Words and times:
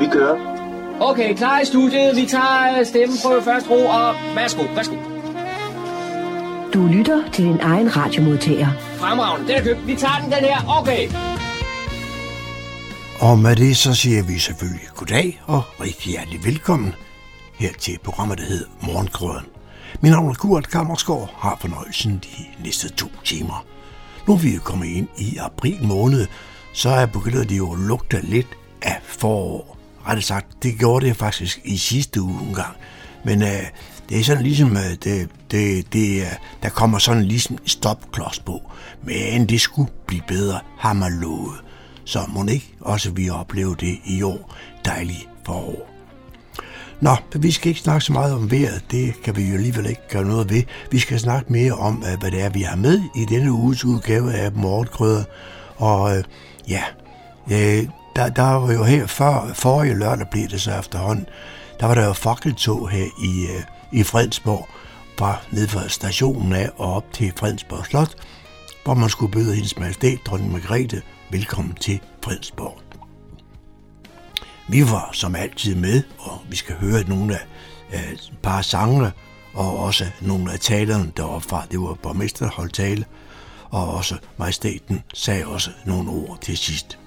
Vi 0.00 0.06
kører. 0.12 0.36
Okay, 1.00 1.34
klar 1.36 1.60
i 1.60 1.64
studiet. 1.64 2.16
Vi 2.16 2.26
tager 2.26 2.84
stemmeprøve 2.84 3.42
først 3.42 3.70
ro, 3.70 3.86
og 3.86 4.14
værsgo, 4.34 4.62
værsgo. 4.74 4.96
Du 6.74 6.86
lytter 6.86 7.30
til 7.32 7.44
din 7.44 7.60
egen 7.60 7.96
radiomodtager. 7.96 8.68
Fremragende, 8.96 9.48
den 9.48 9.56
er 9.56 9.62
købt. 9.62 9.86
Vi 9.86 9.96
tager 9.96 10.18
den, 10.22 10.32
den 10.32 10.44
her. 10.50 10.78
Okay. 10.80 11.08
Og 13.20 13.38
med 13.38 13.56
det 13.56 13.76
så 13.76 13.94
siger 13.94 14.22
vi 14.22 14.38
selvfølgelig 14.38 14.88
goddag 14.96 15.42
og 15.46 15.62
rigtig 15.80 16.12
hjertelig 16.12 16.44
velkommen 16.44 16.94
her 17.54 17.72
til 17.78 17.98
programmet, 18.04 18.38
der 18.38 18.44
hedder 18.44 18.66
Morgenkrøden. 18.82 19.46
Min 20.00 20.12
navn 20.12 20.30
er 20.30 20.34
Kurt 20.34 20.68
Kammersgaard, 20.68 21.34
har 21.36 21.56
fornøjelsen 21.60 22.12
de 22.24 22.64
næste 22.64 22.88
to 22.88 23.06
timer. 23.24 23.64
Nu 24.28 24.34
er 24.34 24.38
vi 24.38 24.54
jo 24.54 24.60
kommet 24.64 24.86
ind 24.86 25.08
i 25.18 25.36
april 25.36 25.78
måned, 25.82 26.26
så 26.72 26.88
er 26.88 27.06
begyndt 27.06 27.48
det 27.48 27.58
jo 27.58 27.72
at 27.72 27.78
lugte 27.78 28.20
lidt 28.22 28.48
af 28.82 28.98
forår. 29.02 29.79
Rettet 30.06 30.24
sagt, 30.24 30.62
det 30.62 30.78
gjorde 30.78 31.06
det 31.06 31.16
faktisk 31.16 31.60
i 31.64 31.76
sidste 31.76 32.22
uge 32.22 32.42
en 32.48 32.54
gang. 32.54 32.76
Men 33.24 33.42
øh, 33.42 33.66
det 34.08 34.20
er 34.20 34.24
sådan 34.24 34.42
ligesom, 34.42 34.76
øh, 34.76 34.90
det, 35.04 35.28
det, 35.50 35.92
det, 35.92 36.20
øh, 36.20 36.26
der 36.62 36.68
kommer 36.68 36.98
sådan 36.98 37.24
ligesom 37.24 37.58
stopklods 37.66 38.38
på. 38.38 38.70
Men 39.02 39.46
det 39.46 39.60
skulle 39.60 39.90
blive 40.06 40.22
bedre, 40.28 40.60
har 40.78 40.92
man 40.92 41.12
lovet. 41.12 41.60
Så 42.04 42.20
må 42.28 42.46
ikke 42.46 42.74
også 42.80 43.10
vi 43.10 43.30
opleve 43.30 43.76
det 43.80 43.98
i 44.04 44.22
år. 44.22 44.54
Dejligt 44.84 45.28
forår. 45.46 45.90
Nå, 47.00 47.16
vi 47.36 47.50
skal 47.50 47.68
ikke 47.68 47.80
snakke 47.80 48.04
så 48.04 48.12
meget 48.12 48.34
om 48.34 48.50
vejret. 48.50 48.84
Det 48.90 49.22
kan 49.22 49.36
vi 49.36 49.42
jo 49.42 49.54
alligevel 49.54 49.86
ikke 49.86 50.08
gøre 50.10 50.24
noget 50.24 50.50
ved. 50.50 50.62
Vi 50.90 50.98
skal 50.98 51.20
snakke 51.20 51.52
mere 51.52 51.72
om, 51.72 52.04
øh, 52.12 52.20
hvad 52.20 52.30
det 52.30 52.42
er, 52.42 52.50
vi 52.50 52.62
har 52.62 52.76
med 52.76 53.00
i 53.16 53.24
denne 53.24 53.52
uges 53.52 53.84
udgave 53.84 54.32
af 54.32 54.52
Morgenkrøder. 54.52 55.24
Og 55.76 56.16
øh, 56.16 56.24
ja, 56.68 56.82
øh, 57.50 57.88
der, 58.16 58.28
der 58.28 58.42
var 58.42 58.72
jo 58.72 58.84
her 58.84 59.06
før, 59.06 59.52
forrige 59.54 59.94
lørdag 59.94 60.26
blev 60.30 60.48
det 60.48 60.60
så 60.60 60.78
efterhånden, 60.78 61.26
der 61.80 61.86
var 61.86 61.94
der 61.94 62.06
jo 62.06 62.12
fakkeltog 62.12 62.90
her 62.90 63.06
i, 63.22 63.46
øh, 63.56 63.62
i 63.92 64.02
Fredensborg, 64.02 64.68
fra 65.20 65.36
ned 65.50 65.68
fra 65.68 65.88
stationen 65.88 66.52
af 66.52 66.70
og 66.76 66.94
op 66.94 67.12
til 67.12 67.32
Fredensborg 67.36 67.86
Slot, 67.86 68.14
hvor 68.84 68.94
man 68.94 69.08
skulle 69.08 69.32
byde 69.32 69.54
hendes 69.54 69.78
majestæt, 69.78 70.18
dronning 70.26 70.52
Margrethe, 70.52 71.02
velkommen 71.30 71.74
til 71.74 72.00
Fredensborg. 72.24 72.78
Vi 74.68 74.82
var 74.82 75.10
som 75.12 75.36
altid 75.36 75.74
med, 75.74 76.02
og 76.18 76.38
vi 76.48 76.56
skal 76.56 76.74
høre 76.74 77.04
nogle 77.08 77.34
af 77.34 77.44
øh, 77.92 78.12
et 78.12 78.32
par 78.42 78.62
sangere, 78.62 79.10
og 79.54 79.78
også 79.78 80.06
nogle 80.20 80.52
af 80.52 80.58
talerne 80.60 81.12
deroppe 81.16 81.48
fra. 81.48 81.66
Det 81.70 81.80
var 81.80 81.94
borgmester, 81.94 82.46
der 82.46 82.52
holdt 82.52 82.74
tale, 82.74 83.04
og 83.70 83.94
også 83.94 84.16
majestæten 84.38 85.02
sagde 85.14 85.46
også 85.46 85.70
nogle 85.84 86.10
ord 86.10 86.38
til 86.40 86.58
sidst. 86.58 86.98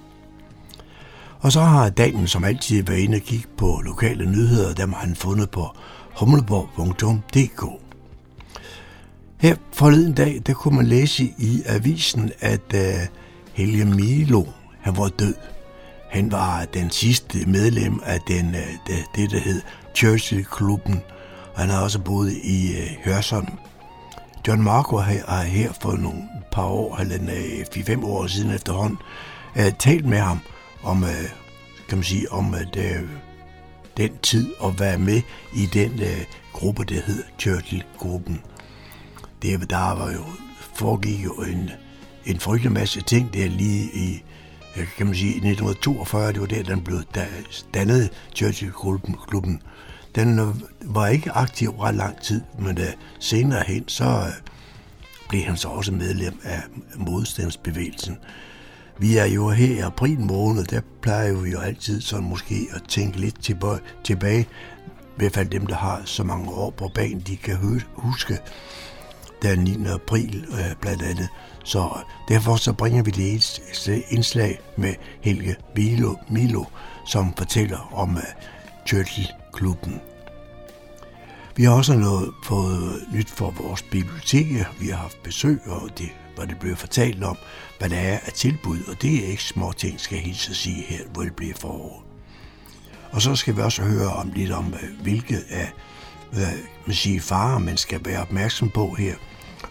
Og 1.44 1.52
så 1.52 1.60
har 1.60 1.90
damen 1.90 2.28
som 2.28 2.44
altid 2.44 2.82
været 2.82 2.98
inde 2.98 3.16
og 3.16 3.22
kigge 3.22 3.48
på 3.56 3.80
lokale 3.84 4.30
nyheder, 4.30 4.74
dem 4.74 4.92
har 4.92 5.00
han 5.00 5.16
fundet 5.16 5.50
på 5.50 5.76
humleborg.dk. 6.16 7.82
Her 9.40 9.56
forleden 9.72 10.12
dag, 10.12 10.42
der 10.46 10.52
kunne 10.52 10.76
man 10.76 10.86
læse 10.86 11.24
i 11.38 11.62
avisen, 11.66 12.30
at 12.40 12.74
uh, 12.74 12.80
Helge 13.52 13.84
Milo, 13.84 14.44
han 14.80 14.96
var 14.96 15.08
død. 15.08 15.34
Han 16.10 16.32
var 16.32 16.64
den 16.64 16.90
sidste 16.90 17.38
medlem 17.46 18.00
af 18.04 18.20
den, 18.28 18.46
uh, 18.46 18.54
det, 18.86 19.04
det, 19.16 19.30
der 19.30 19.38
hed 19.38 19.60
Churchill-klubben, 19.96 21.00
og 21.54 21.60
han 21.60 21.70
har 21.70 21.82
også 21.82 21.98
boet 21.98 22.32
i 22.32 22.70
uh, 22.70 23.04
Hørsholm. 23.04 23.48
John 24.48 24.62
Marco 24.62 24.96
har 24.96 25.42
her 25.42 25.72
for 25.80 25.92
nogle 25.92 26.22
par 26.52 26.64
år, 26.64 26.96
eller 26.96 27.18
4-5 27.98 28.06
år 28.06 28.26
siden 28.26 28.50
efterhånden, 28.50 28.98
uh, 29.56 29.72
talt 29.78 30.06
med 30.06 30.18
ham 30.18 30.40
om, 30.84 31.04
øh, 31.04 31.30
kan 31.88 31.98
man 31.98 32.04
sige, 32.04 32.32
om 32.32 32.54
øh, 32.54 33.02
den 33.96 34.18
tid 34.22 34.54
at 34.64 34.80
være 34.80 34.98
med 34.98 35.22
i 35.54 35.66
den 35.66 36.00
øh, 36.00 36.24
gruppe, 36.52 36.84
der 36.84 37.00
hed 37.00 37.24
Churchill-gruppen. 37.38 38.40
Det, 39.42 39.70
der 39.70 39.94
var 39.94 40.12
jo, 40.12 40.24
foregik 40.74 41.24
jo 41.24 41.32
en, 41.32 41.70
en 42.26 42.40
frygtelig 42.40 42.72
masse 42.72 43.00
ting 43.00 43.34
der 43.34 43.48
lige 43.48 43.84
i, 43.94 44.22
kan 44.96 45.06
man 45.06 45.14
sige, 45.14 45.32
i 45.32 45.50
1942, 45.50 46.32
det 46.32 46.40
var 46.40 46.46
der, 46.46 46.62
den 46.62 46.80
blev 46.82 47.02
dannet, 47.74 48.10
Churchill-klubben. 48.34 49.62
Den 50.14 50.38
øh, 50.38 50.46
var 50.82 51.06
ikke 51.06 51.32
aktiv 51.32 51.70
ret 51.70 51.94
lang 51.94 52.20
tid, 52.20 52.40
men 52.58 52.78
uh, 52.78 52.84
senere 53.18 53.64
hen, 53.66 53.88
så 53.88 54.04
øh, 54.04 54.32
blev 55.28 55.42
han 55.42 55.56
så 55.56 55.68
også 55.68 55.92
medlem 55.92 56.40
af 56.42 56.62
modstandsbevægelsen. 56.96 58.18
Vi 58.98 59.16
er 59.16 59.24
jo 59.24 59.50
her 59.50 59.74
i 59.74 59.78
april 59.78 60.20
måned, 60.20 60.64
der 60.64 60.80
plejer 61.02 61.32
vi 61.32 61.50
jo 61.50 61.60
altid 61.60 62.00
sådan 62.00 62.28
måske 62.28 62.66
at 62.70 62.82
tænke 62.88 63.20
lidt 63.20 63.50
tilbage, 64.04 64.40
i 64.40 65.16
hvert 65.16 65.32
fald 65.32 65.48
dem, 65.48 65.66
der 65.66 65.74
har 65.74 66.02
så 66.04 66.24
mange 66.24 66.50
år 66.50 66.70
på 66.70 66.90
banen, 66.94 67.20
de 67.20 67.36
kan 67.36 67.84
huske 67.94 68.38
den 69.42 69.58
9. 69.58 69.86
april 69.86 70.46
øh, 70.52 70.76
blandt 70.80 71.02
andet. 71.02 71.28
Så 71.64 71.78
øh, 71.78 72.34
derfor 72.34 72.56
så 72.56 72.72
bringer 72.72 73.02
vi 73.02 73.10
det 73.10 73.60
indslag 74.08 74.60
med 74.76 74.94
Helge 75.20 75.56
Milo, 75.76 76.14
Milo 76.28 76.64
som 77.06 77.34
fortæller 77.36 77.90
om 77.92 78.10
øh, 78.10 78.16
uh, 78.16 78.22
Churchill-klubben. 78.86 80.00
Vi 81.56 81.64
har 81.64 81.72
også 81.72 81.96
noget 81.96 82.32
fået 82.44 83.04
nyt 83.12 83.30
for 83.30 83.50
vores 83.50 83.82
bibliotek. 83.82 84.46
Vi 84.80 84.88
har 84.88 84.96
haft 84.96 85.22
besøg, 85.22 85.60
og 85.66 85.88
det 85.98 86.08
hvor 86.34 86.44
det 86.44 86.58
bliver 86.58 86.76
fortalt 86.76 87.24
om, 87.24 87.36
hvad 87.78 87.90
der 87.90 87.96
er 87.96 88.18
af 88.26 88.32
tilbud, 88.32 88.78
og 88.88 89.02
det 89.02 89.24
er 89.24 89.28
ikke 89.28 89.42
små 89.42 89.72
ting, 89.72 90.00
skal 90.00 90.16
jeg 90.16 90.24
hilse 90.24 90.50
at 90.50 90.56
sige 90.56 90.82
her, 90.82 91.04
hvor 91.12 91.22
det 91.22 91.36
bliver 91.36 91.54
forår. 91.54 92.04
Og 93.12 93.22
så 93.22 93.36
skal 93.36 93.56
vi 93.56 93.60
også 93.60 93.82
høre 93.82 94.12
om 94.12 94.32
lidt 94.34 94.52
om, 94.52 94.74
øh, 94.82 95.02
hvilke 95.02 95.38
af 95.50 95.72
hvad 96.32 96.52
man 96.86 96.94
siger, 96.94 97.20
farer 97.20 97.58
man 97.58 97.76
skal 97.76 98.00
være 98.04 98.20
opmærksom 98.20 98.70
på 98.70 98.94
her, 98.94 99.14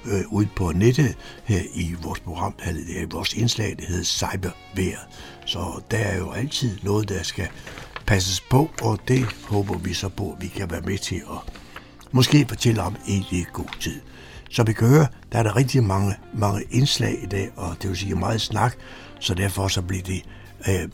øh, 0.06 0.22
ude 0.34 0.48
på 0.56 0.72
nettet 0.72 1.16
her 1.44 1.62
i 1.74 1.96
vores 2.04 2.20
program, 2.20 2.54
eller 2.66 3.02
i 3.02 3.06
vores 3.12 3.34
indslag, 3.34 3.76
det 3.80 3.88
hedder 3.88 4.04
Cybervejr. 4.04 5.00
Så 5.46 5.82
der 5.92 5.98
er 5.98 6.18
jo 6.18 6.32
altid 6.32 6.78
noget, 6.84 7.10
der 7.10 7.24
skal 7.24 7.48
passes 8.06 8.42
på, 8.42 8.72
og 8.82 9.00
det 9.08 9.26
håber 9.48 9.78
vi 9.78 9.94
så 9.94 10.10
på, 10.10 10.32
at 10.32 10.42
vi 10.42 10.48
kan 10.48 10.72
være 10.72 10.82
med 10.82 10.98
til 10.98 11.16
at 11.16 11.54
måske 12.12 12.46
fortælle 12.50 12.82
om 12.82 12.96
i 13.08 13.46
god 13.54 13.80
tid. 13.80 14.02
Som 14.54 14.68
vi 14.68 14.74
kan 14.74 14.88
høre, 14.88 15.08
der 15.32 15.40
er 15.40 15.44
der 15.44 15.56
rigtig 15.56 15.84
mange, 15.84 16.16
mange 16.34 16.64
indslag 16.72 17.24
i 17.24 17.26
dag, 17.26 17.52
og 17.56 17.76
det 17.82 17.90
vil 17.90 17.98
sige 17.98 18.16
meget 18.16 18.42
snak, 18.42 18.76
så 19.20 19.34
derfor 19.34 19.68
så 19.68 19.82
bliver 19.82 20.04
det 20.04 20.24
øh, 20.68 20.90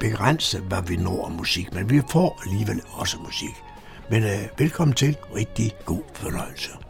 begrænset, 0.00 0.60
hvad 0.60 0.82
vi 0.82 0.96
når 0.96 1.24
af 1.26 1.30
musik, 1.30 1.74
men 1.74 1.90
vi 1.90 2.02
får 2.10 2.42
alligevel 2.46 2.80
også 2.92 3.18
musik. 3.18 3.54
Men 4.10 4.22
øh, 4.22 4.48
velkommen 4.58 4.94
til, 4.94 5.16
rigtig 5.36 5.72
god 5.84 6.02
fornøjelse. 6.14 6.87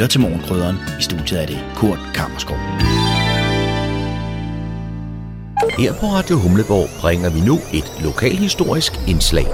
Lytter 0.00 0.08
til 0.08 0.20
Morgenkrydderen. 0.20 0.76
I 1.00 1.02
studiet 1.02 1.42
er 1.42 1.46
det 1.46 1.58
Kurt 1.76 1.98
Kammerskov. 2.14 2.56
Her 5.78 5.92
på 6.00 6.06
Radio 6.06 6.36
Humleborg 6.36 7.00
bringer 7.00 7.30
vi 7.30 7.40
nu 7.40 7.54
et 7.54 8.04
lokalhistorisk 8.04 8.92
indslag. 9.08 9.46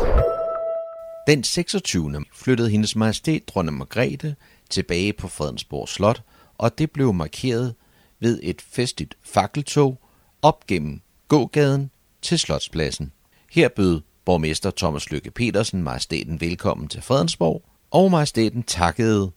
Den 1.26 1.44
26. 1.44 2.24
flyttede 2.34 2.70
hendes 2.70 2.96
majestæt 2.96 3.42
dronning 3.48 3.78
Margrethe 3.78 4.36
tilbage 4.70 5.12
på 5.12 5.28
Fredensborg 5.28 5.88
Slot, 5.88 6.22
og 6.58 6.78
det 6.78 6.90
blev 6.90 7.12
markeret 7.12 7.74
ved 8.20 8.40
et 8.42 8.60
festligt 8.60 9.14
fakkeltog 9.22 9.98
op 10.42 10.66
gennem 10.66 11.00
gågaden 11.28 11.90
til 12.22 12.38
Slotspladsen. 12.38 13.12
Her 13.50 13.68
bød 13.68 14.00
borgmester 14.24 14.70
Thomas 14.76 15.10
Lykke 15.10 15.30
Petersen 15.30 15.82
majestæten 15.82 16.40
velkommen 16.40 16.88
til 16.88 17.02
Fredensborg, 17.02 17.62
og 17.90 18.10
majestæten 18.10 18.62
takkede 18.62 19.30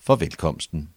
for 0.00 0.16
velkomsten. 0.16 0.88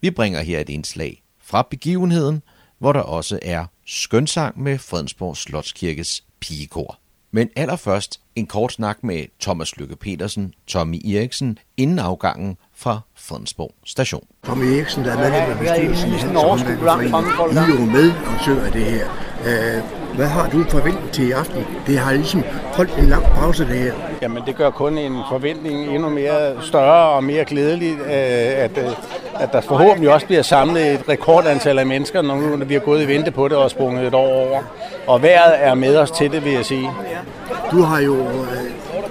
Vi 0.00 0.10
bringer 0.10 0.40
her 0.40 0.60
et 0.60 0.68
indslag 0.68 1.22
fra 1.38 1.66
begivenheden, 1.70 2.42
hvor 2.78 2.92
der 2.92 3.00
også 3.00 3.38
er 3.42 3.66
skønsang 3.86 4.60
med 4.62 4.78
Fredensborg 4.78 5.36
Slotskirkes 5.36 6.24
pigekor. 6.40 6.98
Men 7.30 7.50
allerførst 7.56 8.20
en 8.36 8.46
kort 8.46 8.72
snak 8.72 9.04
med 9.04 9.24
Thomas 9.40 9.76
Lykke 9.76 9.96
Petersen, 9.96 10.54
Tommy 10.66 10.96
Eriksen, 11.06 11.58
inden 11.76 11.98
afgangen 11.98 12.56
fra 12.76 13.00
Fredensborg 13.16 13.70
station. 13.86 14.24
Tommy 14.46 14.64
Eriksen, 14.64 15.04
der 15.04 15.12
er 15.12 15.18
medlem 15.18 15.50
af 15.50 15.58
bestyrelsen 15.58 16.36
Håndværkerforening, 16.36 17.14
I 17.52 17.56
er 17.56 17.66
jo 17.66 17.84
med 17.84 18.12
og 18.58 18.66
af 18.66 18.72
det 18.72 18.84
her. 18.84 19.06
Hvad 20.14 20.26
har 20.26 20.48
du 20.50 20.64
forventet 20.68 21.10
til 21.12 21.28
i 21.28 21.30
aften? 21.30 21.64
Det 21.86 21.98
har 21.98 22.12
ligesom 22.12 22.44
holdt 22.74 22.98
en 22.98 23.04
lang 23.04 23.24
pause, 23.24 23.64
det 23.64 23.78
her. 23.78 23.92
Jamen, 24.22 24.42
det 24.46 24.56
gør 24.56 24.70
kun 24.70 24.98
en 24.98 25.16
forventning 25.30 25.94
endnu 25.94 26.08
mere 26.08 26.62
større 26.62 27.08
og 27.08 27.24
mere 27.24 27.44
glædelig, 27.44 27.92
øh, 28.00 28.08
at, 28.64 28.78
øh, 28.78 28.90
at 29.40 29.52
der 29.52 29.60
forhåbentlig 29.60 30.10
også 30.10 30.26
bliver 30.26 30.42
samlet 30.42 30.92
et 30.92 31.08
rekordantal 31.08 31.78
af 31.78 31.86
mennesker, 31.86 32.22
når 32.22 32.64
vi 32.64 32.74
har 32.74 32.80
gået 32.80 33.02
i 33.02 33.08
vente 33.08 33.30
på 33.30 33.48
det 33.48 33.56
og 33.56 33.70
sprunget 33.70 34.06
et 34.06 34.14
år 34.14 34.46
over. 34.48 34.62
Og 35.06 35.22
vejret 35.22 35.64
er 35.64 35.74
med 35.74 35.96
os 35.96 36.10
til 36.10 36.32
det, 36.32 36.44
vil 36.44 36.52
jeg 36.52 36.64
sige. 36.64 36.90
Du 37.70 37.82
har 37.82 38.00
jo, 38.00 38.16
øh, 38.16 38.56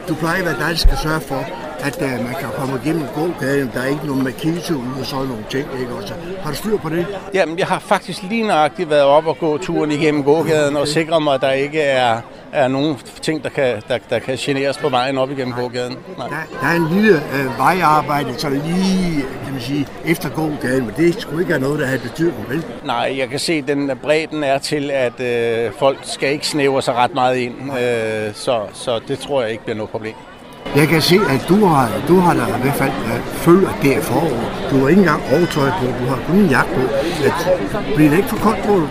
du 0.10 0.16
plejer 0.16 0.40
at 0.40 0.46
være 0.46 0.60
dig, 0.60 0.70
der 0.70 0.76
skal 0.76 0.98
sørge 0.98 1.22
for, 1.22 1.44
at 1.84 2.02
uh, 2.02 2.26
man 2.26 2.36
kan 2.40 2.50
komme 2.58 2.80
igennem 2.84 3.08
gågaden. 3.16 3.72
Der 3.74 3.82
er 3.82 3.88
ikke 3.88 4.08
nogen 4.08 4.28
ude 4.70 5.00
og 5.00 5.06
sådan 5.06 5.26
nogle 5.26 5.44
ting. 5.50 5.68
Ikke? 5.80 5.94
Også, 5.94 6.14
har 6.44 6.52
du 6.52 6.56
styr 6.56 6.78
på 6.78 6.90
det? 6.90 7.06
Jamen, 7.34 7.60
jeg 7.60 7.68
har 7.68 7.80
faktisk 7.80 8.24
lige 8.24 8.48
nøjagtigt 8.48 8.90
været 8.90 9.04
op 9.04 9.28
og 9.28 9.38
gå 9.38 9.58
turen 9.58 9.92
igennem 9.92 10.24
gågaden 10.24 10.76
og 10.76 10.88
sikret 10.88 11.24
mig, 11.24 11.34
at 11.34 11.42
der 11.42 11.52
ikke 11.52 11.82
er, 11.82 12.22
er 12.52 12.68
nogen 12.68 12.98
ting, 13.22 13.44
der 13.44 13.50
kan, 13.50 13.82
der, 13.88 13.98
der 14.10 14.20
kan 14.20 14.38
generes 14.38 14.78
på 14.78 14.90
vejen 14.90 15.18
op 15.18 15.32
igennem 15.32 15.54
gågaden. 15.54 15.98
Nej. 16.18 16.28
Der, 16.28 16.36
der 16.62 16.68
er 16.68 16.76
en 16.76 16.88
lille 16.94 17.16
øh, 17.16 17.58
vejarbejde, 17.58 18.40
så 18.40 18.50
lige 18.50 19.22
kan 19.44 19.54
man 19.54 19.62
sige, 19.62 19.88
efter 20.06 20.30
gågaden, 20.30 20.86
men 20.86 20.94
det 20.98 21.22
skulle 21.22 21.42
ikke 21.42 21.54
have 21.54 21.64
noget, 21.64 21.80
der 21.80 21.86
har 21.86 21.98
betydning, 21.98 22.50
vel? 22.50 22.66
Nej, 22.86 23.16
jeg 23.18 23.30
kan 23.30 23.40
se, 23.40 23.54
at 23.54 23.68
den 23.68 23.92
bredden 24.02 24.44
er 24.44 24.58
til, 24.58 24.92
at 24.92 25.20
øh, 25.20 25.72
folk 25.80 25.98
skal 26.04 26.32
ikke 26.32 26.48
snævre 26.48 26.82
sig 26.82 26.94
ret 26.94 27.14
meget 27.14 27.38
ind, 27.38 27.56
øh, 27.80 28.34
så, 28.34 28.62
så 28.74 29.00
det 29.08 29.20
tror 29.20 29.42
jeg 29.42 29.52
ikke 29.52 29.64
bliver 29.64 29.78
noget 29.78 29.90
problem. 29.90 30.14
Jeg 30.76 30.88
kan 30.88 31.02
se, 31.02 31.16
at 31.30 31.46
du 31.50 31.66
har, 31.66 31.90
du 32.08 32.20
har 32.20 32.34
da 32.34 32.58
i 32.58 32.62
hvert 32.62 32.76
fald 32.76 32.92
følt, 33.26 33.68
at 33.68 33.76
det 33.82 33.98
er 33.98 34.02
forår. 34.02 34.30
Du 34.72 34.80
har 34.80 34.90
ikke 34.90 35.00
engang 35.00 35.24
overtøj 35.34 35.70
på, 35.70 35.86
du 36.00 36.06
har 36.06 36.20
kun 36.28 36.36
en 36.36 36.50
jakke 36.50 36.72
på. 36.74 36.82
At, 37.26 37.60
bliver 37.96 38.10
det 38.10 38.18
ikke 38.18 38.30
for 38.30 38.38
koldt 38.38 38.66
på 38.66 38.82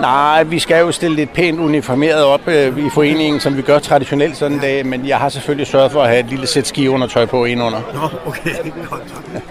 Nej, 0.00 0.42
vi 0.42 0.58
skal 0.58 0.80
jo 0.80 0.92
stille 0.92 1.16
lidt 1.16 1.32
pænt 1.32 1.60
uniformeret 1.60 2.24
op 2.24 2.48
øh, 2.48 2.86
i 2.86 2.90
foreningen, 2.90 3.40
som 3.40 3.56
vi 3.56 3.62
gør 3.62 3.78
traditionelt 3.78 4.36
sådan 4.36 4.56
en 4.56 4.60
dag, 4.60 4.86
men 4.86 5.08
jeg 5.08 5.18
har 5.18 5.28
selvfølgelig 5.28 5.66
sørget 5.66 5.92
for 5.92 6.02
at 6.02 6.08
have 6.08 6.20
et 6.20 6.26
lille 6.26 6.46
sæt 6.46 6.66
skiundertøj 6.66 7.26
på 7.26 7.44
indenunder. 7.44 7.80
Nå, 7.94 8.28
okay. 8.28 8.50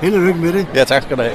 Held 0.02 0.16
og 0.16 0.22
lykke 0.22 0.40
med 0.40 0.54
det. 0.54 0.68
Ja, 0.76 0.84
tak 0.84 1.04
skal 1.04 1.18
du 1.18 1.22
have. 1.22 1.34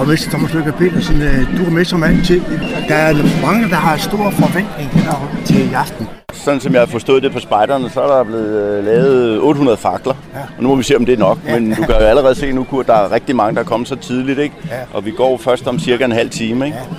Og 0.00 0.08
Mester 0.08 0.30
Thomas 0.30 0.54
Lykke 0.54 0.72
Petersen, 0.72 1.22
øh, 1.22 1.58
du 1.58 1.64
er 1.66 1.70
med 1.70 1.84
som 1.84 2.02
altid. 2.02 2.40
Der 2.88 2.94
er 2.94 3.12
mange, 3.46 3.68
der 3.68 3.76
har 3.76 3.96
store 3.96 4.32
forventninger 4.32 5.42
til 5.44 5.70
i 5.70 5.72
aften. 5.72 6.08
Sådan 6.32 6.60
som 6.60 6.72
jeg 6.72 6.80
har 6.80 6.86
forstået 6.86 7.22
det 7.22 7.32
på 7.32 7.40
spejderne, 7.40 7.90
så 7.90 8.00
er 8.00 8.16
der 8.16 8.24
blevet 8.24 8.78
øh, 8.78 8.84
lavet 8.84 9.40
800 9.40 9.76
fakler. 9.76 10.14
Ja. 10.34 10.40
Og 10.56 10.62
nu 10.62 10.68
må 10.68 10.76
vi 10.76 10.82
se, 10.82 10.96
om 10.96 11.06
det 11.06 11.12
er 11.12 11.18
nok. 11.18 11.38
Ja. 11.46 11.60
Men 11.60 11.70
du 11.70 11.82
kan 11.82 11.88
jo 11.88 11.94
allerede 11.94 12.34
se 12.34 12.52
nu, 12.52 12.66
at 12.80 12.86
der 12.86 12.94
er 12.94 13.12
rigtig 13.12 13.36
mange, 13.36 13.54
der 13.54 13.60
er 13.60 13.64
kommet 13.64 13.88
så 13.88 13.96
tidligt. 13.96 14.38
Ikke? 14.38 14.54
Ja. 14.70 14.76
Og 14.92 15.04
vi 15.04 15.10
går 15.10 15.36
først 15.36 15.66
om 15.66 15.78
cirka 15.78 16.04
en 16.04 16.12
halv 16.12 16.30
time. 16.30 16.66
Ikke? 16.66 16.78
Ja 16.78 16.96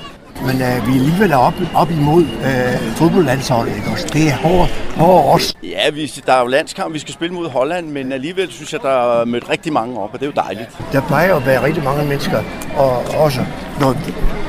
men 0.48 0.56
øh, 0.62 0.88
vi 0.88 0.92
er 0.92 1.00
alligevel 1.02 1.34
op, 1.34 1.54
op 1.76 1.92
imod 1.92 2.24
øh, 2.24 2.96
fodboldlandsholdet, 2.96 3.76
ikke 3.76 3.90
også? 3.90 4.08
Det 4.14 4.28
er 4.28 4.36
hårdt, 4.36 4.72
hårdt 4.96 5.34
også. 5.34 5.56
Ja, 5.64 5.90
vi, 5.94 6.06
der 6.26 6.34
er 6.34 6.42
jo 6.42 6.48
landskamp, 6.48 6.94
vi 6.94 7.00
skal 7.00 7.14
spille 7.14 7.36
mod 7.36 7.50
Holland, 7.50 7.88
men 7.88 8.12
alligevel 8.12 8.52
synes 8.52 8.74
jeg, 8.74 8.82
der 8.82 9.22
er 9.22 9.26
mødt 9.26 9.50
rigtig 9.50 9.74
mange 9.74 10.00
op, 10.00 10.14
og 10.14 10.20
det 10.20 10.26
er 10.26 10.32
jo 10.36 10.42
dejligt. 10.42 10.70
Der 10.92 11.02
plejer 11.02 11.36
at 11.36 11.46
være 11.46 11.64
rigtig 11.64 11.84
mange 11.84 12.06
mennesker, 12.06 12.44
og 12.78 13.04
også, 13.18 13.46
når, 13.80 13.96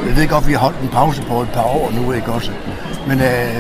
jeg 0.07 0.17
ved 0.17 0.29
godt, 0.29 0.49
vi 0.49 0.53
har 0.53 0.59
holdt 0.59 0.81
en 0.83 0.89
pause 0.89 1.23
på 1.23 1.43
et 1.43 1.49
par 1.49 1.65
år 1.65 1.91
nu, 1.91 2.13
ikke 2.13 2.33
også? 2.33 2.51
Men 3.09 3.21
øh, 3.21 3.57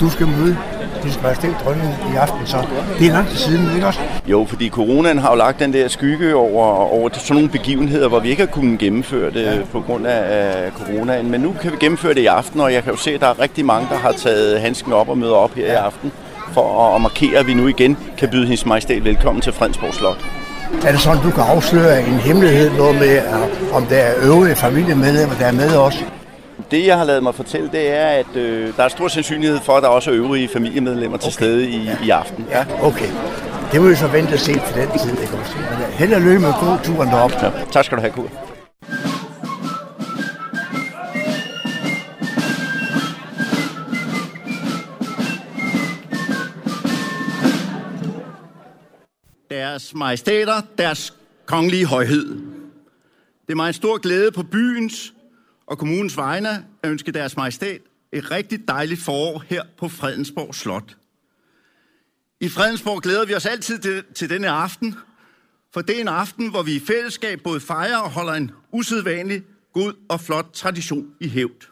du 0.00 0.10
skal 0.10 0.26
møde 0.26 0.56
Hendes 1.02 1.22
Majestæt 1.22 1.50
Dronning 1.64 1.94
i 2.12 2.16
aften, 2.16 2.46
så 2.46 2.56
det 2.98 3.06
er 3.06 3.12
lang 3.12 3.28
tid 3.28 3.36
siden, 3.36 3.74
ikke 3.74 3.86
også? 3.86 4.00
Jo, 4.26 4.46
fordi 4.48 4.68
coronaen 4.68 5.18
har 5.18 5.30
jo 5.30 5.36
lagt 5.36 5.60
den 5.60 5.72
der 5.72 5.88
skygge 5.88 6.34
over, 6.34 6.64
over 6.66 7.08
sådan 7.12 7.34
nogle 7.34 7.48
begivenheder, 7.48 8.08
hvor 8.08 8.20
vi 8.20 8.28
ikke 8.28 8.42
har 8.42 8.50
kunnet 8.50 8.78
gennemføre 8.78 9.30
det 9.30 9.44
ja. 9.44 9.58
på 9.72 9.80
grund 9.80 10.06
af 10.06 10.72
coronaen. 10.72 11.30
Men 11.30 11.40
nu 11.40 11.54
kan 11.62 11.72
vi 11.72 11.76
gennemføre 11.80 12.14
det 12.14 12.20
i 12.20 12.26
aften, 12.26 12.60
og 12.60 12.72
jeg 12.72 12.82
kan 12.82 12.92
jo 12.92 12.98
se, 12.98 13.10
at 13.10 13.20
der 13.20 13.26
er 13.26 13.40
rigtig 13.40 13.64
mange, 13.64 13.88
der 13.90 13.96
har 13.96 14.12
taget 14.12 14.60
handsken 14.60 14.92
op 14.92 15.08
og 15.08 15.18
møder 15.18 15.34
op 15.34 15.54
her 15.54 15.66
ja. 15.66 15.72
i 15.72 15.74
aften 15.74 16.12
for 16.52 16.94
at 16.94 17.00
markere, 17.00 17.38
at 17.38 17.46
vi 17.46 17.54
nu 17.54 17.66
igen 17.66 17.96
kan 18.18 18.28
byde 18.28 18.44
Hendes 18.44 18.66
Majestæt 18.66 19.04
velkommen 19.04 19.42
til 19.42 19.52
Fredensborg 19.52 19.94
Slot. 19.94 20.24
Er 20.86 20.92
det 20.92 21.00
sådan, 21.00 21.22
du 21.22 21.30
kan 21.30 21.44
afsløre 21.44 22.00
en 22.00 22.18
hemmelighed, 22.18 22.70
noget 22.70 22.94
med, 22.94 23.22
om 23.72 23.86
der 23.86 23.96
er 23.96 24.12
øvrige 24.22 24.56
familiemedlemmer, 24.56 25.36
der 25.36 25.46
er 25.46 25.52
med 25.52 25.76
os? 25.76 26.04
Det, 26.70 26.86
jeg 26.86 26.98
har 26.98 27.04
lavet 27.04 27.22
mig 27.22 27.34
fortælle, 27.34 27.70
det 27.72 27.90
er, 27.90 28.06
at 28.06 28.36
øh, 28.36 28.76
der 28.76 28.82
er 28.82 28.88
stor 28.88 29.08
sandsynlighed 29.08 29.58
for, 29.60 29.76
at 29.76 29.82
der 29.82 29.88
også 29.88 30.10
er 30.10 30.16
øvrige 30.16 30.48
familiemedlemmer 30.48 31.18
okay. 31.18 31.24
til 31.24 31.32
stede 31.32 31.70
i, 31.70 31.84
ja. 31.84 31.96
i 32.04 32.10
aften. 32.10 32.46
Ja, 32.50 32.64
okay. 32.82 33.08
Det 33.72 33.80
må 33.80 33.88
vi 33.88 33.94
så 33.94 34.06
vente 34.06 34.32
og 34.32 34.38
se 34.38 34.52
til 34.52 34.74
den 34.74 34.98
tid, 34.98 35.10
ikke 35.22 35.36
også? 35.36 35.58
Øh, 35.58 35.92
held 35.92 36.14
og 36.14 36.20
lykke 36.20 36.40
med 36.40 36.52
god 36.60 36.78
turen 36.84 37.08
derop. 37.08 37.32
Ja. 37.42 37.50
Tak 37.72 37.84
skal 37.84 37.96
du 37.96 38.02
have, 38.02 38.12
Kurt. 38.12 38.30
Deres 49.50 49.94
majestæter, 49.94 50.60
deres 50.78 51.14
kongelige 51.46 51.86
højhed. 51.86 52.26
Det 53.46 53.52
er 53.52 53.56
mig 53.56 53.68
en 53.68 53.74
stor 53.74 53.98
glæde 53.98 54.32
på 54.32 54.42
byens 54.42 55.12
og 55.70 55.78
kommunens 55.78 56.16
vegne 56.16 56.48
at 56.82 56.90
ønske 56.90 57.12
deres 57.12 57.36
majestæt 57.36 57.80
et 58.12 58.30
rigtig 58.30 58.68
dejligt 58.68 59.02
forår 59.02 59.44
her 59.46 59.62
på 59.78 59.88
Fredensborg 59.88 60.54
Slot. 60.54 60.96
I 62.40 62.48
Fredensborg 62.48 63.02
glæder 63.02 63.26
vi 63.26 63.34
os 63.34 63.46
altid 63.46 63.78
til, 63.78 64.04
til 64.14 64.30
denne 64.30 64.48
aften, 64.48 64.94
for 65.72 65.80
det 65.80 65.96
er 65.96 66.00
en 66.00 66.08
aften, 66.08 66.50
hvor 66.50 66.62
vi 66.62 66.74
i 66.74 66.80
fællesskab 66.80 67.40
både 67.44 67.60
fejrer 67.60 67.96
og 67.96 68.10
holder 68.10 68.32
en 68.32 68.50
usædvanlig 68.72 69.42
god 69.72 69.92
og 70.08 70.20
flot 70.20 70.50
tradition 70.52 71.06
i 71.20 71.28
hævd. 71.28 71.68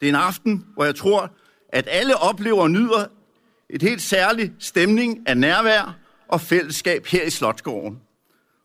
Det 0.00 0.06
er 0.06 0.08
en 0.08 0.14
aften, 0.14 0.64
hvor 0.74 0.84
jeg 0.84 0.94
tror, 0.94 1.30
at 1.68 1.88
alle 1.90 2.16
oplever 2.16 2.62
og 2.62 2.70
nyder 2.70 3.06
et 3.70 3.82
helt 3.82 4.02
særligt 4.02 4.52
stemning 4.58 5.28
af 5.28 5.36
nærvær 5.36 5.98
og 6.28 6.40
fællesskab 6.40 7.06
her 7.06 7.22
i 7.22 7.30
Slotsgården. 7.30 8.00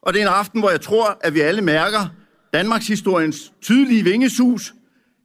Og 0.01 0.13
det 0.13 0.21
er 0.21 0.27
en 0.27 0.33
aften, 0.33 0.59
hvor 0.59 0.69
jeg 0.69 0.81
tror, 0.81 1.19
at 1.23 1.33
vi 1.33 1.39
alle 1.39 1.61
mærker, 1.61 2.07
Danmarks 2.53 2.87
historiens 2.87 3.53
tydelige 3.61 4.03
vingesus, 4.03 4.73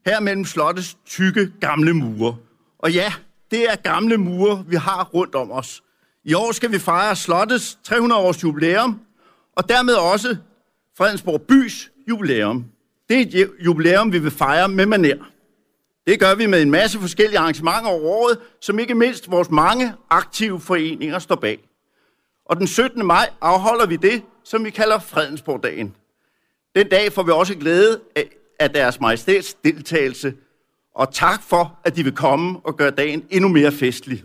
her 0.07 0.21
mellem 0.21 0.45
slottets 0.45 0.97
tykke 1.07 1.53
gamle 1.61 1.93
mure. 1.93 2.37
Og 2.79 2.93
ja, 2.93 3.13
det 3.51 3.71
er 3.71 3.77
gamle 3.77 4.17
mure, 4.17 4.65
vi 4.69 4.77
har 4.77 5.05
rundt 5.15 5.35
om 5.35 5.53
os. 5.53 5.83
I 6.25 6.35
år 6.35 6.53
skal 6.53 6.73
vi 6.73 6.79
fejre 6.79 7.17
slottets 7.17 7.79
300-års 7.89 8.43
jubilæum, 8.43 9.01
og 9.57 9.69
dermed 9.69 9.95
også 9.95 10.37
Fredensborg 10.97 11.43
bys 11.43 11.91
jubilæum. 12.09 12.65
Det 13.09 13.17
er 13.17 13.21
et 13.21 13.51
jubilæum, 13.65 14.13
vi 14.13 14.19
vil 14.19 14.31
fejre 14.31 14.69
med 14.69 14.87
maner. 14.87 15.25
Det 16.07 16.21
gør 16.21 16.35
vi 16.35 16.47
med 16.47 16.63
en 16.63 16.71
masse 16.71 16.99
forskellige 16.99 17.39
arrangementer 17.39 17.91
over 17.91 18.03
året, 18.03 18.39
som 18.61 18.79
ikke 18.79 18.95
mindst 18.95 19.31
vores 19.31 19.51
mange 19.51 19.93
aktive 20.11 20.61
foreninger 20.61 21.19
står 21.19 21.35
bag. 21.35 21.69
Og 22.45 22.57
den 22.57 22.67
17. 22.67 23.07
maj 23.07 23.31
afholder 23.41 23.87
vi 23.87 23.97
det, 23.97 24.23
som 24.45 24.65
vi 24.65 24.71
kalder 24.71 24.99
Fredensborg-dagen. 24.99 25.95
Den 26.77 26.89
dag 26.89 27.13
får 27.13 27.23
vi 27.23 27.31
også 27.31 27.55
glæde 27.55 28.01
af 28.59 28.71
deres 28.71 29.01
majestæts 29.01 29.55
deltagelse, 29.55 30.35
og 30.95 31.15
tak 31.15 31.43
for, 31.43 31.79
at 31.85 31.97
de 31.97 32.05
vil 32.05 32.13
komme 32.13 32.61
og 32.65 32.77
gøre 32.77 32.91
dagen 32.91 33.25
endnu 33.31 33.49
mere 33.49 33.73
festlig. 33.73 34.25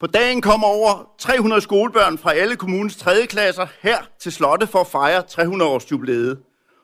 På 0.00 0.06
dagen 0.06 0.42
kommer 0.42 0.66
over 0.66 1.14
300 1.18 1.60
skolebørn 1.60 2.18
fra 2.18 2.32
alle 2.34 2.56
kommunens 2.56 2.96
3. 2.96 3.26
klasser 3.26 3.66
her 3.80 3.98
til 4.18 4.32
slottet 4.32 4.68
for 4.68 4.78
at 4.80 4.86
fejre 4.86 5.22
300-års 5.30 5.90
jubilæet. 5.90 6.38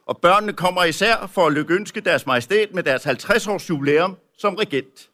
Og 0.07 0.19
børnene 0.19 0.53
kommer 0.53 0.85
især 0.85 1.31
for 1.33 1.47
at 1.47 1.53
lykønske 1.53 2.01
deres 2.01 2.27
majestæt 2.27 2.75
med 2.75 2.83
deres 2.83 3.07
50-års 3.07 3.71
jubilæum 3.71 4.17
som 4.39 4.55
regent. 4.55 5.09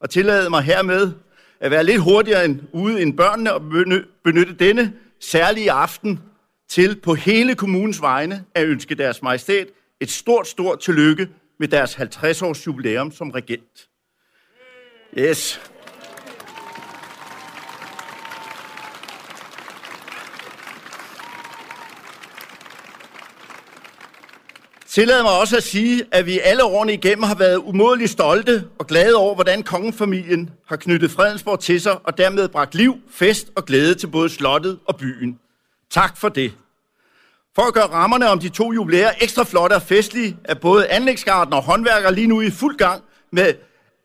Og 0.00 0.10
tillade 0.10 0.50
mig 0.50 0.62
hermed 0.62 1.12
at 1.60 1.70
være 1.70 1.84
lidt 1.84 2.00
hurtigere 2.00 2.44
end 2.44 2.60
ude 2.72 3.02
end 3.02 3.16
børnene 3.16 3.52
og 3.52 3.62
benytte 4.24 4.54
denne 4.54 4.92
særlige 5.20 5.72
aften 5.72 6.20
til 6.74 7.00
på 7.00 7.14
hele 7.14 7.54
kommunens 7.54 8.00
vegne 8.00 8.44
at 8.54 8.66
ønske 8.66 8.94
deres 8.94 9.22
majestæt 9.22 9.66
et 10.00 10.10
stort, 10.10 10.48
stort 10.48 10.80
tillykke 10.80 11.28
med 11.58 11.68
deres 11.68 11.94
50-års 11.94 12.66
jubilæum 12.66 13.12
som 13.12 13.30
regent. 13.30 13.88
Yes. 15.18 15.60
Tillad 24.86 25.22
mig 25.22 25.40
også 25.40 25.56
at 25.56 25.62
sige, 25.62 26.04
at 26.10 26.26
vi 26.26 26.38
alle 26.38 26.64
årene 26.64 26.92
igennem 26.92 27.22
har 27.22 27.34
været 27.34 27.56
umådeligt 27.56 28.10
stolte 28.10 28.64
og 28.78 28.86
glade 28.86 29.14
over, 29.14 29.34
hvordan 29.34 29.62
kongefamilien 29.62 30.50
har 30.66 30.76
knyttet 30.76 31.10
Fredensborg 31.10 31.60
til 31.60 31.80
sig 31.80 32.06
og 32.06 32.18
dermed 32.18 32.48
bragt 32.48 32.74
liv, 32.74 32.96
fest 33.10 33.50
og 33.56 33.64
glæde 33.64 33.94
til 33.94 34.06
både 34.06 34.28
slottet 34.28 34.78
og 34.84 34.96
byen. 34.96 35.38
Tak 35.90 36.16
for 36.16 36.28
det. 36.28 36.52
For 37.56 37.62
at 37.62 37.74
gøre 37.74 37.86
rammerne 37.86 38.28
om 38.28 38.38
de 38.38 38.48
to 38.48 38.72
jubilæer 38.72 39.10
ekstra 39.20 39.44
flotte 39.44 39.74
og 39.74 39.82
festlige, 39.82 40.36
er 40.44 40.54
både 40.54 40.88
anlægsgarden 40.88 41.52
og 41.52 41.62
håndværker 41.62 42.10
lige 42.10 42.26
nu 42.26 42.40
i 42.40 42.50
fuld 42.50 42.76
gang 42.76 43.02
med 43.32 43.54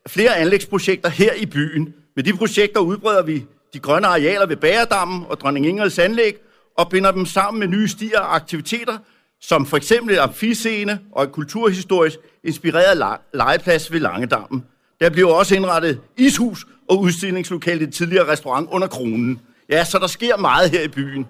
flere 0.08 0.36
anlægsprojekter 0.36 1.08
her 1.08 1.34
i 1.34 1.46
byen. 1.46 1.94
Med 2.16 2.24
de 2.24 2.32
projekter 2.32 2.80
udbreder 2.80 3.22
vi 3.22 3.44
de 3.72 3.78
grønne 3.78 4.06
arealer 4.06 4.46
ved 4.46 4.56
Bagerdammen 4.56 5.24
og 5.28 5.40
Dronning 5.40 5.66
Ingrids 5.66 5.98
anlæg, 5.98 6.36
og 6.76 6.88
binder 6.88 7.10
dem 7.10 7.26
sammen 7.26 7.60
med 7.60 7.68
nye 7.68 7.88
stier 7.88 8.20
og 8.20 8.34
aktiviteter, 8.34 8.98
som 9.40 9.66
for 9.66 9.76
eksempel 9.76 10.14
et 10.14 10.18
amfiscene 10.18 10.98
og 11.12 11.24
et 11.24 11.32
kulturhistorisk 11.32 12.18
inspireret 12.44 13.18
legeplads 13.34 13.92
ved 13.92 14.00
Langedammen. 14.00 14.64
Der 15.00 15.10
bliver 15.10 15.32
også 15.32 15.54
indrettet 15.54 16.00
ishus 16.16 16.66
og 16.88 17.00
udstillingslokale 17.00 17.82
i 17.82 17.86
det 17.86 17.94
tidligere 17.94 18.28
restaurant 18.28 18.68
under 18.70 18.88
kronen. 18.88 19.40
Ja, 19.68 19.84
så 19.84 19.98
der 19.98 20.06
sker 20.06 20.36
meget 20.36 20.70
her 20.70 20.82
i 20.82 20.88
byen. 20.88 21.26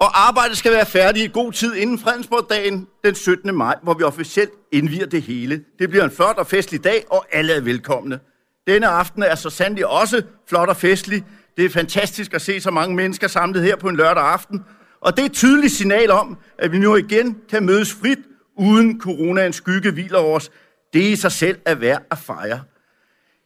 Og 0.00 0.28
arbejdet 0.28 0.56
skal 0.56 0.72
være 0.72 0.86
færdigt 0.86 1.24
i 1.24 1.32
god 1.32 1.52
tid 1.52 1.74
inden 1.74 1.98
Fredensborg-dagen 1.98 2.86
den 3.04 3.14
17. 3.14 3.54
maj, 3.54 3.76
hvor 3.82 3.94
vi 3.94 4.02
officielt 4.02 4.50
indviger 4.72 5.06
det 5.06 5.22
hele. 5.22 5.64
Det 5.78 5.90
bliver 5.90 6.04
en 6.04 6.10
flot 6.10 6.38
og 6.38 6.46
festlig 6.46 6.84
dag, 6.84 7.04
og 7.10 7.26
alle 7.32 7.52
er 7.52 7.60
velkomne. 7.60 8.20
Denne 8.66 8.86
aften 8.86 9.22
er 9.22 9.34
så 9.34 9.50
sandelig 9.50 9.86
også 9.86 10.22
flot 10.48 10.68
og 10.68 10.76
festlig. 10.76 11.24
Det 11.56 11.64
er 11.64 11.70
fantastisk 11.70 12.34
at 12.34 12.42
se 12.42 12.60
så 12.60 12.70
mange 12.70 12.96
mennesker 12.96 13.28
samlet 13.28 13.62
her 13.62 13.76
på 13.76 13.88
en 13.88 13.96
lørdag 13.96 14.24
aften. 14.24 14.64
Og 15.00 15.16
det 15.16 15.22
er 15.22 15.26
et 15.26 15.32
tydeligt 15.32 15.72
signal 15.72 16.10
om, 16.10 16.38
at 16.58 16.72
vi 16.72 16.78
nu 16.78 16.96
igen 16.96 17.36
kan 17.50 17.66
mødes 17.66 17.92
frit, 17.92 18.18
uden 18.58 19.00
coronaens 19.00 19.56
skygge 19.56 19.90
hviler 19.90 20.18
over 20.18 20.36
os. 20.36 20.50
Det 20.92 21.02
i 21.02 21.16
sig 21.16 21.32
selv 21.32 21.58
er 21.64 21.74
værd 21.74 22.02
at 22.10 22.18
fejre. 22.18 22.60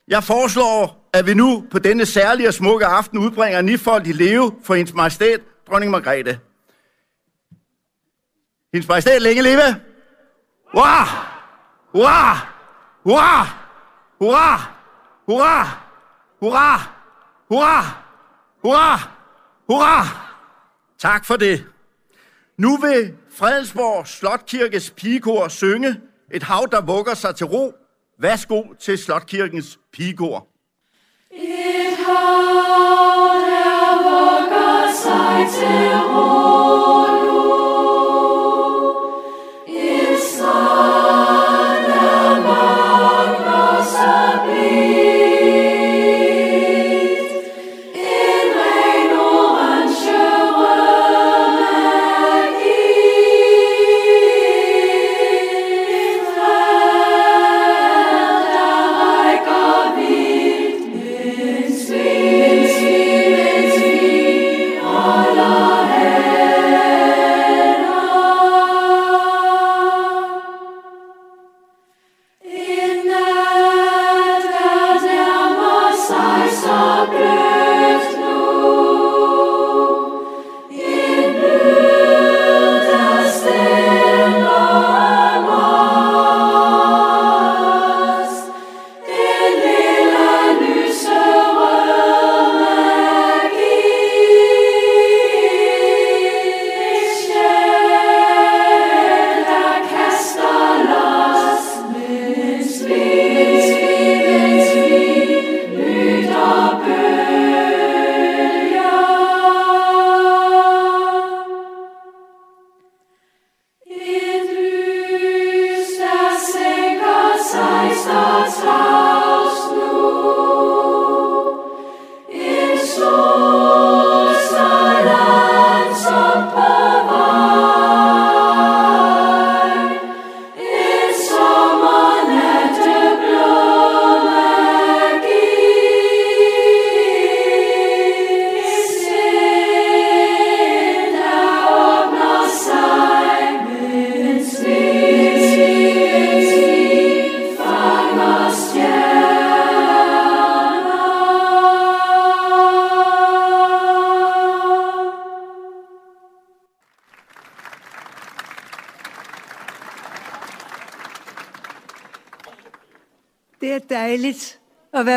Jeg 0.08 0.24
foreslår, 0.24 1.10
at 1.12 1.26
vi 1.26 1.34
nu 1.34 1.64
på 1.70 1.78
denne 1.78 2.06
særlige 2.06 2.48
og 2.48 2.54
smukke 2.54 2.86
aften 2.86 3.18
udbringer 3.18 3.62
Nifold 3.62 4.06
i 4.06 4.12
leve 4.12 4.52
for 4.64 4.74
hendes 4.74 4.94
majestæt, 4.94 5.40
dronning 5.70 5.90
Margrethe. 5.90 6.40
Hendes 8.72 8.88
majestæt 8.88 9.22
længe 9.22 9.42
leve! 9.42 9.80
Hurra! 10.72 11.04
Hurra! 11.92 12.48
Hurra! 13.04 13.46
Hurra! 14.18 14.56
Hurra! 15.26 15.64
Hurra! 16.40 16.76
Hurra! 17.48 17.82
Hurra! 18.62 18.98
Hurra! 19.68 20.04
Tak 20.98 21.24
for 21.24 21.36
det. 21.36 21.66
Nu 22.56 22.76
vil 22.76 23.14
Fredensborg 23.30 24.06
Slotkirkes 24.06 24.90
pigekor 24.90 25.48
synge 25.48 26.00
et 26.30 26.42
hav, 26.42 26.68
der 26.70 26.80
vugger 26.80 27.14
sig 27.14 27.34
til 27.34 27.46
ro. 27.46 27.74
Værsgo 28.18 28.62
til 28.80 28.98
Slotkirkens 28.98 29.78
pigekor. 29.92 30.46
Et 31.30 31.96
hav, 31.96 32.40
der 33.50 33.79
vugger 34.04 34.92
sig 35.02 35.46
til 35.54 35.98
ro. 36.12 36.60
nu. 37.24 37.59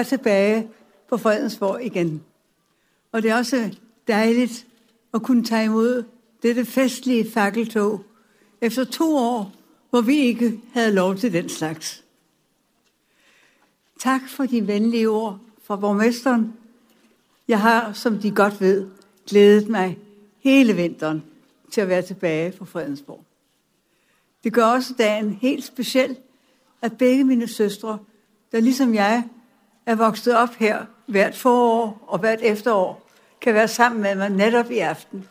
Er 0.04 0.08
tilbage 0.08 0.68
på 1.10 1.18
Fredensborg 1.18 1.86
igen. 1.86 2.24
Og 3.12 3.24
det 3.24 3.32
er 3.32 3.38
også 3.38 3.76
dejligt 4.08 4.68
at 5.14 5.24
kunne 5.24 5.44
tage 5.44 5.66
imod 5.66 6.04
dette 6.42 6.66
festlige 6.66 7.32
fakkeltog 7.32 8.06
efter 8.62 8.84
to 8.84 9.18
år, 9.18 9.52
hvor 9.90 10.02
vi 10.02 10.18
ikke 10.18 10.60
havde 10.74 10.92
lov 10.92 11.16
til 11.16 11.34
den 11.34 11.50
slags. 11.50 12.04
Tak 14.00 14.22
for 14.30 14.46
de 14.46 14.68
venlige 14.68 15.10
ord 15.10 15.40
fra 15.64 15.76
borgmesteren. 15.76 16.54
Jeg 17.48 17.62
har, 17.62 17.94
som 17.94 18.18
de 18.18 18.32
godt 18.32 18.62
ved, 18.62 18.88
glædet 19.28 19.70
mig 19.70 19.98
hele 20.40 20.76
vinteren 20.76 21.24
til 21.72 21.82
at 21.82 21.88
være 21.88 22.02
tilbage 22.02 22.52
på 22.52 22.66
Fredensborg. 22.66 23.24
Det 24.44 24.54
gør 24.54 24.66
også 24.66 24.94
dagen 24.98 25.34
helt 25.34 25.66
speciel, 25.66 26.18
at 26.82 26.98
begge 26.98 27.24
mine 27.24 27.48
søstre, 27.48 27.98
der 28.52 28.60
ligesom 28.60 28.94
jeg 28.94 29.24
er 29.86 29.96
vokset 29.96 30.36
op 30.36 30.50
her 30.50 30.86
hvert 31.06 31.36
forår 31.36 32.04
og 32.08 32.20
hvert 32.20 32.42
efterår, 32.42 33.10
kan 33.42 33.54
være 33.54 33.68
sammen 33.68 34.02
med 34.02 34.16
mig 34.16 34.30
netop 34.30 34.72
i 34.72 34.80
aften. 34.80 35.28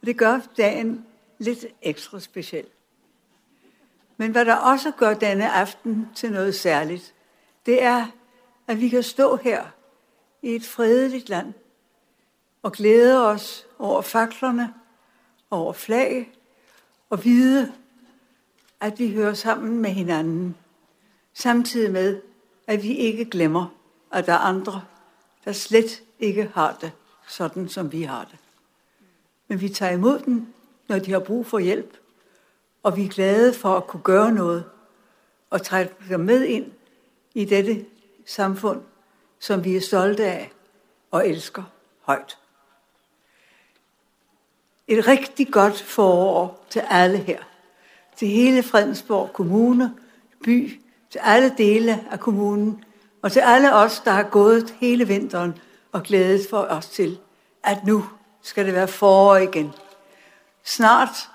Og 0.00 0.06
det 0.06 0.16
gør 0.16 0.40
dagen 0.56 1.06
lidt 1.38 1.66
ekstra 1.82 2.20
speciel. 2.20 2.66
Men 4.16 4.30
hvad 4.30 4.44
der 4.44 4.54
også 4.54 4.90
gør 4.90 5.14
denne 5.14 5.50
aften 5.50 6.08
til 6.14 6.32
noget 6.32 6.54
særligt, 6.54 7.14
det 7.66 7.82
er, 7.82 8.06
at 8.66 8.80
vi 8.80 8.88
kan 8.88 9.02
stå 9.02 9.36
her 9.36 9.64
i 10.42 10.54
et 10.54 10.64
fredeligt 10.64 11.28
land 11.28 11.54
og 12.62 12.72
glæde 12.72 13.26
os 13.26 13.66
over 13.78 14.02
faklerne, 14.02 14.74
over 15.50 15.72
flag 15.72 16.32
og 17.10 17.24
vide, 17.24 17.72
at 18.80 18.98
vi 18.98 19.12
hører 19.12 19.34
sammen 19.34 19.78
med 19.78 19.90
hinanden, 19.90 20.56
samtidig 21.34 21.92
med, 21.92 22.20
at 22.68 22.82
vi 22.82 22.96
ikke 22.96 23.24
glemmer, 23.24 23.66
at 24.12 24.26
der 24.26 24.32
er 24.32 24.38
andre, 24.38 24.84
der 25.44 25.52
slet 25.52 26.02
ikke 26.18 26.50
har 26.54 26.76
det 26.80 26.92
sådan, 27.28 27.68
som 27.68 27.92
vi 27.92 28.02
har 28.02 28.24
det. 28.24 28.38
Men 29.48 29.60
vi 29.60 29.68
tager 29.68 29.92
imod 29.92 30.18
dem, 30.18 30.46
når 30.88 30.98
de 30.98 31.12
har 31.12 31.18
brug 31.18 31.46
for 31.46 31.58
hjælp, 31.58 31.96
og 32.82 32.96
vi 32.96 33.04
er 33.04 33.08
glade 33.08 33.54
for 33.54 33.76
at 33.76 33.86
kunne 33.86 34.02
gøre 34.02 34.32
noget 34.32 34.64
og 35.50 35.62
trække 35.62 35.94
dem 36.08 36.20
med 36.20 36.44
ind 36.44 36.72
i 37.34 37.44
dette 37.44 37.86
samfund, 38.26 38.82
som 39.38 39.64
vi 39.64 39.76
er 39.76 39.80
stolte 39.80 40.24
af 40.24 40.52
og 41.10 41.28
elsker 41.28 41.62
højt. 42.02 42.38
Et 44.88 45.06
rigtig 45.06 45.52
godt 45.52 45.82
forår 45.82 46.66
til 46.70 46.82
alle 46.88 47.18
her. 47.18 47.42
Til 48.16 48.28
hele 48.28 48.62
Fredensborg 48.62 49.32
Kommune, 49.32 49.94
by, 50.44 50.80
til 51.10 51.20
alle 51.24 51.54
dele 51.58 52.04
af 52.10 52.20
kommunen, 52.20 52.84
og 53.22 53.32
til 53.32 53.40
alle 53.40 53.74
os, 53.74 54.00
der 54.00 54.10
har 54.10 54.22
gået 54.22 54.74
hele 54.80 55.08
vinteren 55.08 55.58
og 55.92 56.02
glædet 56.02 56.46
for 56.50 56.58
os 56.58 56.88
til, 56.88 57.18
at 57.64 57.84
nu 57.84 58.04
skal 58.42 58.66
det 58.66 58.74
være 58.74 58.88
forår 58.88 59.36
igen. 59.36 59.72
Snart, 60.64 61.28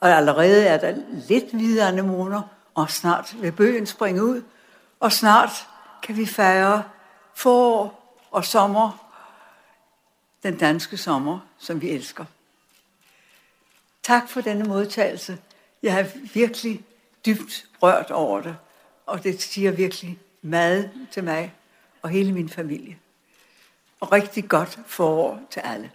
og 0.00 0.10
allerede 0.10 0.64
er 0.64 0.78
der 0.78 0.94
lidt 1.28 1.58
videre 1.58 1.88
anemoner, 1.88 2.42
og 2.74 2.90
snart 2.90 3.36
vil 3.40 3.52
bøgen 3.52 3.86
springe 3.86 4.24
ud, 4.24 4.42
og 5.00 5.12
snart 5.12 5.68
kan 6.02 6.16
vi 6.16 6.26
fejre 6.26 6.82
forår 7.34 8.16
og 8.30 8.44
sommer, 8.44 9.06
den 10.42 10.58
danske 10.58 10.96
sommer, 10.96 11.38
som 11.58 11.80
vi 11.80 11.88
elsker. 11.88 12.24
Tak 14.02 14.28
for 14.28 14.40
denne 14.40 14.64
modtagelse. 14.64 15.38
Jeg 15.82 16.00
er 16.00 16.06
virkelig 16.34 16.84
dybt 17.26 17.66
rørt 17.82 18.10
over 18.10 18.40
det, 18.40 18.56
og 19.06 19.24
det 19.24 19.42
siger 19.42 19.70
virkelig 19.70 20.18
meget 20.42 20.90
til 21.10 21.24
mig 21.24 21.54
og 22.02 22.10
hele 22.10 22.32
min 22.32 22.48
familie. 22.48 22.98
Og 24.00 24.12
rigtig 24.12 24.48
godt 24.48 24.78
forår 24.86 25.40
til 25.50 25.60
alle. 25.60 25.90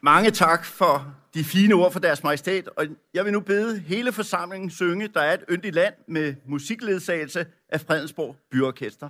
Mange 0.00 0.30
tak 0.30 0.64
for 0.64 1.14
de 1.34 1.44
fine 1.44 1.74
ord 1.74 1.92
fra 1.92 2.00
deres 2.00 2.22
majestæt, 2.22 2.68
og 2.68 2.86
jeg 3.14 3.24
vil 3.24 3.32
nu 3.32 3.40
bede 3.40 3.78
hele 3.78 4.12
forsamlingen 4.12 4.70
synge 4.70 5.08
Der 5.08 5.20
er 5.20 5.34
et 5.34 5.44
yndigt 5.50 5.74
land 5.74 5.94
med 6.06 6.34
musikledsagelse 6.46 7.46
af 7.68 7.80
Fredensborg 7.80 8.36
Byorkester. 8.50 9.08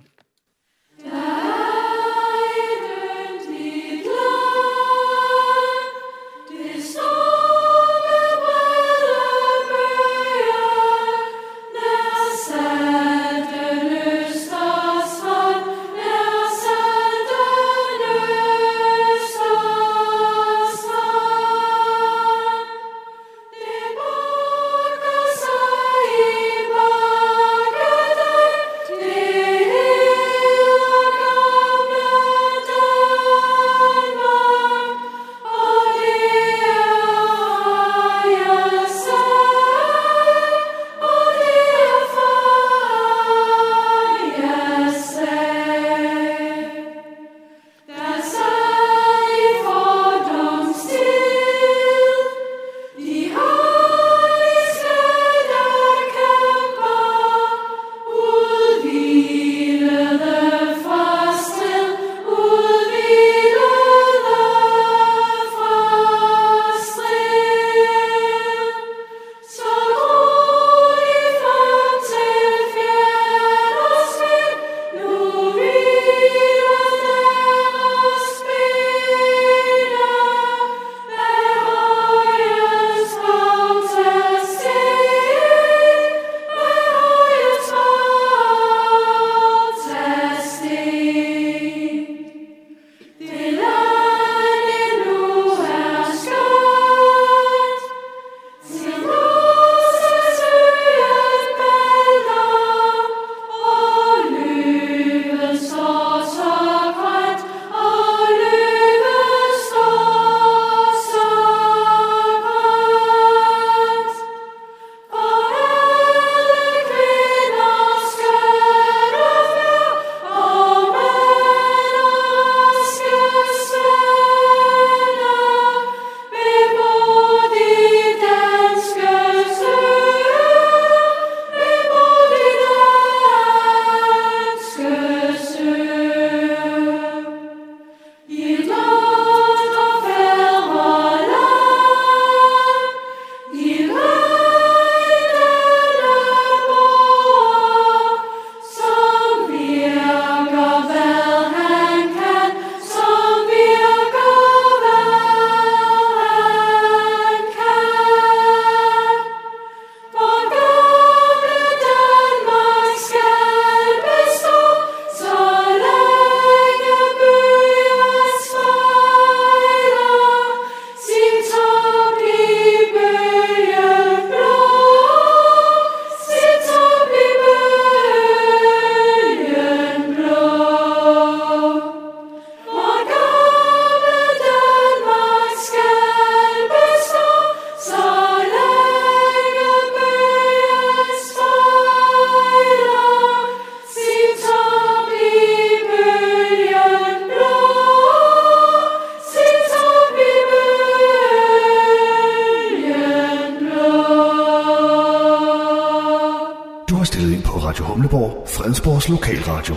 På 207.57 207.63
Radio 207.63 207.85
Humleborg, 207.85 208.47
Fredensborgs 208.47 209.09
lokalradio. 209.09 209.75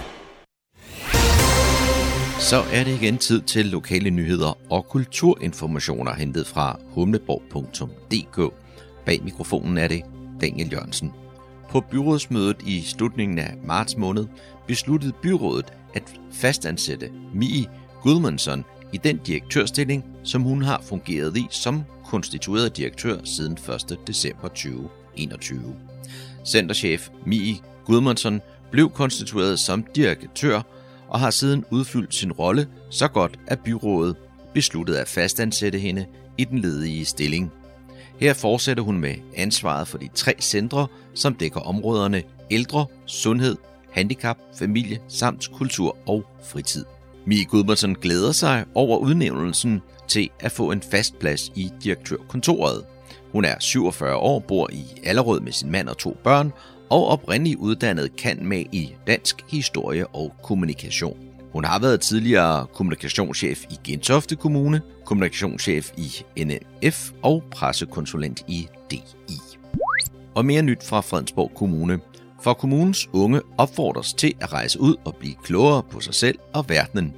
Så 2.40 2.62
er 2.72 2.84
det 2.84 3.02
igen 3.02 3.18
tid 3.18 3.40
til 3.42 3.66
lokale 3.66 4.10
nyheder 4.10 4.58
og 4.72 4.88
kulturinformationer 4.88 6.14
hentet 6.14 6.46
fra 6.46 6.78
humleborg.dk. 6.90 8.54
Bag 9.06 9.24
mikrofonen 9.24 9.78
er 9.78 9.88
det 9.88 10.02
Daniel 10.40 10.72
Jørgensen. 10.72 11.12
På 11.70 11.80
byrådsmødet 11.80 12.62
i 12.66 12.80
slutningen 12.80 13.38
af 13.38 13.54
marts 13.64 13.96
måned 13.96 14.26
besluttede 14.66 15.12
byrådet 15.22 15.72
at 15.94 16.02
fastansætte 16.32 17.10
Mie 17.34 17.66
Gudmundsson 18.02 18.64
i 18.92 18.96
den 18.96 19.18
direktørstilling, 19.18 20.04
som 20.22 20.42
hun 20.42 20.62
har 20.62 20.82
fungeret 20.82 21.36
i 21.36 21.46
som 21.50 21.84
konstitueret 22.06 22.76
direktør 22.76 23.16
siden 23.24 23.52
1. 23.52 23.98
december 24.06 24.48
2021. 24.48 25.89
Centerchef 26.46 27.08
Mie 27.26 27.56
Gudmundsson 27.84 28.40
blev 28.70 28.90
konstitueret 28.90 29.58
som 29.58 29.84
direktør 29.94 30.62
og 31.08 31.20
har 31.20 31.30
siden 31.30 31.64
udfyldt 31.70 32.14
sin 32.14 32.32
rolle 32.32 32.68
så 32.90 33.08
godt, 33.08 33.38
at 33.46 33.60
byrådet 33.60 34.16
besluttede 34.54 35.00
at 35.00 35.08
fastansætte 35.08 35.78
hende 35.78 36.06
i 36.38 36.44
den 36.44 36.58
ledige 36.58 37.04
stilling. 37.04 37.52
Her 38.20 38.34
fortsætter 38.34 38.82
hun 38.82 38.98
med 39.00 39.14
ansvaret 39.36 39.88
for 39.88 39.98
de 39.98 40.08
tre 40.14 40.34
centre, 40.40 40.86
som 41.14 41.34
dækker 41.34 41.60
områderne 41.60 42.22
ældre, 42.50 42.86
sundhed, 43.06 43.56
handicap, 43.92 44.38
familie 44.58 44.98
samt 45.08 45.50
kultur 45.52 45.96
og 46.06 46.24
fritid. 46.44 46.84
Mie 47.26 47.44
Gudmundsen 47.44 47.94
glæder 47.94 48.32
sig 48.32 48.64
over 48.74 48.98
udnævnelsen 48.98 49.82
til 50.08 50.30
at 50.40 50.52
få 50.52 50.70
en 50.70 50.82
fast 50.82 51.18
plads 51.18 51.52
i 51.54 51.70
direktørkontoret. 51.84 52.84
Hun 53.32 53.44
er 53.44 53.54
47 53.60 54.16
år, 54.16 54.38
bor 54.38 54.68
i 54.72 54.84
Allerød 55.04 55.40
med 55.40 55.52
sin 55.52 55.70
mand 55.70 55.88
og 55.88 55.98
to 55.98 56.16
børn, 56.24 56.52
og 56.90 57.06
oprindeligt 57.06 57.58
uddannet 57.58 58.16
kan 58.16 58.46
med 58.46 58.64
i 58.72 58.94
dansk 59.06 59.44
historie 59.48 60.06
og 60.06 60.34
kommunikation. 60.42 61.16
Hun 61.52 61.64
har 61.64 61.78
været 61.78 62.00
tidligere 62.00 62.66
kommunikationschef 62.74 63.64
i 63.70 63.78
Gentofte 63.84 64.36
Kommune, 64.36 64.80
kommunikationschef 65.04 65.90
i 65.96 66.10
NF 66.44 67.10
og 67.22 67.42
pressekonsulent 67.50 68.44
i 68.48 68.68
DI. 68.90 69.00
Og 70.34 70.44
mere 70.44 70.62
nyt 70.62 70.84
fra 70.84 71.00
Fredensborg 71.00 71.50
Kommune. 71.54 72.00
For 72.42 72.54
kommunens 72.54 73.08
unge 73.12 73.40
opfordres 73.58 74.12
til 74.12 74.34
at 74.40 74.52
rejse 74.52 74.80
ud 74.80 74.96
og 75.04 75.16
blive 75.16 75.34
klogere 75.44 75.82
på 75.82 76.00
sig 76.00 76.14
selv 76.14 76.38
og 76.54 76.68
verdenen. 76.68 77.14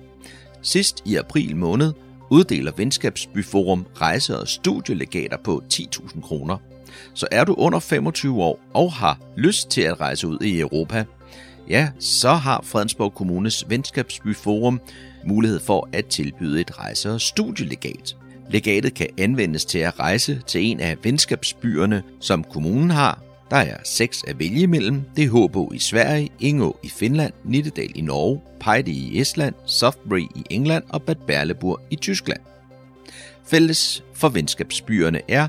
Sidst 0.63 1.03
i 1.05 1.17
april 1.17 1.57
måned 1.57 1.93
uddeler 2.33 2.73
Venskabsbyforum 2.77 3.87
rejse- 4.01 4.39
og 4.39 4.49
studielegater 4.49 5.37
på 5.45 5.63
10.000 5.73 6.21
kroner. 6.21 6.57
Så 7.15 7.27
er 7.31 7.45
du 7.45 7.55
under 7.55 7.79
25 7.79 8.43
år 8.43 8.61
og 8.75 8.93
har 8.93 9.19
lyst 9.37 9.71
til 9.71 9.81
at 9.81 10.01
rejse 10.01 10.27
ud 10.29 10.39
i 10.41 10.61
Europa, 10.61 11.05
ja, 11.69 11.89
så 11.99 12.33
har 12.33 12.61
Fredensborg 12.65 13.15
Kommunes 13.15 13.65
Venskabsbyforum 13.69 14.81
mulighed 15.27 15.61
for 15.61 15.89
at 15.93 16.07
tilbyde 16.07 16.61
et 16.61 16.79
rejse- 16.79 17.11
og 17.11 17.21
studielegat. 17.21 18.17
Legatet 18.51 18.95
kan 18.95 19.09
anvendes 19.19 19.65
til 19.65 19.79
at 19.79 19.99
rejse 19.99 20.43
til 20.47 20.65
en 20.65 20.81
af 20.81 20.97
venskabsbyerne, 21.03 22.03
som 22.21 22.45
kommunen 22.45 22.91
har. 22.91 23.32
Der 23.53 23.59
er 23.59 23.77
seks 23.85 24.25
at 24.29 24.39
vælge 24.39 24.61
imellem. 24.61 25.03
Det 25.17 25.25
er 25.25 25.31
Håbo 25.31 25.73
i 25.73 25.79
Sverige, 25.79 26.31
Ingå 26.41 26.79
i 26.83 26.89
Finland, 26.89 27.33
Nittedal 27.45 27.91
i 27.95 28.01
Norge, 28.01 28.41
Pejde 28.61 28.91
i 28.91 29.21
Estland, 29.21 29.55
Softbury 29.67 30.21
i 30.21 30.45
England 30.51 30.85
og 30.89 31.03
Bad 31.03 31.15
Berleburg 31.27 31.81
i 31.91 31.97
Tyskland. 31.97 32.41
Fælles 33.47 34.05
for 34.15 34.29
venskabsbyerne 34.29 35.21
er, 35.29 35.49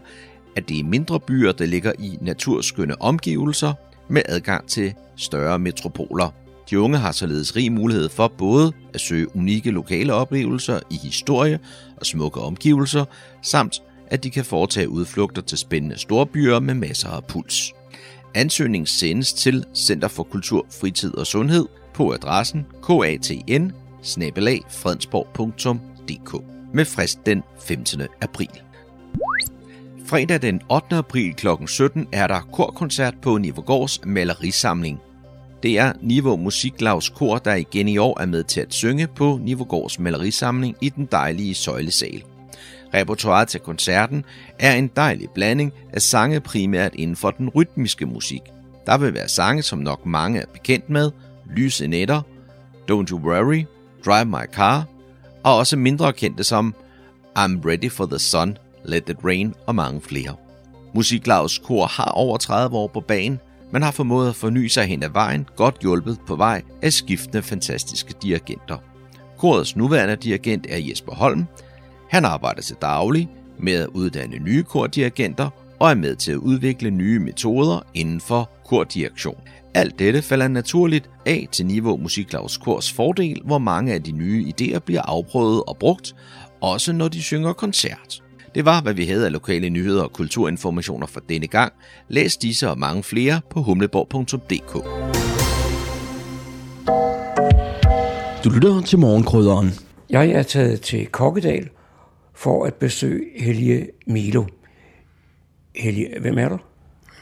at 0.56 0.70
det 0.70 0.80
er 0.80 0.84
mindre 0.84 1.20
byer, 1.20 1.52
der 1.52 1.66
ligger 1.66 1.92
i 2.00 2.18
naturskønne 2.22 3.02
omgivelser 3.02 3.74
med 4.10 4.22
adgang 4.26 4.68
til 4.68 4.94
større 5.16 5.60
metropoler. 5.60 6.30
De 6.70 6.80
unge 6.80 6.98
har 6.98 7.12
således 7.12 7.56
rig 7.56 7.72
mulighed 7.72 8.10
for 8.10 8.28
både 8.28 8.74
at 8.94 9.02
søge 9.02 9.36
unikke 9.36 9.72
lokale 9.72 10.14
oplevelser 10.14 10.80
i 10.90 10.96
historie 10.96 11.60
og 11.98 12.06
smukke 12.06 12.42
omgivelser, 12.42 13.06
samt 13.42 13.82
at 14.08 14.24
de 14.24 14.30
kan 14.30 14.46
foretage 14.46 14.90
udflugter 14.90 15.42
til 15.42 15.58
spændende 15.58 15.98
storbyer 16.00 16.60
med 16.60 16.74
masser 16.74 17.10
af 17.10 17.24
puls. 17.24 17.74
Ansøgning 18.36 18.88
sendes 18.88 19.34
til 19.34 19.66
Center 19.76 20.08
for 20.08 20.24
Kultur, 20.24 20.66
Fritid 20.82 21.18
og 21.18 21.28
Sundhed 21.28 21.66
på 21.94 22.14
adressen 22.14 22.66
katn 22.88 23.72
med 26.74 26.86
frist 26.86 27.26
den 27.26 27.44
15. 27.68 28.02
april. 28.22 28.50
Fredag 30.06 30.42
den 30.42 30.62
8. 30.70 30.96
april 30.96 31.34
kl. 31.34 31.48
17 31.68 32.08
er 32.12 32.28
der 32.28 32.40
korkoncert 32.54 33.16
på 33.22 33.38
Nivogårds 33.38 34.06
malerisamling. 34.06 35.00
Det 35.64 35.80
er 35.80 35.94
Niveau 36.02 36.36
Musiklavs 36.36 37.10
Kor, 37.10 37.38
der 37.38 37.56
igen 37.56 37.88
i 37.88 37.98
år 37.98 38.22
er 38.22 38.26
med 38.26 38.44
til 38.44 38.62
at 38.62 38.74
synge 38.74 39.08
på 39.08 39.40
Nivogårds 39.42 40.00
malerisamling 40.00 40.76
i 40.82 40.90
den 40.90 41.08
dejlige 41.12 41.54
søjlesal. 41.54 42.24
Repertoiret 42.94 43.48
til 43.48 43.60
koncerten 43.60 44.26
er 44.60 44.74
en 44.74 44.88
dejlig 44.96 45.30
blanding 45.30 45.72
af 45.94 46.02
sange 46.02 46.40
primært 46.40 46.96
inden 46.96 47.16
for 47.16 47.32
den 47.32 47.50
rytmiske 47.50 48.06
musik. 48.06 48.42
Der 48.86 48.98
vil 48.98 49.14
være 49.14 49.30
sange, 49.30 49.64
som 49.64 49.80
nok 49.80 50.06
mange 50.06 50.40
er 50.40 50.46
bekendt 50.54 50.90
med, 50.90 51.12
Lyse 51.56 51.88
Netter, 51.88 52.22
Don't 52.92 53.12
You 53.12 53.20
Worry, 53.20 53.66
Drive 54.06 54.26
My 54.26 54.54
Car, 54.54 54.86
og 55.44 55.58
også 55.58 55.78
mindre 55.78 56.14
kendte 56.14 56.44
som 56.44 56.76
I'm 57.40 57.62
Ready 57.66 57.92
for 57.92 58.06
the 58.06 58.20
Sun, 58.20 58.58
Let 58.86 59.10
It 59.10 59.18
Rain 59.26 59.54
og 59.68 59.76
mange 59.76 60.02
flere. 60.02 60.36
Musiklavs 60.94 61.58
kor 61.58 61.86
har 61.86 62.12
over 62.12 62.38
30 62.38 62.78
år 62.78 62.88
på 62.88 63.02
banen, 63.02 63.40
men 63.72 63.82
har 63.82 63.92
formået 63.92 64.30
at 64.30 64.36
forny 64.36 64.68
sig 64.68 64.86
hen 64.86 65.04
ad 65.04 65.10
vejen, 65.10 65.48
godt 65.56 65.78
hjulpet 65.82 66.18
på 66.28 66.36
vej 66.36 66.62
af 66.82 66.94
skiftende 66.94 67.44
fantastiske 67.44 68.14
dirigenter. 68.22 68.78
Korets 69.38 69.76
nuværende 69.76 70.16
dirigent 70.16 70.66
er 70.70 70.78
Jesper 70.78 71.14
Holm. 71.14 71.46
Han 72.14 72.26
arbejder 72.26 72.62
til 72.62 72.76
daglig 72.82 73.30
med 73.60 73.74
at 73.74 73.88
uddanne 73.88 74.38
nye 74.38 74.64
kordirigenter 74.64 75.50
og 75.80 75.90
er 75.90 75.96
med 75.96 76.16
til 76.16 76.32
at 76.32 76.38
udvikle 76.38 76.90
nye 76.90 77.20
metoder 77.20 77.80
inden 77.94 78.22
for 78.22 78.50
kordirektion. 78.66 79.38
Alt 79.74 80.00
dette 80.00 80.22
falder 80.22 80.48
naturligt 80.48 81.10
af 81.26 81.48
til 81.52 81.66
Niveau 81.66 81.98
Musiklavs 81.98 82.58
Kors 82.58 82.92
fordel, 82.92 83.42
hvor 83.46 83.58
mange 83.58 83.94
af 83.94 84.04
de 84.04 84.12
nye 84.12 84.54
idéer 84.54 84.80
bliver 84.80 85.02
afprøvet 85.02 85.64
og 85.68 85.78
brugt, 85.78 86.16
også 86.62 86.94
når 86.94 87.08
de 87.08 87.22
synger 87.22 87.54
koncert. 87.54 88.24
Det 88.56 88.66
var, 88.66 88.82
hvad 88.82 88.94
vi 88.94 89.06
havde 89.06 89.26
af 89.26 89.32
lokale 89.32 89.70
nyheder 89.70 90.04
og 90.04 90.14
kulturinformationer 90.14 91.08
for 91.08 91.20
denne 91.30 91.48
gang. 91.48 91.74
Læs 92.10 92.38
disse 92.38 92.70
og 92.70 92.80
mange 92.80 93.04
flere 93.04 93.42
på 93.50 93.62
humleborg.dk. 93.62 94.74
Du 98.44 98.50
lytter 98.50 98.82
til 98.82 99.00
morgenkrydderen. 99.00 99.72
Jeg 100.10 100.30
er 100.30 100.44
taget 100.44 100.82
til 100.82 101.08
Kokkedal 101.08 101.70
for 102.34 102.66
at 102.66 102.74
besøge 102.74 103.26
Helge 103.36 103.90
Milo. 104.08 104.46
Helge, 105.76 106.20
hvem 106.22 106.38
er 106.38 106.50
du? 106.50 106.58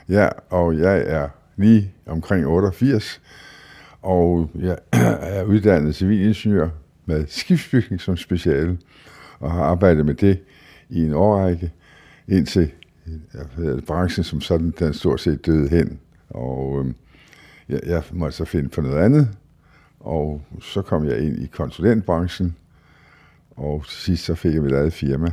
Ja, 0.09 0.29
og 0.49 0.77
jeg 0.77 1.03
er 1.07 1.29
lige 1.57 1.93
omkring 2.05 2.47
88, 2.47 3.21
og 4.01 4.49
jeg 4.55 4.77
er 5.21 5.43
uddannet 5.43 5.95
civilingeniør 5.95 6.69
med 7.05 7.25
skibsbygning 7.27 8.01
som 8.01 8.17
speciale, 8.17 8.77
og 9.39 9.51
har 9.51 9.63
arbejdet 9.63 10.05
med 10.05 10.13
det 10.13 10.39
i 10.89 11.03
en 11.03 11.13
årrække, 11.13 11.71
indtil 12.27 12.71
jeg, 13.33 13.83
branchen 13.87 14.23
som 14.23 14.41
sådan, 14.41 14.73
den 14.79 14.93
stort 14.93 15.21
set 15.21 15.45
døde 15.45 15.69
hen. 15.69 15.99
Og 16.29 16.85
øh, 16.85 16.93
jeg, 17.69 17.79
jeg 17.85 18.03
måtte 18.11 18.37
så 18.37 18.45
finde 18.45 18.69
på 18.69 18.81
noget 18.81 19.03
andet, 19.03 19.29
og 19.99 20.41
så 20.61 20.81
kom 20.81 21.05
jeg 21.05 21.19
ind 21.19 21.39
i 21.39 21.45
konsulentbranchen, 21.45 22.55
og 23.61 23.85
til 23.85 23.97
sidst 23.97 24.25
så 24.25 24.35
fik 24.35 24.53
jeg 24.53 24.61
mit 24.61 24.71
eget 24.71 24.93
firma. 24.93 25.31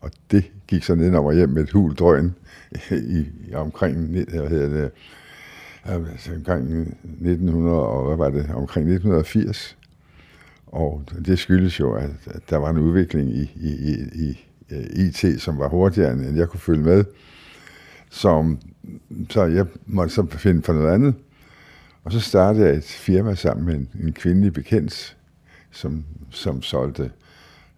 Og 0.00 0.10
det 0.30 0.52
gik 0.66 0.84
så 0.84 0.94
ned 0.94 1.14
over 1.14 1.32
hjem 1.32 1.48
med 1.48 1.62
et 1.62 1.70
hul 1.70 1.94
drøn 1.94 2.34
i, 2.90 3.26
i 3.48 3.54
omkring, 3.54 4.06
hvad 4.06 4.48
hedder 4.48 4.68
det, 4.68 4.90
altså 5.84 6.34
omkring 6.34 6.80
1900, 6.80 7.76
og 7.76 8.06
hvad 8.06 8.16
var 8.16 8.30
det, 8.30 8.50
omkring 8.54 8.92
1980. 8.92 9.76
Og 10.66 11.02
det 11.26 11.38
skyldes 11.38 11.80
jo, 11.80 11.92
at, 11.92 12.10
at 12.26 12.50
der 12.50 12.56
var 12.56 12.70
en 12.70 12.78
udvikling 12.78 13.30
i, 13.30 13.52
i, 13.56 13.70
i, 14.14 14.46
i 14.70 15.06
IT, 15.06 15.42
som 15.42 15.58
var 15.58 15.68
hurtigere, 15.68 16.12
end 16.12 16.36
jeg 16.36 16.48
kunne 16.48 16.60
følge 16.60 16.82
med. 16.82 17.04
Som, 18.10 18.58
så 19.30 19.44
jeg 19.44 19.66
måtte 19.86 20.14
så 20.14 20.26
finde 20.30 20.62
for 20.62 20.72
noget 20.72 20.94
andet. 20.94 21.14
Og 22.04 22.12
så 22.12 22.20
startede 22.20 22.66
jeg 22.66 22.76
et 22.76 22.84
firma 22.84 23.34
sammen 23.34 23.66
med 23.66 23.74
en, 23.74 23.88
en 24.06 24.12
kvindelig 24.12 24.52
bekendt, 24.52 25.16
som, 25.70 26.04
som 26.30 26.62
solgte 26.62 27.10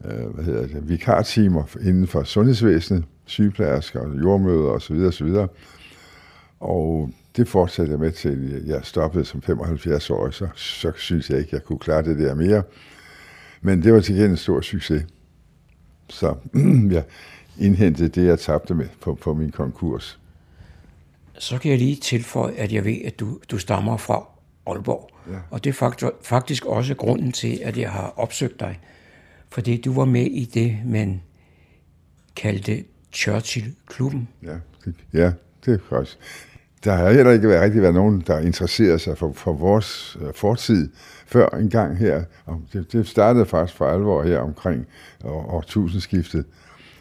øh, 0.05 0.27
hvad 0.35 0.45
hedder 0.45 0.67
det, 0.67 0.89
vikartimer 0.89 1.77
inden 1.81 2.07
for 2.07 2.23
sundhedsvæsenet, 2.23 3.05
sygeplejersker 3.25 4.01
og 4.01 4.21
jordmøder 4.21 4.69
osv. 4.69 4.97
osv. 4.97 5.35
Og 6.61 7.11
det 7.37 7.49
fortsatte 7.49 7.93
jeg 7.93 8.01
med 8.01 8.13
til, 8.13 8.63
jeg 8.67 8.81
stoppede 8.85 9.25
som 9.25 9.43
75 9.43 10.11
år, 10.11 10.31
så, 10.31 10.49
så 10.55 10.93
synes 10.97 11.31
jeg 11.31 11.39
ikke, 11.39 11.51
jeg 11.53 11.65
kunne 11.65 11.79
klare 11.79 12.03
det 12.03 12.19
der 12.19 12.35
mere. 12.35 12.63
Men 13.61 13.83
det 13.83 13.93
var 13.93 14.01
til 14.01 14.15
gengæld 14.15 14.31
en 14.31 14.37
stor 14.37 14.61
succes. 14.61 15.07
Så 16.09 16.35
jeg 16.91 17.05
indhentede 17.59 18.09
det, 18.09 18.27
jeg 18.27 18.39
tabte 18.39 18.75
med 18.75 18.89
på, 19.01 19.15
på 19.15 19.35
min 19.35 19.51
konkurs. 19.51 20.21
Så 21.39 21.59
kan 21.59 21.71
jeg 21.71 21.79
lige 21.79 21.97
tilføje, 21.97 22.55
at 22.55 22.73
jeg 22.73 22.85
ved, 22.85 22.97
at 23.05 23.21
du, 23.21 23.39
du 23.51 23.59
stammer 23.59 23.97
fra 23.97 24.29
Aalborg. 24.67 25.11
Ja. 25.31 25.39
Og 25.51 25.65
det 25.65 25.71
er 25.71 26.11
faktisk 26.23 26.65
også 26.65 26.95
grunden 26.95 27.33
til, 27.33 27.61
at 27.63 27.79
jeg 27.79 27.91
har 27.91 28.13
opsøgt 28.17 28.61
dig. 28.61 28.81
Fordi 29.49 29.81
du 29.81 29.93
var 29.93 30.05
med 30.05 30.27
i 30.27 30.45
det, 30.45 30.79
man 30.85 31.23
kaldte 32.37 32.85
Churchill-klubben. 33.13 34.29
Ja, 34.43 34.57
det, 34.85 34.95
ja, 35.13 35.33
det 35.65 35.75
er 35.75 35.79
faktisk. 35.89 36.19
Der 36.85 36.95
har 36.95 37.13
heller 37.13 37.33
ikke 37.33 37.49
været, 37.49 37.63
rigtig 37.63 37.83
været 37.83 37.95
nogen, 37.95 38.21
der 38.27 38.39
interesserede 38.39 38.99
sig 38.99 39.19
for, 39.19 39.33
for 39.33 39.53
vores 39.53 40.19
øh, 40.21 40.35
fortid 40.35 40.91
før 41.27 41.49
en 41.49 41.71
gang 41.71 41.99
her. 41.99 42.25
Og 42.45 42.63
det, 42.73 42.93
det 42.93 43.09
startede 43.09 43.47
faktisk 43.47 43.77
for 43.77 43.89
alvor 43.89 44.23
her 44.23 44.39
omkring 44.39 44.87
år, 45.25 45.51
årtusindskiftet. 45.51 46.45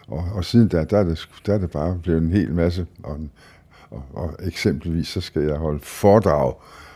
Og, 0.08 0.26
og 0.34 0.46
siden 0.46 0.68
da, 0.68 0.84
der 0.84 0.98
er, 0.98 1.04
det, 1.04 1.30
der 1.46 1.54
er 1.54 1.58
det 1.58 1.72
bare 1.72 2.00
blevet 2.04 2.22
en 2.22 2.32
hel 2.32 2.54
masse. 2.54 2.86
Og, 3.04 3.20
og, 3.90 4.04
og 4.14 4.36
eksempelvis 4.40 5.08
så 5.08 5.22
skal 5.22 5.42
jeg 5.42 5.56
holde 5.56 5.80
foredrag 5.80 6.54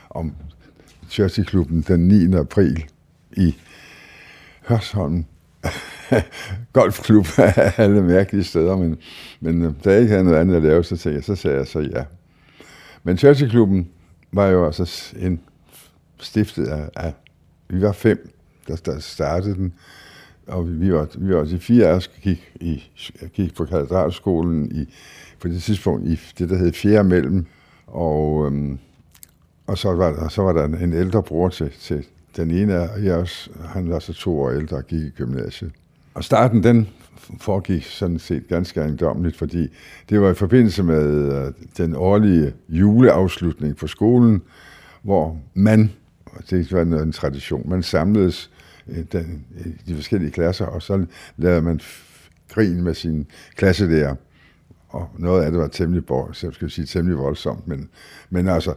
om 0.09 0.35
Churchill-klubben 1.09 1.81
den 1.81 2.07
9. 2.07 2.35
april 2.35 2.85
i 3.31 3.55
Hørsholm 4.67 5.25
golfklub 6.73 7.25
af 7.37 7.73
alle 7.83 8.01
mærkelige 8.01 8.43
steder, 8.43 8.77
men, 8.77 8.97
men 9.39 9.63
øh, 9.63 9.73
da 9.83 9.91
jeg 9.91 10.01
ikke 10.01 10.11
havde 10.11 10.23
noget 10.23 10.37
andet 10.37 10.55
at 10.55 10.63
lave, 10.63 10.83
så, 10.83 10.97
tænkte 10.97 11.15
jeg, 11.15 11.23
så 11.23 11.35
sagde 11.35 11.57
jeg 11.57 11.67
så 11.67 11.79
ja. 11.79 12.03
Men 13.03 13.17
Churchill-klubben 13.17 13.89
var 14.31 14.47
jo 14.47 14.65
altså 14.65 15.13
en 15.19 15.41
stiftet 16.19 16.67
af, 16.67 16.89
af 16.95 17.13
vi 17.67 17.81
var 17.81 17.91
fem, 17.91 18.33
der, 18.67 18.75
der 18.75 18.99
startede 18.99 19.55
den, 19.55 19.73
og 20.47 20.81
vi 20.81 20.93
var, 20.93 21.07
vi 21.17 21.35
var 21.35 21.43
de 21.43 21.59
fire 21.59 21.87
af 21.87 21.93
os 21.93 22.07
gik, 22.07 22.51
i, 22.61 22.83
gik 23.33 23.55
på 23.55 23.65
katedralskolen 23.65 24.71
i, 24.71 24.93
på 25.39 25.47
det 25.47 25.63
tidspunkt 25.63 26.07
i 26.07 26.19
det, 26.39 26.49
der 26.49 26.57
hed 26.57 26.73
fjerde 26.73 27.09
mellem, 27.09 27.45
og, 27.87 28.45
øhm, 28.45 28.79
og 29.67 29.77
så 29.77 29.93
var, 29.93 30.11
der, 30.11 30.27
så 30.27 30.41
var 30.41 30.53
der 30.53 30.63
en 30.65 30.93
ældre 30.93 31.23
bror 31.23 31.49
til, 31.49 31.71
til 31.79 32.05
den 32.37 32.51
ene 32.51 32.73
af 32.73 33.11
os, 33.11 33.49
han 33.65 33.89
var 33.89 33.99
så 33.99 34.13
to 34.13 34.39
år 34.39 34.51
ældre 34.51 34.77
og 34.77 34.87
gik 34.87 35.01
i 35.01 35.09
gymnasiet. 35.09 35.71
Og 36.13 36.23
starten, 36.23 36.63
den 36.63 36.87
foregik 37.39 37.83
sådan 37.83 38.19
set 38.19 38.47
ganske 38.47 38.79
ejendomligt, 38.79 39.37
fordi 39.37 39.67
det 40.09 40.21
var 40.21 40.31
i 40.31 40.33
forbindelse 40.33 40.83
med 40.83 41.33
øh, 41.33 41.53
den 41.77 41.95
årlige 41.95 42.53
juleafslutning 42.69 43.75
på 43.75 43.87
skolen, 43.87 44.41
hvor 45.01 45.37
man, 45.53 45.91
og 46.25 46.49
det 46.49 46.71
var 46.71 46.81
en 46.81 47.11
tradition, 47.11 47.69
man 47.69 47.83
samledes 47.83 48.51
øh, 48.87 49.03
den, 49.11 49.45
de 49.87 49.95
forskellige 49.95 50.31
klasser, 50.31 50.65
og 50.65 50.81
så 50.81 51.05
lavede 51.37 51.61
man 51.61 51.79
grin 52.49 52.83
med 52.83 52.93
sin 52.93 53.27
klasselærer. 53.55 54.15
Og 54.89 55.09
noget 55.17 55.43
af 55.43 55.51
det 55.51 55.59
var 55.59 55.67
temmelig, 55.67 56.03
så 56.07 56.39
jeg 56.43 56.53
skal 56.53 56.69
sige, 56.69 56.85
temmelig 56.85 57.17
voldsomt, 57.17 57.67
men, 57.67 57.89
men 58.29 58.47
altså, 58.47 58.73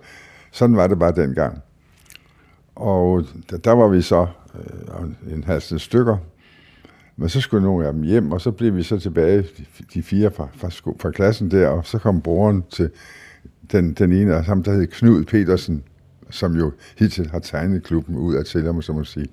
sådan 0.50 0.76
var 0.76 0.86
det 0.86 0.98
bare 0.98 1.12
dengang. 1.12 1.62
Og 2.74 3.24
der, 3.64 3.72
var 3.72 3.88
vi 3.88 4.02
så 4.02 4.26
øh, 4.54 5.34
en 5.34 5.44
halv 5.44 5.60
stykker, 5.60 6.16
men 7.16 7.28
så 7.28 7.40
skulle 7.40 7.64
nogle 7.64 7.86
af 7.86 7.92
dem 7.92 8.02
hjem, 8.02 8.32
og 8.32 8.40
så 8.40 8.50
blev 8.50 8.76
vi 8.76 8.82
så 8.82 8.98
tilbage, 8.98 9.38
de, 9.42 9.64
de 9.94 10.02
fire 10.02 10.30
fra, 10.30 10.48
fra, 10.54 10.70
sko, 10.70 10.96
fra 11.00 11.10
klassen 11.10 11.50
der, 11.50 11.68
og 11.68 11.86
så 11.86 11.98
kom 11.98 12.20
broren 12.20 12.64
til 12.70 12.90
den, 13.72 13.92
den 13.92 14.12
ene 14.12 14.34
af 14.34 14.44
ham, 14.44 14.62
der 14.62 14.72
hed 14.72 14.86
Knud 14.86 15.24
Petersen, 15.24 15.82
som 16.30 16.56
jo 16.56 16.72
hittil 16.98 17.30
har 17.30 17.38
tegnet 17.38 17.82
klubben 17.82 18.16
ud 18.16 18.34
af 18.34 18.44
til, 18.44 18.68
om 18.68 18.82
så 18.82 18.92
må 18.92 19.04
sige. 19.04 19.28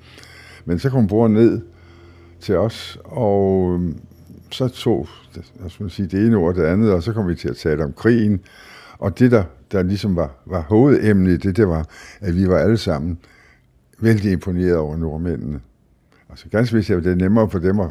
Men 0.65 0.79
så 0.79 0.89
kom 0.89 1.07
broren 1.07 1.33
ned 1.33 1.61
til 2.39 2.57
os, 2.57 2.99
og 3.03 3.73
øhm, 3.73 3.99
så 4.51 4.67
tog 4.67 5.07
jeg 5.35 5.71
skulle 5.71 5.91
sige, 5.91 6.07
det 6.07 6.25
ene 6.25 6.37
ord 6.37 6.55
det 6.55 6.63
andet, 6.63 6.91
og 6.93 7.03
så 7.03 7.13
kom 7.13 7.27
vi 7.27 7.35
til 7.35 7.49
at 7.49 7.55
tale 7.55 7.83
om 7.83 7.93
krigen. 7.93 8.39
Og 8.99 9.19
det, 9.19 9.31
der, 9.31 9.43
der 9.71 9.83
ligesom 9.83 10.15
var, 10.15 10.31
var 10.45 10.61
hovedemnet 10.61 11.31
i 11.31 11.37
det, 11.37 11.57
det 11.57 11.67
var, 11.67 11.85
at 12.21 12.35
vi 12.35 12.47
var 12.47 12.57
alle 12.57 12.77
sammen 12.77 13.19
vældig 13.99 14.31
imponeret 14.31 14.77
over 14.77 14.97
nordmændene. 14.97 15.59
Altså 16.29 16.49
ganske 16.49 16.75
vist 16.75 16.89
at 16.89 17.03
det 17.03 17.17
nemmere 17.17 17.49
for 17.49 17.59
dem 17.59 17.79
at, 17.79 17.89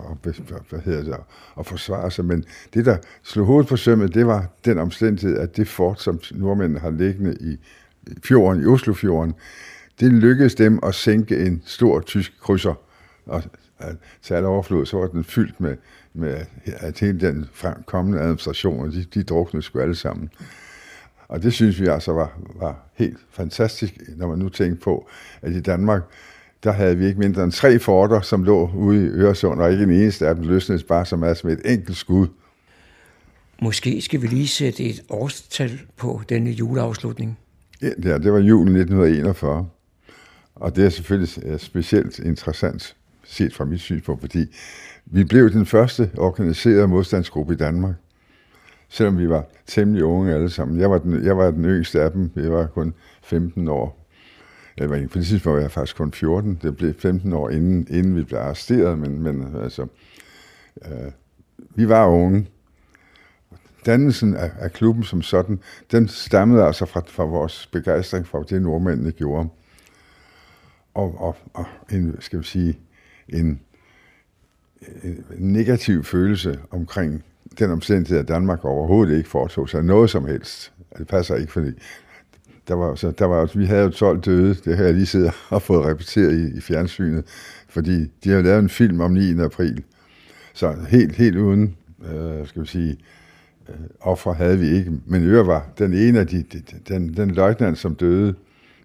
hvad 0.70 0.80
hedder 0.80 1.02
det, 1.02 1.16
at 1.58 1.66
forsvare 1.66 2.10
sig, 2.10 2.24
men 2.24 2.44
det, 2.74 2.86
der 2.86 2.96
slog 3.22 3.46
hovedet 3.46 3.68
på 3.68 3.76
sømmet, 3.76 4.14
det 4.14 4.26
var 4.26 4.46
den 4.64 4.78
omstændighed, 4.78 5.38
at 5.38 5.56
det 5.56 5.68
fort, 5.68 6.02
som 6.02 6.20
nordmændene 6.30 6.80
har 6.80 6.90
liggende 6.90 7.36
i 7.40 7.58
fjorden, 8.24 8.62
i 8.62 8.66
Oslofjorden, 8.66 9.34
det 10.00 10.12
lykkedes 10.12 10.54
dem 10.54 10.78
at 10.82 10.94
sænke 10.94 11.46
en 11.46 11.62
stor 11.64 12.00
tysk 12.00 12.40
krydser. 12.40 12.74
Og 13.26 13.42
til 14.22 14.34
alle 14.34 14.48
overflod, 14.48 14.86
så 14.86 14.96
var 14.96 15.06
den 15.06 15.24
fyldt 15.24 15.60
med, 15.60 15.76
med 16.14 16.36
at 16.64 16.98
hele 16.98 17.20
den 17.20 17.48
kommende 17.86 18.20
administration, 18.20 18.92
de, 18.92 19.04
de 19.14 19.22
druknede 19.22 19.62
sgu 19.62 19.78
alle 19.78 19.94
sammen. 19.94 20.30
Og 21.28 21.42
det 21.42 21.52
synes 21.52 21.80
vi 21.80 21.86
altså 21.86 22.12
var, 22.12 22.38
var 22.54 22.88
helt 22.94 23.18
fantastisk, 23.30 23.94
når 24.16 24.28
man 24.28 24.38
nu 24.38 24.48
tænker 24.48 24.76
på, 24.82 25.08
at 25.42 25.52
i 25.52 25.60
Danmark, 25.60 26.02
der 26.64 26.72
havde 26.72 26.96
vi 26.96 27.06
ikke 27.06 27.18
mindre 27.18 27.44
end 27.44 27.52
tre 27.52 27.78
forter, 27.78 28.20
som 28.20 28.44
lå 28.44 28.70
ude 28.74 29.04
i 29.04 29.08
Øresund, 29.08 29.60
og 29.60 29.72
ikke 29.72 29.84
en 29.84 29.90
eneste 29.90 30.28
af 30.28 30.34
dem 30.34 30.44
løsnedes 30.44 30.82
bare 30.82 31.06
som 31.06 31.22
er 31.22 31.40
med 31.44 31.52
et 31.52 31.72
enkelt 31.72 31.96
skud. 31.96 32.26
Måske 33.62 34.00
skal 34.00 34.22
vi 34.22 34.26
lige 34.26 34.48
sætte 34.48 34.84
et 34.84 35.02
årstal 35.08 35.80
på 35.96 36.22
denne 36.28 36.50
juleafslutning. 36.50 37.38
Ja, 37.82 38.18
det 38.18 38.32
var 38.32 38.38
julen 38.38 38.76
1941. 38.76 39.68
Og 40.54 40.76
det 40.76 40.84
er 40.84 40.90
selvfølgelig 40.90 41.60
specielt 41.60 42.18
interessant 42.18 42.96
set 43.24 43.54
fra 43.54 43.64
mit 43.64 43.80
synspunkt, 43.80 44.20
fordi 44.20 44.46
vi 45.06 45.24
blev 45.24 45.52
den 45.52 45.66
første 45.66 46.10
organiserede 46.16 46.88
modstandsgruppe 46.88 47.54
i 47.54 47.56
Danmark. 47.56 47.94
Selvom 48.88 49.18
vi 49.18 49.28
var 49.28 49.44
temmelig 49.66 50.04
unge 50.04 50.34
alle 50.34 50.50
sammen. 50.50 50.80
Jeg 50.80 50.90
var 50.90 50.98
den, 50.98 51.24
jeg 51.24 51.36
var 51.36 51.50
den 51.50 51.64
yngste 51.64 52.02
af 52.02 52.12
dem. 52.12 52.30
Jeg 52.36 52.52
var 52.52 52.66
kun 52.66 52.94
15 53.22 53.68
år. 53.68 54.08
Jeg 54.76 54.90
var, 54.90 55.06
på 55.12 55.18
det 55.18 55.26
tidspunkt 55.26 55.56
var 55.56 55.62
jeg 55.62 55.70
faktisk 55.70 55.96
kun 55.96 56.12
14. 56.12 56.58
Det 56.62 56.76
blev 56.76 56.94
15 56.94 57.32
år 57.32 57.50
inden, 57.50 57.86
inden 57.90 58.16
vi 58.16 58.22
blev 58.22 58.38
arresteret, 58.38 58.98
men, 58.98 59.22
men 59.22 59.56
altså, 59.62 59.86
øh, 60.84 61.12
vi 61.74 61.88
var 61.88 62.06
unge. 62.06 62.48
Dannelsen 63.86 64.36
af, 64.36 64.50
af 64.58 64.72
klubben 64.72 65.04
som 65.04 65.22
sådan, 65.22 65.60
den 65.90 66.08
stammede 66.08 66.64
altså 66.64 66.86
fra, 66.86 67.02
fra 67.06 67.24
vores 67.24 67.66
begejstring 67.66 68.26
for 68.26 68.42
det, 68.42 68.62
nordmændene 68.62 69.12
gjorde. 69.12 69.48
Og, 70.94 71.20
og, 71.20 71.36
og 71.54 71.64
en, 71.90 72.16
skal 72.20 72.38
vi 72.38 72.44
sige, 72.44 72.78
en, 73.28 73.60
en 75.38 75.52
negativ 75.52 76.04
følelse 76.04 76.60
omkring 76.70 77.24
den 77.58 77.70
omstændighed, 77.70 78.18
at 78.18 78.28
Danmark 78.28 78.64
overhovedet 78.64 79.16
ikke 79.16 79.28
foretog 79.28 79.68
sig 79.68 79.84
noget 79.84 80.10
som 80.10 80.26
helst. 80.26 80.72
Det 80.98 81.06
passer 81.06 81.36
ikke, 81.36 81.52
fordi 81.52 81.70
der 82.68 82.74
var, 82.74 82.94
så 82.94 83.10
der 83.10 83.24
var, 83.24 83.50
vi 83.54 83.64
havde 83.64 83.82
jo 83.82 83.90
12 83.90 84.20
døde, 84.20 84.54
det 84.54 84.76
har 84.76 84.84
jeg 84.84 84.94
lige 84.94 85.06
siddet 85.06 85.32
og 85.50 85.62
fået 85.62 85.86
repeteret 85.86 86.38
i, 86.38 86.56
i 86.56 86.60
fjernsynet, 86.60 87.24
fordi 87.68 88.04
de 88.24 88.30
har 88.30 88.42
lavet 88.42 88.58
en 88.58 88.68
film 88.68 89.00
om 89.00 89.10
9. 89.10 89.40
april. 89.40 89.82
Så 90.54 90.76
helt, 90.88 91.16
helt 91.16 91.36
uden, 91.36 91.76
øh, 92.12 92.46
skal 92.46 92.62
vi 92.62 92.66
sige, 92.66 92.96
øh, 93.68 93.74
offer 94.00 94.32
havde 94.32 94.58
vi 94.58 94.68
ikke. 94.68 94.92
Men 95.06 95.24
Øre 95.24 95.46
var 95.46 95.68
den 95.78 95.94
ene 95.94 96.20
af 96.20 96.26
de, 96.26 96.42
de 96.42 96.62
den, 96.88 97.16
den 97.16 97.30
løjtnant, 97.30 97.78
som 97.78 97.94
døde, 97.94 98.34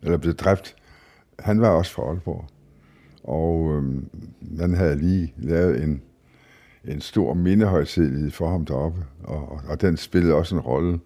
eller 0.01 0.17
blev 0.17 0.33
dræbt, 0.33 0.75
han 1.39 1.61
var 1.61 1.69
også 1.69 1.91
fra 1.91 2.03
Aalborg. 2.03 2.45
Og 3.23 3.75
øh, 3.75 3.83
man 4.41 4.73
havde 4.73 4.95
lige 4.95 5.33
lavet 5.37 5.83
en, 5.83 6.01
en 6.87 7.01
stor 7.01 7.33
mindehøjtidlighed 7.33 8.31
for 8.31 8.49
ham 8.49 8.65
deroppe, 8.65 9.05
og, 9.23 9.51
og, 9.51 9.61
og 9.67 9.81
den 9.81 9.97
spillede 9.97 10.33
også 10.33 10.55
en 10.55 10.61
rolle. 10.61 10.99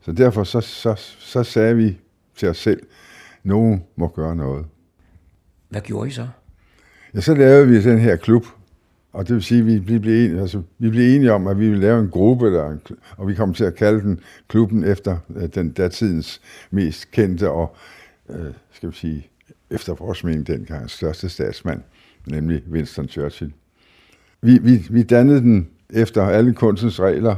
Så 0.00 0.12
derfor 0.12 0.44
så, 0.44 0.60
så, 0.60 0.94
så 1.18 1.42
sagde 1.42 1.76
vi 1.76 1.98
til 2.36 2.48
os 2.48 2.58
selv, 2.58 2.82
nogen 3.42 3.84
må 3.96 4.08
gøre 4.08 4.36
noget. 4.36 4.66
Hvad 5.68 5.80
gjorde 5.80 6.08
I 6.08 6.10
så? 6.10 6.28
Ja, 7.14 7.20
så 7.20 7.34
lavede 7.34 7.68
vi 7.68 7.82
den 7.82 7.98
her 7.98 8.16
klub, 8.16 8.46
og 9.12 9.28
det 9.28 9.34
vil 9.34 9.42
sige, 9.42 9.60
at 9.60 9.66
vi, 9.66 9.78
vi, 9.78 9.98
blev 9.98 10.24
enige, 10.24 10.40
altså, 10.40 10.62
vi 10.78 10.90
blev 10.90 11.16
enige 11.16 11.32
om, 11.32 11.46
at 11.46 11.58
vi 11.58 11.68
ville 11.68 11.80
lave 11.80 12.00
en 12.00 12.10
gruppe, 12.10 12.46
der, 12.46 12.76
og 13.16 13.28
vi 13.28 13.34
kom 13.34 13.54
til 13.54 13.64
at 13.64 13.74
kalde 13.74 14.00
den 14.00 14.20
klubben 14.48 14.84
efter 14.84 15.18
øh, 15.36 15.48
den 15.54 15.72
datidens 15.72 16.40
mest 16.70 17.10
kendte 17.10 17.50
og, 17.50 17.76
øh, 18.28 18.52
skal 18.72 18.90
vi 18.90 18.94
sige, 18.94 19.30
efter 19.70 19.94
vores 19.94 20.24
mening 20.24 20.46
dengang 20.46 20.90
største 20.90 21.28
statsmand, 21.28 21.82
nemlig 22.26 22.62
Winston 22.70 23.08
Churchill. 23.08 23.52
Vi, 24.42 24.58
vi, 24.58 24.86
vi 24.90 25.02
dannede 25.02 25.40
den 25.40 25.68
efter 25.90 26.22
alle 26.22 26.54
kunstens 26.54 27.00
regler. 27.00 27.36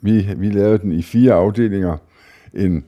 Vi, 0.00 0.28
vi 0.36 0.50
lavede 0.50 0.78
den 0.78 0.92
i 0.92 1.02
fire 1.02 1.32
afdelinger. 1.32 1.96
En 2.54 2.84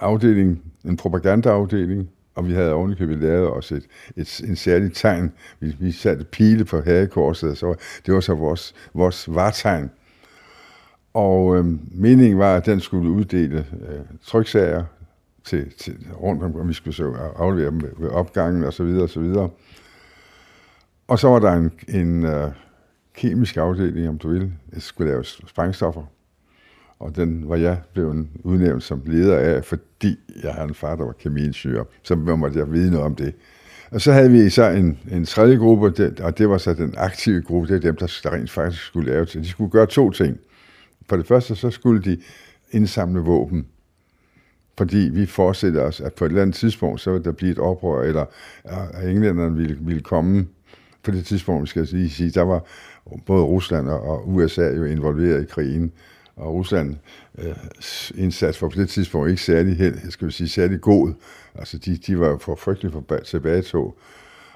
afdeling, 0.00 0.62
en 0.84 0.96
propagandaafdeling, 0.96 2.10
og 2.34 2.48
vi 2.48 2.52
havde 2.52 2.72
ovenikøbet 2.72 3.18
lavet 3.18 3.48
også 3.48 3.74
et, 3.74 3.86
et, 4.16 4.40
en 4.48 4.56
særlig 4.56 4.92
tegn. 4.92 5.32
Vi, 5.60 5.76
vi 5.78 5.92
satte 5.92 6.24
pile 6.24 6.64
på 6.64 6.80
hagekorset, 6.80 7.58
så 7.58 7.74
det 8.06 8.14
var 8.14 8.20
så 8.20 8.34
vores, 8.34 8.74
vores 8.94 9.34
vartegn. 9.34 9.90
Og 11.14 11.56
øh, 11.56 11.64
meningen 11.92 12.38
var, 12.38 12.56
at 12.56 12.66
den 12.66 12.80
skulle 12.80 13.10
uddele 13.10 13.66
øh, 13.88 14.00
tryksager 14.22 14.84
til, 15.44 15.72
til, 15.78 16.06
rundt 16.20 16.42
om, 16.42 16.68
vi 16.68 16.74
skulle 16.74 16.94
så 16.94 17.12
aflevere 17.36 17.70
dem 17.70 17.82
ved, 17.82 17.90
ved 17.98 18.08
opgangen 18.08 18.64
og 18.64 18.72
så 18.72 18.84
videre 18.84 19.02
og 19.02 19.10
så 19.10 19.20
videre. 19.20 19.50
Og 21.08 21.18
så 21.18 21.28
var 21.28 21.38
der 21.38 21.52
en, 21.52 21.72
en 21.88 22.24
øh, 22.24 22.50
kemisk 23.20 23.56
afdeling, 23.56 24.08
om 24.08 24.18
du 24.18 24.28
vil, 24.28 24.52
skulle 24.78 25.10
lave 25.10 25.24
sprængstoffer. 25.24 26.02
Og 26.98 27.16
den 27.16 27.48
var 27.48 27.56
jeg 27.56 27.78
blevet 27.92 28.28
udnævnt 28.44 28.82
som 28.82 29.02
leder 29.06 29.38
af, 29.38 29.64
fordi 29.64 30.18
jeg 30.42 30.54
havde 30.54 30.68
en 30.68 30.74
far, 30.74 30.96
der 30.96 31.04
var 31.04 31.12
kemiingeniør. 31.12 31.84
Så 32.02 32.14
måtte 32.14 32.58
jeg 32.58 32.72
vide 32.72 32.90
noget 32.90 33.06
om 33.06 33.14
det. 33.14 33.34
Og 33.90 34.00
så 34.00 34.12
havde 34.12 34.30
vi 34.30 34.50
så 34.50 34.68
en, 34.70 34.98
en 35.10 35.24
tredje 35.24 35.56
gruppe, 35.56 35.86
og 36.22 36.38
det 36.38 36.48
var 36.48 36.58
så 36.58 36.74
den 36.74 36.94
aktive 36.96 37.42
gruppe, 37.42 37.68
det 37.68 37.76
er 37.76 37.80
dem, 37.80 37.96
der, 37.96 38.32
rent 38.32 38.50
faktisk 38.50 38.82
skulle 38.82 39.10
lave 39.10 39.26
til. 39.26 39.42
De 39.42 39.48
skulle 39.48 39.70
gøre 39.70 39.86
to 39.86 40.10
ting. 40.10 40.38
For 41.08 41.16
det 41.16 41.26
første, 41.26 41.56
så 41.56 41.70
skulle 41.70 42.02
de 42.02 42.18
indsamle 42.70 43.20
våben 43.20 43.66
fordi 44.78 45.10
vi 45.12 45.26
forestiller 45.26 45.82
os, 45.82 46.00
at 46.00 46.14
på 46.14 46.24
et 46.24 46.28
eller 46.28 46.42
andet 46.42 46.56
tidspunkt, 46.56 47.00
så 47.00 47.12
vil 47.12 47.24
der 47.24 47.32
blive 47.32 47.52
et 47.52 47.58
oprør, 47.58 48.02
eller 48.02 48.24
at 48.64 49.08
englænderne 49.08 49.56
ville, 49.56 49.78
ville 49.80 50.02
komme 50.02 50.46
på 51.02 51.10
det 51.10 51.26
tidspunkt, 51.26 51.68
skal 51.68 51.80
jeg 51.80 51.92
lige 51.92 52.10
sige, 52.10 52.30
der 52.30 52.42
var 52.42 52.64
både 53.26 53.44
Rusland 53.44 53.88
og 53.88 54.28
USA 54.28 54.66
jo 54.76 54.84
involveret 54.84 55.42
i 55.42 55.46
krigen, 55.46 55.92
og 56.36 56.54
Rusland 56.54 56.96
øh, 57.38 57.56
indsats 58.14 58.62
var 58.62 58.68
på 58.68 58.80
det 58.80 58.88
tidspunkt 58.88 59.30
ikke 59.30 59.42
særlig, 59.42 59.76
held, 59.76 60.10
skal 60.10 60.26
vi 60.26 60.32
sige, 60.32 60.48
særlig 60.48 60.80
god. 60.80 61.12
Altså, 61.54 61.78
de, 61.78 61.96
de 61.96 62.18
var 62.18 62.28
jo 62.28 62.38
for 62.38 62.54
frygtelig 62.54 62.92
for 62.92 63.16
tilbagetog. 63.16 63.96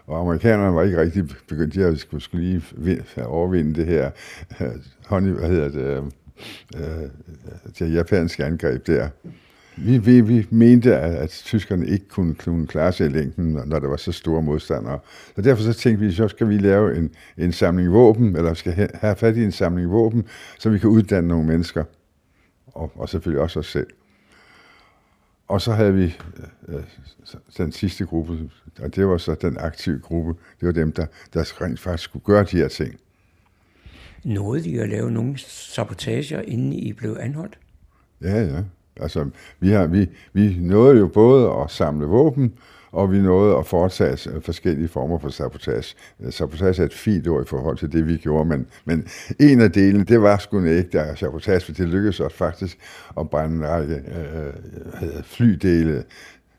Og 0.07 0.21
amerikanerne 0.21 0.75
var 0.75 0.83
ikke 0.83 1.01
rigtig 1.01 1.25
begyndt, 1.49 1.75
de 1.75 1.99
skulle, 1.99 2.23
skulle 2.23 2.63
lige 2.79 3.27
overvinde 3.27 3.75
det 3.75 3.87
her 3.87 4.11
øh, 4.61 4.67
honey, 5.07 5.31
hvad 5.31 5.49
hedder 5.49 5.69
det, 5.69 6.05
øh, 6.77 7.03
øh 7.03 7.09
det 7.79 7.95
japanske 7.95 8.45
angreb 8.45 8.87
der. 8.87 9.09
Vi, 9.77 9.99
vi, 9.99 10.21
vi 10.21 10.47
mente, 10.51 10.97
at, 10.97 11.15
at 11.15 11.31
tyskerne 11.31 11.87
ikke 11.87 12.09
kunne, 12.09 12.35
kunne 12.35 12.67
klare 12.67 12.93
sig 12.93 13.07
i 13.07 13.11
længden, 13.11 13.53
når- 13.67 13.79
der 13.79 13.89
var 13.89 13.97
så 13.97 14.13
store 14.13 14.43
modstandere. 14.43 14.99
Så 15.37 15.43
derfor 15.43 15.63
så 15.63 15.73
tænkte 15.73 16.07
vi, 16.07 16.13
så 16.13 16.29
skal 16.29 16.49
vi 16.49 16.59
lave 16.59 16.97
en, 16.97 17.11
en 17.39 17.53
samling 17.53 17.93
våben, 17.93 18.37
eller 18.37 18.55
skal 18.55 18.73
ha- 18.73 18.87
have 18.95 19.17
fat 19.17 19.37
i 19.37 19.45
en 19.45 19.53
samling 19.53 19.91
våben, 19.91 20.25
så 20.59 20.71
vi 20.71 20.79
kan 20.79 20.89
uddanne 20.91 21.29
nogle 21.29 21.47
mennesker, 21.47 21.85
og, 22.67 22.93
og 22.95 23.09
selvfølgelig 23.09 23.43
også 23.43 23.59
os 23.59 23.67
selv. 23.67 23.87
Og 25.49 25.61
så 25.61 25.73
havde 25.73 25.95
vi 25.95 26.17
øh, 26.69 26.75
øh, 26.77 26.83
den 27.59 27.73
sidste 27.73 28.07
gruppe, 28.07 28.51
og 28.81 28.97
det 28.97 29.07
var 29.07 29.17
så 29.19 29.35
den 29.35 29.57
aktive 29.61 29.99
gruppe. 30.01 30.35
Det 30.61 30.67
var 30.67 30.73
dem, 30.73 30.93
der, 30.93 31.07
der 31.35 31.63
rent 31.63 31.81
faktisk 31.81 32.05
skulle 32.05 32.25
gøre 32.25 32.45
de 32.45 32.57
her 32.57 32.69
ting. 32.69 32.95
Nåede 34.25 34.65
de 34.65 34.81
at 34.81 34.89
lave 34.89 35.11
nogle 35.11 35.39
sabotager, 35.39 36.41
inden 36.41 36.73
I 36.73 36.93
blev 36.93 37.17
anholdt? 37.21 37.59
Ja, 38.23 38.41
ja. 38.43 38.63
Altså, 39.01 39.29
vi, 39.61 39.69
har, 39.69 39.87
vi, 39.87 40.09
vi 40.33 40.57
nåede 40.61 40.99
jo 40.99 41.07
både 41.07 41.51
at 41.51 41.71
samle 41.71 42.07
våben, 42.07 42.53
og 42.93 43.13
vi 43.13 43.21
nåede 43.21 43.57
at 43.57 43.67
foretage 43.67 44.41
forskellige 44.41 44.89
former 44.89 45.19
for 45.19 45.29
sabotage. 45.29 45.97
Sabotage 46.31 46.83
er 46.83 46.87
et 46.87 46.95
fint 46.95 47.29
ord 47.29 47.43
i 47.43 47.49
forhold 47.49 47.79
til 47.79 47.93
det, 47.93 48.07
vi 48.09 48.17
gjorde, 48.17 48.45
men, 48.49 48.67
men 48.85 49.09
en 49.41 49.61
af 49.61 49.73
delene, 49.73 50.05
det 50.05 50.23
var 50.23 50.39
sgu 50.39 50.65
ikke 50.65 50.89
der 50.93 51.15
sabotage, 51.15 51.61
for 51.61 51.73
det 51.73 51.89
lykkedes 51.89 52.21
os 52.21 52.35
faktisk 52.35 52.79
at 53.21 53.31
brænde 53.31 53.57
en 53.57 53.69
række 53.69 53.95
øh, 53.95 54.47
øh 55.03 55.23
flydele 55.25 56.05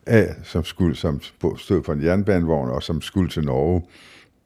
af, 0.05 0.35
som, 0.43 0.63
skulle, 0.63 0.95
som 0.95 1.21
stod 1.57 1.81
på 1.81 1.91
en 1.91 2.03
jernbanevogn, 2.03 2.69
og 2.69 2.83
som 2.83 3.01
skulle 3.01 3.29
til 3.29 3.43
Norge, 3.43 3.81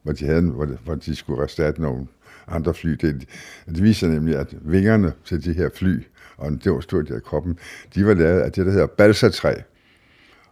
hvor 0.03 0.13
de, 0.13 0.25
havde, 0.25 0.41
hvor 0.41 0.65
de, 0.65 0.77
hvor 0.83 0.95
de 0.95 1.15
skulle 1.15 1.43
erstatte 1.43 1.81
nogle 1.81 2.07
andre 2.47 2.73
fly. 2.73 2.89
Det, 2.89 3.29
det 3.65 3.83
viser 3.83 4.07
nemlig, 4.07 4.35
at 4.35 4.55
vingerne 4.61 5.13
til 5.25 5.45
de 5.45 5.53
her 5.53 5.69
fly, 5.75 6.03
og 6.39 6.51
det 6.63 6.71
var 6.71 6.79
stort 6.79 7.11
af 7.11 7.23
kroppen, 7.23 7.59
de 7.95 8.05
var 8.05 8.13
lavet 8.13 8.41
af 8.41 8.51
det, 8.51 8.65
der 8.65 8.71
hedder 8.71 8.87
balsatræ. 8.87 9.53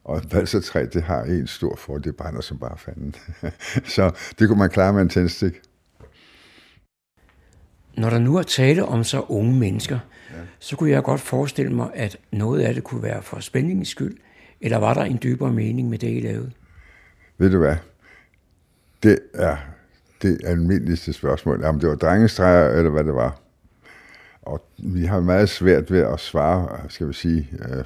Og 0.04 0.22
balsatræ, 0.30 0.86
det 0.94 1.04
har 1.04 1.24
en 1.24 1.48
stor 1.48 1.76
for, 1.76 1.98
det 1.98 2.16
brænder 2.16 2.42
som 2.42 2.60
bare 2.60 2.78
fanden. 2.78 3.16
Så 3.96 4.12
det 4.40 4.48
kunne 4.48 4.60
man 4.60 4.70
klare 4.70 4.94
med 4.94 5.02
en 5.02 5.10
tændstik. 5.10 5.62
Når 7.98 8.10
der 8.10 8.20
nu 8.20 8.36
er 8.36 8.44
tale 8.44 8.86
om 8.86 9.04
så 9.04 9.26
unge 9.30 9.60
mennesker, 9.60 10.00
ja. 10.32 10.36
så 10.60 10.76
kunne 10.76 10.90
jeg 10.90 11.04
godt 11.04 11.22
forestille 11.22 11.74
mig, 11.74 11.90
at 11.94 12.18
noget 12.32 12.62
af 12.62 12.74
det 12.74 12.84
kunne 12.84 13.04
være 13.04 13.22
for 13.22 13.40
spændingens 13.40 13.90
skyld, 13.90 14.18
eller 14.62 14.78
var 14.78 14.94
der 14.94 15.04
en 15.04 15.20
dybere 15.24 15.54
mening 15.54 15.90
med 15.90 15.98
det, 15.98 16.18
I 16.18 16.20
lavede? 16.20 16.52
Ved 17.38 17.52
du 17.52 17.58
hvad? 17.58 17.76
Det 19.04 19.20
er 19.34 19.58
det 20.22 20.42
almindeligste 20.46 21.14
spørgsmål. 21.14 21.64
Om 21.64 21.80
det 21.80 21.90
var 21.90 21.96
drengestreger, 21.96 22.78
eller 22.78 22.92
hvad 22.92 23.04
det 23.04 23.14
var. 23.14 23.40
Og 24.48 24.66
vi 24.78 25.06
har 25.06 25.20
meget 25.20 25.50
svært 25.50 25.92
ved 25.92 26.00
at 26.00 26.20
svare, 26.20 26.90
skal 26.90 27.08
vi 27.08 27.14
sige, 27.14 27.50
øh, 27.70 27.86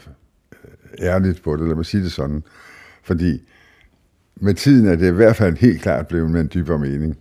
ærligt 1.00 1.44
på 1.44 1.58
det, 1.58 1.68
lad 1.68 1.76
mig 1.76 1.86
sige 1.86 2.04
det 2.04 2.12
sådan. 2.12 2.44
Fordi 3.04 3.42
med 4.36 4.54
tiden 4.54 4.88
er 4.88 4.96
det 4.96 5.08
i 5.08 5.16
hvert 5.16 5.36
fald 5.36 5.58
helt 5.58 5.82
klart 5.82 6.08
blevet 6.08 6.32
med 6.32 6.42
en 6.42 6.52
dybere 6.54 6.80
mening. 6.80 7.18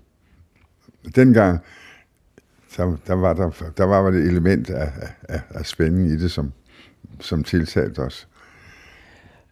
Dengang, 1.15 1.59
der, 2.77 2.97
der, 3.07 3.15
var, 3.15 3.35
der, 3.35 3.51
der 3.77 3.85
var 3.85 4.11
det 4.11 4.25
element 4.25 4.71
af, 4.71 4.93
af, 5.29 5.41
af 5.51 5.67
spænding 5.67 6.11
i 6.11 6.17
det, 6.17 6.31
som, 6.31 6.53
som 7.21 7.45
tiltalte 7.45 7.99
os. 7.99 8.29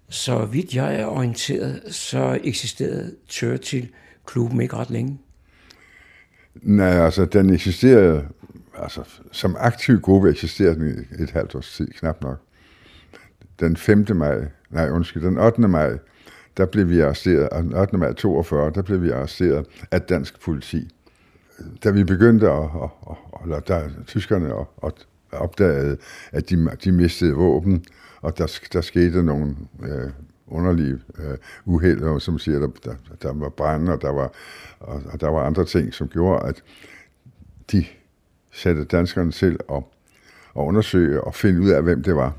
Så 0.09 0.44
vidt 0.44 0.74
jeg 0.74 1.01
er 1.01 1.07
orienteret, 1.07 1.83
så 1.90 2.40
eksisterede 2.44 3.14
Churchill-klubben 3.29 4.61
ikke 4.61 4.77
ret 4.77 4.90
længe. 4.90 5.18
Nej, 6.62 7.05
altså 7.05 7.24
den 7.24 7.51
eksisterede, 7.51 8.29
altså 8.82 9.20
som 9.32 9.56
aktiv 9.58 10.00
gruppe 10.00 10.30
eksisterer 10.30 10.74
den 10.74 11.06
i 11.18 11.22
et 11.22 11.30
halvt 11.30 11.54
års 11.54 11.72
tid, 11.76 11.88
knap 11.88 12.22
nok. 12.22 12.38
Den 13.60 13.76
5. 13.76 14.06
maj, 14.14 14.44
nej 14.70 14.90
undskyld, 14.90 15.22
den 15.22 15.38
8. 15.38 15.60
maj, 15.60 15.98
der 16.56 16.66
blev 16.66 16.88
vi 16.88 17.00
arresteret, 17.00 17.48
og 17.48 17.62
den 17.62 17.74
8. 17.74 17.98
maj 17.98 18.12
42, 18.12 18.70
der 18.70 18.82
blev 18.82 19.02
vi 19.02 19.10
arresteret 19.10 19.66
af 19.90 20.02
dansk 20.02 20.40
politi. 20.40 20.90
Da 21.84 21.90
vi 21.90 22.04
begyndte 22.04 22.50
at, 22.50 22.62
at, 22.62 22.90
at, 23.10 23.16
eller 23.44 23.60
der 23.60 23.88
tyskerne 24.06 24.54
at, 24.54 24.66
at 24.84 25.06
opdagede, 25.32 25.96
at 26.32 26.50
de, 26.50 26.70
de 26.84 26.92
mistede 26.92 27.32
våben, 27.32 27.84
og 28.20 28.38
der, 28.38 28.58
der 28.72 28.80
skete 28.80 29.22
nogle 29.22 29.56
øh, 29.82 30.10
underlige 30.46 30.98
øh, 31.18 31.36
uheld, 31.64 32.20
som 32.20 32.38
siger, 32.38 32.58
der, 32.58 32.68
der, 32.84 32.94
der 33.22 33.32
var 33.32 33.48
brænde, 33.48 33.92
og 33.92 34.02
der 34.02 34.10
var, 34.10 34.32
og, 34.80 35.02
og 35.12 35.20
der 35.20 35.28
var 35.28 35.46
andre 35.46 35.64
ting, 35.64 35.94
som 35.94 36.08
gjorde, 36.08 36.48
at 36.48 36.62
de 37.72 37.84
satte 38.50 38.84
danskerne 38.84 39.32
til 39.32 39.58
at, 39.70 39.82
at 40.56 40.61
undersøge 40.61 41.24
og 41.24 41.34
finde 41.34 41.61
ud 41.61 41.70
af, 41.70 41.82
hvem 41.82 42.02
det 42.02 42.16
var. 42.16 42.34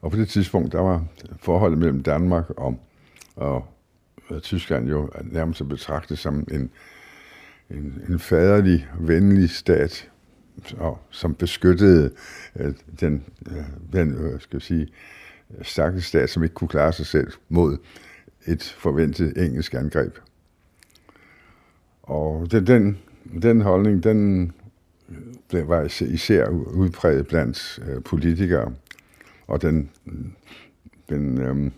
Og 0.00 0.10
på 0.10 0.16
det 0.16 0.28
tidspunkt, 0.28 0.72
der 0.72 0.80
var 0.80 1.04
forholdet 1.40 1.78
mellem 1.78 2.02
Danmark 2.02 2.50
og, 2.50 2.78
og 3.36 3.68
Tyskland 4.42 4.88
jo 4.88 5.10
nærmest 5.24 5.68
betragtet 5.68 6.18
som 6.18 6.46
en, 6.50 6.70
en, 7.70 8.02
en 8.08 8.18
faderlig, 8.18 8.88
venlig 9.00 9.50
stat, 9.50 10.10
og, 10.76 10.98
som 11.10 11.34
beskyttede 11.34 12.10
øh, 12.56 12.74
den, 13.00 13.24
øh, 13.46 13.62
den 13.92 14.14
øh, 14.14 14.40
skal 14.40 14.56
jeg 14.56 14.62
sige, 14.62 14.88
stakkels 15.62 16.04
stat, 16.04 16.30
som 16.30 16.42
ikke 16.42 16.54
kunne 16.54 16.68
klare 16.68 16.92
sig 16.92 17.06
selv 17.06 17.32
mod 17.48 17.78
et 18.46 18.62
forventet 18.78 19.44
engelsk 19.44 19.74
angreb. 19.74 20.18
Og 22.02 22.50
den, 22.50 22.66
den, 22.66 22.98
den 23.42 23.60
holdning, 23.60 24.04
den, 24.04 24.52
det 25.52 25.68
var 25.68 26.02
især 26.02 26.48
udpræget 26.48 27.26
blandt 27.26 27.78
øh, 27.88 28.02
politikere, 28.02 28.72
og 29.46 29.62
den, 29.62 29.90
den 31.08 31.40
øh, 31.40 31.70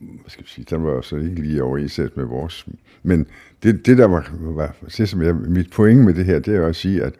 hvad 0.00 0.30
skal 0.30 0.42
jeg 0.42 0.48
sige, 0.48 0.66
den 0.70 0.84
var 0.84 1.00
så 1.00 1.16
ikke 1.16 1.42
lige 1.42 1.62
overensat 1.62 2.16
med 2.16 2.24
vores. 2.24 2.66
Men 3.02 3.26
det, 3.62 3.86
det 3.86 3.98
der 3.98 4.06
var, 4.06 4.30
var 4.40 4.74
det, 4.96 5.08
som 5.08 5.22
jeg, 5.22 5.34
mit 5.34 5.70
point 5.70 6.04
med 6.04 6.14
det 6.14 6.24
her, 6.24 6.38
det 6.38 6.56
er 6.56 6.66
at 6.66 6.76
sige, 6.76 7.02
at 7.02 7.14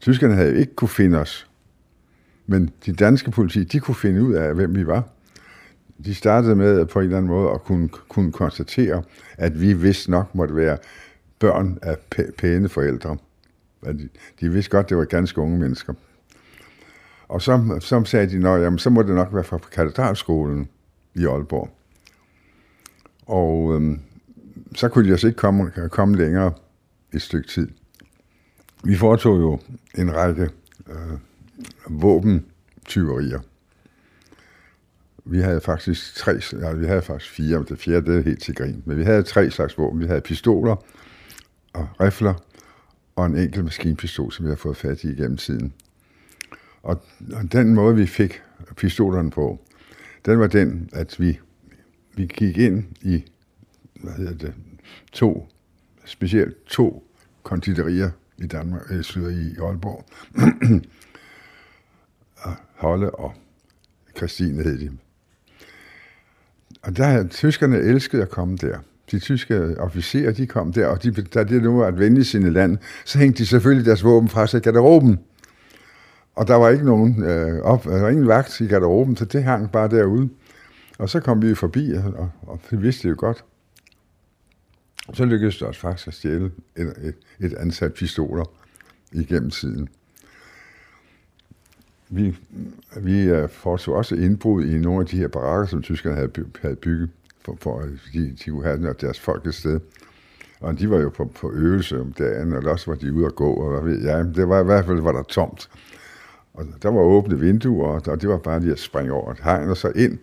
tyskerne 0.00 0.34
havde 0.34 0.60
ikke 0.60 0.74
kunne 0.74 0.88
finde 0.88 1.18
os. 1.18 1.50
Men 2.46 2.70
de 2.86 2.92
danske 2.92 3.30
politi, 3.30 3.64
de 3.64 3.80
kunne 3.80 3.94
finde 3.94 4.22
ud 4.22 4.34
af, 4.34 4.54
hvem 4.54 4.76
vi 4.76 4.86
var. 4.86 5.08
De 6.04 6.14
startede 6.14 6.56
med 6.56 6.86
på 6.86 6.98
en 6.98 7.04
eller 7.04 7.16
anden 7.16 7.30
måde 7.30 7.50
at 7.50 7.62
kunne, 7.62 7.88
kunne 7.88 8.32
konstatere, 8.32 9.02
at 9.38 9.60
vi 9.60 9.72
vist 9.72 10.08
nok 10.08 10.34
måtte 10.34 10.56
være 10.56 10.78
børn 11.38 11.78
af 11.82 11.96
pæne 12.38 12.68
forældre. 12.68 13.16
De, 13.84 14.08
de 14.40 14.52
vidste 14.52 14.70
godt, 14.70 14.88
det 14.88 14.96
var 14.96 15.04
ganske 15.04 15.40
unge 15.40 15.58
mennesker. 15.58 15.94
Og 17.28 17.42
så, 17.42 17.78
så 17.80 18.04
sagde 18.04 18.30
de, 18.30 18.48
at 18.48 18.62
jamen, 18.62 18.78
så 18.78 18.90
må 18.90 19.02
det 19.02 19.14
nok 19.14 19.34
være 19.34 19.44
fra 19.44 19.58
katedralskolen 19.58 20.68
i 21.14 21.26
Aalborg. 21.26 21.70
Og 23.26 23.74
øhm, 23.74 24.00
så 24.74 24.88
kunne 24.88 25.06
de 25.06 25.10
altså 25.10 25.26
ikke 25.26 25.36
komme, 25.36 25.72
komme 25.90 26.16
længere 26.16 26.52
et 27.12 27.22
stykke 27.22 27.48
tid. 27.48 27.68
Vi 28.84 28.96
foretog 28.96 29.40
jo 29.40 29.58
en 29.94 30.14
række 30.14 30.50
øh, 30.88 31.18
våbentyverier. 32.02 33.40
Vi 35.24 35.40
havde 35.40 35.60
faktisk 35.60 36.14
tre, 36.14 36.40
ja, 36.52 36.72
vi 36.72 36.86
havde 36.86 37.02
faktisk 37.02 37.30
fire, 37.30 37.58
men 37.58 37.66
det 37.68 37.78
fjerde 37.78 38.12
det 38.12 38.18
er 38.18 38.22
helt 38.22 38.42
til 38.42 38.54
grin. 38.54 38.82
Men 38.86 38.98
vi 38.98 39.04
havde 39.04 39.22
tre 39.22 39.50
slags 39.50 39.78
våben. 39.78 40.00
Vi 40.00 40.06
havde 40.06 40.20
pistoler 40.20 40.76
og 41.72 41.88
rifler 42.00 42.34
og 43.20 43.26
en 43.26 43.36
enkelt 43.36 43.64
maskinpistol, 43.64 44.32
som 44.32 44.44
vi 44.44 44.48
har 44.48 44.56
fået 44.56 44.76
fat 44.76 45.04
i 45.04 45.14
gennem 45.14 45.36
tiden. 45.36 45.72
Og, 46.82 47.02
og 47.32 47.52
den 47.52 47.74
måde, 47.74 47.96
vi 47.96 48.06
fik 48.06 48.42
pistolerne 48.76 49.30
på, 49.30 49.60
den 50.26 50.40
var 50.40 50.46
den, 50.46 50.90
at 50.92 51.20
vi, 51.20 51.40
vi 52.14 52.26
gik 52.26 52.58
ind 52.58 52.84
i 53.02 53.24
hvad 53.94 54.12
hedder 54.12 54.34
det, 54.34 54.54
to, 55.12 55.48
specielt 56.04 56.64
to 56.66 57.06
konditorier 57.42 58.10
i 58.38 58.46
Danmark, 58.46 58.82
øh, 58.90 59.04
i 59.32 59.56
Aalborg. 59.60 60.04
Holle 62.74 63.10
og 63.10 63.34
Christine 64.16 64.62
hed 64.62 64.78
de. 64.78 64.90
Og 66.82 66.96
der 66.96 67.28
tyskerne 67.28 67.78
elskede 67.78 68.22
at 68.22 68.30
komme 68.30 68.56
der. 68.56 68.78
De 69.10 69.18
tyske 69.18 69.74
officerer, 69.78 70.32
de 70.32 70.46
kom 70.46 70.72
der, 70.72 70.86
og 70.86 71.02
de, 71.02 71.10
da 71.10 71.44
det 71.44 71.62
nu 71.62 71.76
var 71.78 71.88
et 71.88 71.98
venligt 71.98 72.26
sine 72.26 72.50
land, 72.50 72.78
så 73.04 73.18
hængte 73.18 73.38
de 73.38 73.46
selvfølgelig 73.46 73.86
deres 73.86 74.04
våben 74.04 74.28
fra 74.28 74.46
sig 74.46 74.58
i 74.58 74.60
garderoben. 74.60 75.18
Og 76.34 76.48
der 76.48 76.54
var 76.54 76.68
ikke 76.68 76.84
nogen 76.84 77.24
øh, 77.24 77.62
op, 77.62 77.84
der 77.84 78.00
var 78.00 78.08
ingen 78.08 78.28
vagt 78.28 78.60
i 78.60 78.66
garderoben, 78.66 79.16
så 79.16 79.24
det 79.24 79.44
hang 79.44 79.72
bare 79.72 79.88
derude. 79.88 80.28
Og 80.98 81.08
så 81.08 81.20
kom 81.20 81.42
vi 81.42 81.54
forbi, 81.54 81.92
og, 81.92 82.30
og 82.42 82.60
det 82.70 82.82
vidste 82.82 83.08
jo 83.08 83.14
godt. 83.18 83.44
Så 85.12 85.24
lykkedes 85.24 85.58
det 85.58 85.68
os 85.68 85.78
faktisk 85.78 86.08
at 86.08 86.14
stjæle 86.14 86.50
et, 86.76 86.94
et, 87.02 87.14
et 87.40 87.54
ansat 87.54 87.94
pistoler 87.94 88.44
igennem 89.12 89.50
tiden. 89.50 89.88
Vi, 92.08 92.36
vi 92.96 93.22
øh, 93.22 93.48
foretog 93.48 93.94
også 93.94 94.14
indbrud 94.14 94.64
i 94.64 94.78
nogle 94.78 95.00
af 95.00 95.06
de 95.06 95.16
her 95.16 95.28
barakker, 95.28 95.66
som 95.66 95.82
tyskerne 95.82 96.16
havde, 96.16 96.30
havde 96.62 96.76
bygget 96.76 97.10
for, 97.50 97.56
for 97.60 97.80
at 97.80 97.88
de 98.44 98.50
kunne 98.50 98.64
have 98.64 98.94
deres 99.00 99.20
folk 99.20 99.46
et 99.46 99.54
sted. 99.54 99.80
Og 100.60 100.78
de 100.78 100.90
var 100.90 100.98
jo 100.98 101.08
på, 101.08 101.24
på 101.24 101.52
øvelse 101.52 102.00
om 102.00 102.12
dagen, 102.12 102.52
og 102.52 102.62
også 102.64 102.90
var 102.90 102.98
de 102.98 103.12
ude 103.12 103.26
at 103.26 103.34
gå, 103.34 103.52
og 103.52 103.70
hvad 103.70 103.92
ved 103.92 104.02
jeg. 104.04 104.24
Det 104.34 104.48
var 104.48 104.60
i 104.60 104.64
hvert 104.64 104.86
fald, 104.86 105.00
var 105.00 105.12
der 105.12 105.22
tomt. 105.22 105.70
Og 106.54 106.66
der 106.82 106.88
var 106.88 107.00
åbne 107.00 107.40
vinduer, 107.40 108.08
og 108.08 108.20
det 108.20 108.28
var 108.28 108.38
bare 108.38 108.60
lige 108.60 108.72
at 108.72 108.78
springe 108.78 109.12
over 109.12 109.32
et 109.32 109.40
hegn 109.40 109.70
og 109.70 109.76
så 109.76 109.92
ind. 109.96 110.18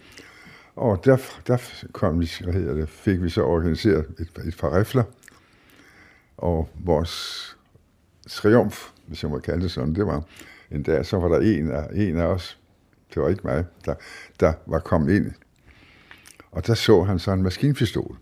Og 0.75 1.05
der, 1.05 1.17
der 1.47 1.57
kom 1.91 2.19
vi, 2.19 2.32
hvad 2.43 2.53
hedder 2.53 2.73
det, 2.73 2.89
fik 2.89 3.23
vi 3.23 3.30
så 3.30 3.43
organiseret 3.43 4.05
et, 4.19 4.47
et 4.47 4.57
par 4.59 4.78
rifler. 4.78 5.03
Og 6.38 6.69
vores 6.86 7.57
triumf, 8.30 8.89
hvis 9.07 9.23
jeg 9.23 9.32
må 9.32 9.39
kalde 9.39 9.61
det 9.61 9.71
sådan, 9.71 9.95
det 9.95 10.07
var 10.07 10.23
en 10.71 10.84
dag, 10.84 11.05
så 11.05 11.19
var 11.19 11.28
der 11.28 11.39
en 11.39 11.71
af, 11.71 11.88
en 11.93 12.17
af 12.17 12.25
os, 12.25 12.59
det 13.13 13.21
var 13.21 13.30
ikke 13.30 13.41
mig, 13.43 13.65
der, 13.86 13.95
der 14.39 14.53
var 14.65 14.80
kommet 14.80 15.15
ind. 15.15 15.32
Og 16.52 16.68
der 16.68 16.74
så 16.74 17.04
han 17.04 17.20
så 17.20 17.32
en 17.32 17.43
maskinpistol. 17.43 18.18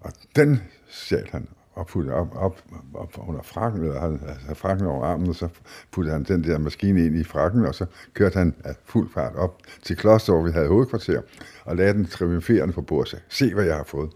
Og 0.00 0.12
den 0.36 0.62
stjal 0.88 1.28
han 1.30 1.48
og 1.78 1.86
puttede 1.86 2.14
op, 2.14 2.34
op, 2.34 2.62
op 2.94 3.14
under 3.28 3.42
frakken, 3.42 3.84
eller 3.84 4.00
han 4.00 4.20
altså 4.28 4.54
frakken 4.54 4.86
over 4.86 5.04
armen, 5.04 5.28
og 5.28 5.34
så 5.34 5.48
puttede 5.92 6.12
han 6.12 6.24
den 6.24 6.44
der 6.44 6.58
maskine 6.58 7.06
ind 7.06 7.16
i 7.16 7.24
frakken, 7.24 7.64
og 7.64 7.74
så 7.74 7.86
kørte 8.14 8.38
han 8.38 8.54
af 8.64 8.74
fuld 8.84 9.10
fart 9.14 9.34
op 9.36 9.62
til 9.82 9.96
kloster, 9.96 10.32
hvor 10.32 10.42
vi 10.42 10.50
havde 10.50 10.68
hovedkvarter, 10.68 11.22
og 11.64 11.76
lagde 11.76 11.92
den 11.92 12.06
triumferende 12.06 12.74
på 12.74 12.82
bordet 12.82 13.22
se 13.28 13.54
hvad 13.54 13.64
jeg 13.64 13.76
har 13.76 13.84
fået. 13.84 14.10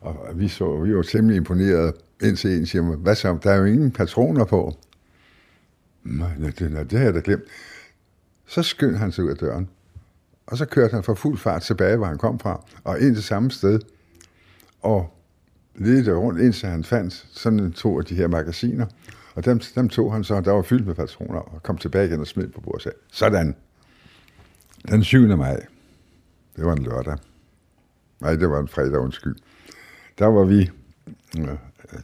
Og 0.00 0.28
vi, 0.34 0.48
så, 0.48 0.80
vi 0.80 0.96
var 0.96 1.02
temmelig 1.02 1.36
imponeret, 1.36 1.94
indtil 2.22 2.58
en 2.58 2.66
siger, 2.66 2.82
hvad 2.82 3.14
så, 3.14 3.38
der 3.42 3.50
er 3.50 3.56
jo 3.56 3.64
ingen 3.64 3.90
patroner 3.90 4.44
på. 4.44 4.76
Nej, 6.04 6.34
det, 6.40 6.58
det, 6.58 6.90
det 6.90 6.98
har 6.98 7.04
jeg 7.04 7.14
da 7.14 7.20
glemt. 7.24 7.44
Så 8.46 8.62
skyndte 8.62 8.98
han 8.98 9.12
sig 9.12 9.24
ud 9.24 9.30
af 9.30 9.36
døren, 9.36 9.68
og 10.46 10.58
så 10.58 10.66
kørte 10.66 10.94
han 10.94 11.04
for 11.04 11.14
fuld 11.14 11.38
fart 11.38 11.62
tilbage, 11.62 11.96
hvor 11.96 12.06
han 12.06 12.18
kom 12.18 12.38
fra, 12.38 12.64
og 12.84 13.00
ind 13.00 13.14
til 13.14 13.24
samme 13.24 13.50
sted, 13.50 13.80
og 14.80 15.18
ledte 15.74 16.14
rundt, 16.14 16.40
indtil 16.40 16.68
han 16.68 16.84
fandt 16.84 17.26
sådan 17.32 17.72
to 17.72 17.98
af 17.98 18.04
de 18.04 18.14
her 18.14 18.28
magasiner. 18.28 18.86
Og 19.34 19.44
dem, 19.44 19.60
dem 19.74 19.88
tog 19.88 20.12
han 20.12 20.24
så, 20.24 20.40
der 20.40 20.52
var 20.52 20.62
fyldt 20.62 20.86
med 20.86 20.94
patroner, 20.94 21.40
og 21.40 21.62
kom 21.62 21.78
tilbage 21.78 22.06
igen 22.06 22.20
og 22.20 22.26
smed 22.26 22.48
på 22.48 22.60
bordet 22.60 22.86
og 22.86 22.92
sådan. 23.10 23.56
Den 24.88 25.04
7. 25.04 25.36
maj, 25.36 25.66
det 26.56 26.64
var 26.64 26.72
en 26.72 26.82
lørdag. 26.82 27.18
Nej, 28.20 28.36
det 28.36 28.50
var 28.50 28.60
en 28.60 28.68
fredag, 28.68 28.98
undskyld. 28.98 29.36
Der 30.18 30.26
var 30.26 30.44
vi, 30.44 30.70
øh, 31.38 31.48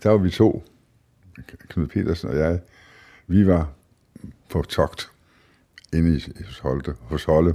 der 0.03 0.11
var 0.11 0.19
vi 0.19 0.31
to, 0.31 0.65
Knud 1.69 1.87
Petersen 1.87 2.29
og 2.29 2.37
jeg, 2.37 2.61
vi 3.27 3.47
var 3.47 3.73
på 4.49 4.63
togt 4.63 5.11
inde 5.93 6.17
i, 6.17 6.45
hos 6.47 6.59
Holte, 6.59 6.95
hos 7.01 7.25
Holte 7.25 7.55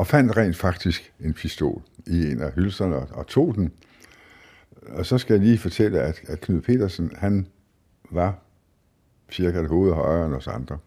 og 0.00 0.06
fandt 0.06 0.36
rent 0.36 0.56
faktisk 0.56 1.12
en 1.20 1.34
pistol 1.34 1.82
i 2.06 2.30
en 2.30 2.40
af 2.40 2.52
hylserne 2.52 2.96
og, 2.96 3.08
og 3.10 3.26
tog 3.26 3.54
den. 3.54 3.72
Og 4.88 5.06
så 5.06 5.18
skal 5.18 5.34
jeg 5.34 5.42
lige 5.42 5.58
fortælle, 5.58 6.00
at, 6.00 6.20
at 6.26 6.40
Knud 6.40 6.60
Petersen, 6.60 7.10
han 7.16 7.46
var 8.10 8.38
cirka 9.32 9.60
et 9.60 9.68
hoved 9.68 9.92
højere 9.92 10.26
end 10.26 10.34
os 10.34 10.46
andre, 10.46 10.78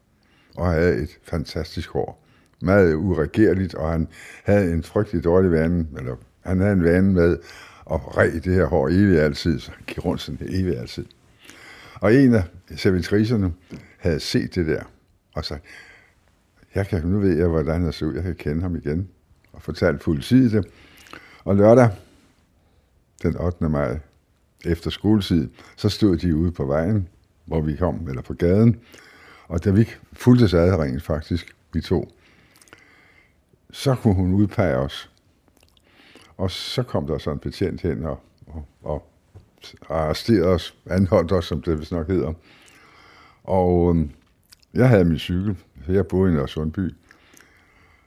og 0.56 0.68
havde 0.68 0.96
et 0.96 1.20
fantastisk 1.24 1.90
hår. 1.90 2.26
Meget 2.62 2.96
uregerligt, 2.96 3.76
og 3.76 3.92
han 3.92 4.08
havde 4.44 4.74
en 4.74 4.84
frygtelig 4.84 5.24
dårlig 5.24 5.52
vane, 5.52 5.88
eller 5.98 6.16
han 6.42 6.60
havde 6.60 6.74
en 6.74 6.84
vane 6.84 7.14
med 7.14 7.38
at 7.92 8.18
ræge 8.18 8.40
det 8.40 8.54
her 8.54 8.66
hår 8.66 8.88
evigt 8.88 9.20
altid, 9.20 9.60
så 9.60 9.72
han 9.72 9.84
gik 9.88 10.06
rundt 10.06 10.22
sådan 10.22 10.48
evigt 10.50 10.78
altid. 10.78 11.06
Og 11.96 12.14
en 12.14 12.34
af 12.34 12.44
servitriserne 12.76 13.54
havde 13.98 14.20
set 14.20 14.56
det 14.56 14.66
der, 14.66 14.84
og 15.36 15.46
sagde, 15.46 15.62
jeg 16.76 16.88
kan, 16.88 17.06
nu 17.06 17.20
ved 17.20 17.38
jeg, 17.38 17.48
hvordan 17.48 17.84
han 17.84 17.94
ser 17.94 18.06
ud, 18.06 18.14
jeg 18.14 18.24
kan 18.24 18.36
kende 18.36 18.62
ham 18.62 18.76
igen, 18.76 19.10
og 19.54 19.62
fortalte 19.62 20.04
politiet 20.04 20.52
det. 20.52 20.66
Og 21.44 21.56
lørdag, 21.56 21.90
den 23.24 23.38
8. 23.38 23.70
maj, 23.70 24.00
efter 24.66 24.90
skoletid, 24.90 25.50
så 25.76 25.90
stod 25.90 26.18
de 26.18 26.36
ude 26.36 26.52
på 26.52 26.66
vejen, 26.66 27.08
hvor 27.46 27.62
vi 27.62 27.76
kom, 27.76 28.08
eller 28.08 28.22
på 28.22 28.34
gaden, 28.34 28.80
og 29.48 29.64
da 29.64 29.72
vi 29.72 29.90
fulgte 30.14 30.48
sig 30.48 30.80
rent 30.80 31.04
faktisk, 31.04 31.56
vi 31.74 31.82
to, 31.82 32.12
så 33.72 33.96
kunne 33.96 34.14
hun 34.14 34.34
udpege 34.34 34.78
os. 34.78 35.10
Og 36.38 36.52
så 36.52 36.84
kom 36.84 37.08
der 37.08 37.18
så 37.18 37.32
en 37.32 37.40
betjent 37.40 37.82
hen 37.82 38.06
og, 38.06 38.20
og, 38.48 38.66
og 38.84 39.08
arresterede 39.90 40.48
os, 40.48 40.76
anholdt 40.86 41.32
os, 41.32 41.46
som 41.46 41.62
det 41.62 41.80
vist 41.80 41.92
nok 41.92 42.08
hedder. 42.08 42.34
Og 43.44 43.90
øhm, 43.90 44.12
jeg 44.74 44.90
havde 44.90 45.06
min 45.06 45.20
cykel, 45.20 45.58
så 45.86 45.92
jeg 45.92 46.08
boede 46.08 46.32
i 46.32 46.36
Nørresundby. 46.36 46.96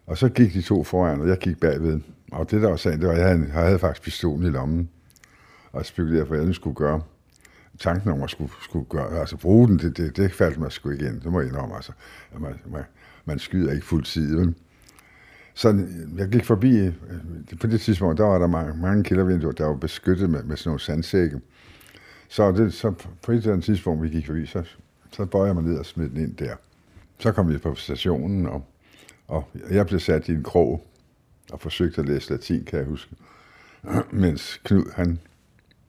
Og 0.06 0.18
så 0.18 0.28
gik 0.28 0.54
de 0.54 0.62
to 0.62 0.84
foran, 0.84 1.20
og 1.20 1.28
jeg 1.28 1.38
gik 1.38 1.60
bagved. 1.60 2.00
Og 2.32 2.50
det 2.50 2.62
der 2.62 2.68
var 2.68 2.76
sagen, 2.76 3.00
det 3.00 3.08
var, 3.08 3.14
at 3.14 3.20
jeg 3.20 3.28
havde, 3.28 3.46
jeg 3.54 3.62
havde 3.62 3.78
faktisk 3.78 4.02
pistolen 4.02 4.46
i 4.46 4.50
lommen. 4.50 4.88
Og 5.72 5.86
spekulerede, 5.86 6.24
hvad 6.24 6.40
jeg 6.40 6.54
skulle 6.54 6.76
gøre. 6.76 7.02
Tanken 7.78 8.10
om 8.10 8.22
at 8.22 8.30
skulle, 8.30 8.52
skulle 8.62 8.84
gøre, 8.84 9.20
altså 9.20 9.36
bruge 9.36 9.68
den, 9.68 9.78
det, 9.78 9.96
det, 9.96 10.16
det 10.16 10.32
faldt 10.32 10.58
mig 10.58 10.72
sgu 10.72 10.90
igen. 10.90 11.20
Det 11.20 11.32
må 11.32 11.40
jeg 11.40 11.48
indrømme, 11.48 11.76
altså. 11.76 11.92
Man, 12.38 12.54
man, 12.66 12.82
man 13.24 13.38
skyder 13.38 13.72
ikke 13.72 13.86
fuld 13.86 14.04
tid, 14.04 14.36
vel? 14.36 14.54
Så 15.54 15.86
jeg 16.18 16.28
gik 16.28 16.44
forbi, 16.44 16.78
øh, 16.78 16.92
på 17.60 17.66
det 17.66 17.80
tidspunkt, 17.80 18.18
der 18.18 18.24
var 18.24 18.38
der 18.38 18.46
mange, 18.46 18.74
mange 18.82 19.04
kældervinduer, 19.04 19.52
der 19.52 19.66
var 19.66 19.74
beskyttet 19.74 20.30
med, 20.30 20.42
med 20.42 20.56
sådan 20.56 20.68
nogle 20.68 20.80
sandsække. 20.80 21.40
Så, 22.28 22.52
det, 22.52 22.74
så 22.74 22.90
på 23.22 23.32
et 23.32 23.36
eller 23.36 23.52
andet 23.52 23.64
tidspunkt, 23.64 24.02
vi 24.02 24.08
gik 24.08 24.26
forbi, 24.26 24.46
så, 24.46 24.62
så 25.12 25.24
bøjer 25.24 25.46
jeg 25.46 25.54
mig 25.54 25.64
ned 25.64 25.78
og 25.78 25.86
smed 25.86 26.08
den 26.08 26.16
ind 26.16 26.36
der. 26.36 26.56
Så 27.18 27.32
kom 27.32 27.52
vi 27.52 27.58
på 27.58 27.74
stationen, 27.74 28.46
og, 28.46 28.64
og 29.28 29.44
jeg 29.70 29.86
blev 29.86 30.00
sat 30.00 30.28
i 30.28 30.32
en 30.32 30.42
krog 30.42 30.86
og 31.52 31.60
forsøgte 31.60 32.00
at 32.00 32.08
læse 32.08 32.30
latin, 32.30 32.64
kan 32.64 32.78
jeg 32.78 32.86
huske. 32.86 33.16
Mens 34.10 34.60
Knud, 34.64 34.92
han 34.94 35.18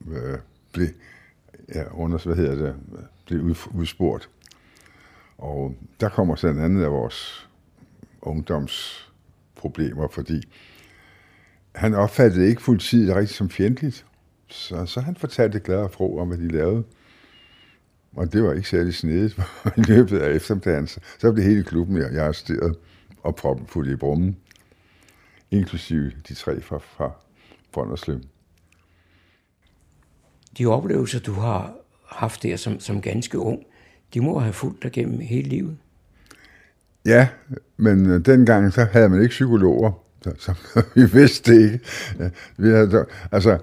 øh, 0.08 0.38
blev, 0.74 0.88
ja, 1.76 1.84
under, 1.92 2.18
hvad 2.18 2.36
hedder 2.36 2.56
det, 2.56 2.76
blev 3.26 3.42
ud, 3.42 3.56
udspurgt. 3.74 4.30
Og 5.38 5.76
der 6.00 6.10
kommer 6.10 6.36
så 6.36 6.48
en 6.48 6.60
anden 6.60 6.84
af 6.84 6.92
vores 6.92 7.50
ungdomsproblemer, 8.22 10.08
fordi 10.08 10.44
han 11.76 11.94
opfattede 11.94 12.48
ikke 12.48 12.62
politiet 12.62 13.16
rigtig 13.16 13.36
som 13.36 13.50
fjendtligt. 13.50 14.06
Så, 14.48 14.86
så 14.86 15.02
han 15.02 15.16
fortalte 15.16 15.60
glad 15.60 15.78
og 15.78 15.92
fro 15.92 16.18
om, 16.18 16.28
hvad 16.28 16.38
de 16.38 16.48
lavede. 16.48 16.84
Og 18.16 18.34
det 18.34 18.44
var 18.44 18.54
ikke 18.54 18.70
særlig 18.70 18.96
snedigt. 18.96 19.40
I 19.78 19.82
løbet 19.82 20.20
af 20.20 20.36
eftermiddagen, 20.36 20.88
så, 20.88 21.32
blev 21.32 21.46
hele 21.46 21.64
klubben 21.64 21.98
jeg 21.98 22.18
arresteret 22.18 22.76
og 23.24 23.36
proppen 23.36 23.68
fuldt 23.68 23.92
i 23.92 23.96
brummen. 23.96 24.38
Inklusive 25.52 26.12
de 26.28 26.34
tre 26.34 26.62
fra, 26.62 26.78
fra 26.78 27.12
Brønderslev. 27.72 28.20
De 30.58 30.66
oplevelser, 30.66 31.20
du 31.20 31.34
har 31.34 31.74
haft 32.06 32.44
der 32.44 32.56
som, 32.56 32.80
som 32.80 33.02
ganske 33.02 33.40
ung, 33.40 33.64
de 34.14 34.22
må 34.22 34.40
have 34.40 34.54
fulgt 34.54 34.84
dig 34.84 34.92
gennem 34.92 35.20
hele 35.20 35.50
livet. 35.50 35.78
Ja, 37.06 37.28
men 37.78 38.06
øh, 38.06 38.26
dengang 38.26 38.74
så 38.74 38.84
havde 38.84 39.10
man 39.10 39.22
ikke 39.22 39.32
psykologer, 39.32 39.92
så, 40.22 40.34
så 40.40 40.54
vi 40.96 41.12
vidste 41.12 41.54
det 41.54 41.62
ikke. 41.62 41.86
Ja, 42.20 42.30
vi 42.58 42.70
havde, 42.70 43.06
altså, 43.32 43.58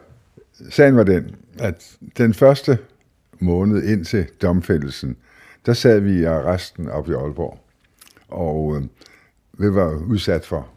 sagen 0.71 0.97
var 0.97 1.05
den, 1.05 1.37
at 1.59 1.97
den 2.19 2.35
første 2.35 2.79
måned 3.39 3.82
ind 3.82 4.05
til 4.05 4.26
domfældelsen, 4.43 5.16
der 5.66 5.72
sad 5.72 6.01
vi 6.01 6.20
i 6.20 6.24
arresten 6.24 6.89
op 6.89 7.09
i 7.09 7.12
Aalborg, 7.12 7.59
og 8.28 8.76
øh, 8.76 8.82
vi 9.59 9.74
var 9.74 9.95
udsat 9.95 10.45
for 10.47 10.68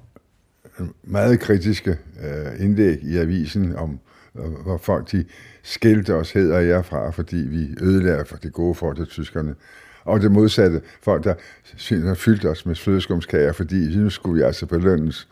øh, 0.79 0.87
meget 1.03 1.39
kritiske 1.39 1.97
øh, 2.23 2.65
indlæg 2.65 3.03
i 3.03 3.17
avisen 3.17 3.75
om, 3.75 3.99
øh, 4.39 4.51
hvor 4.63 4.77
folk 4.77 5.11
de 5.11 5.25
skældte 5.63 6.15
os 6.15 6.31
hed 6.31 6.51
og 6.51 6.67
jer 6.67 6.81
fra, 6.81 7.09
fordi 7.09 7.37
vi 7.37 7.75
ødelagde 7.81 8.25
for 8.25 8.37
det 8.37 8.53
gode 8.53 8.75
for 8.75 8.93
til 8.93 9.05
tyskerne. 9.05 9.55
Og 10.03 10.21
det 10.21 10.31
modsatte, 10.31 10.81
folk 11.01 11.23
der, 11.23 11.33
der 11.89 12.13
fyldte 12.13 12.49
os 12.49 12.65
med 12.65 12.75
flødeskumskager, 12.75 13.53
fordi 13.53 13.97
nu 13.97 14.09
skulle 14.09 14.39
vi 14.39 14.45
altså 14.45 14.65
belønnes. 14.65 15.27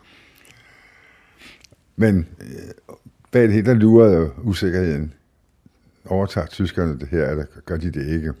Men 1.96 2.28
øh, 2.40 2.96
bag 3.30 3.42
det 3.42 3.52
hele, 3.52 3.66
der 3.66 3.74
lurede 3.74 4.30
usikkerheden. 4.42 5.12
Overtager 6.06 6.46
tyskerne 6.46 6.98
det 6.98 7.08
her, 7.08 7.30
eller 7.30 7.44
gør 7.64 7.76
de 7.76 7.90
det 7.90 8.06
ikke? 8.06 8.32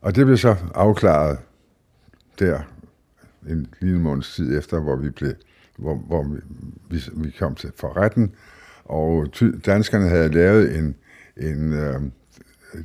Og 0.00 0.16
det 0.16 0.26
blev 0.26 0.36
så 0.36 0.56
afklaret 0.74 1.38
der 2.38 2.60
en 3.48 3.74
lille 3.80 4.00
måneds 4.00 4.34
tid 4.34 4.58
efter, 4.58 4.80
hvor 4.80 4.96
vi 4.96 5.10
blev, 5.10 5.34
hvor, 5.78 5.94
hvor 5.94 6.22
vi, 6.22 6.40
vi, 6.90 7.02
vi 7.14 7.30
kom 7.30 7.54
til 7.54 7.72
for 7.76 7.96
retten, 7.96 8.34
og 8.84 9.32
ty, 9.32 9.44
danskerne 9.66 10.08
havde 10.08 10.28
lavet 10.28 10.78
en, 10.78 10.94
en 11.36 11.72
øh, 11.72 12.00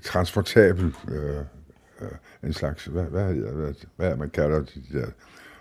transportabel, 0.04 0.96
øh, 1.08 1.38
øh, 2.02 2.12
en 2.44 2.54
slags, 2.54 2.86
hvad, 2.86 3.04
hvad, 3.04 3.34
hvad, 3.34 3.74
hvad 3.96 4.16
man 4.16 4.30
kalder 4.30 4.60
de 4.60 4.84
der, 4.92 5.08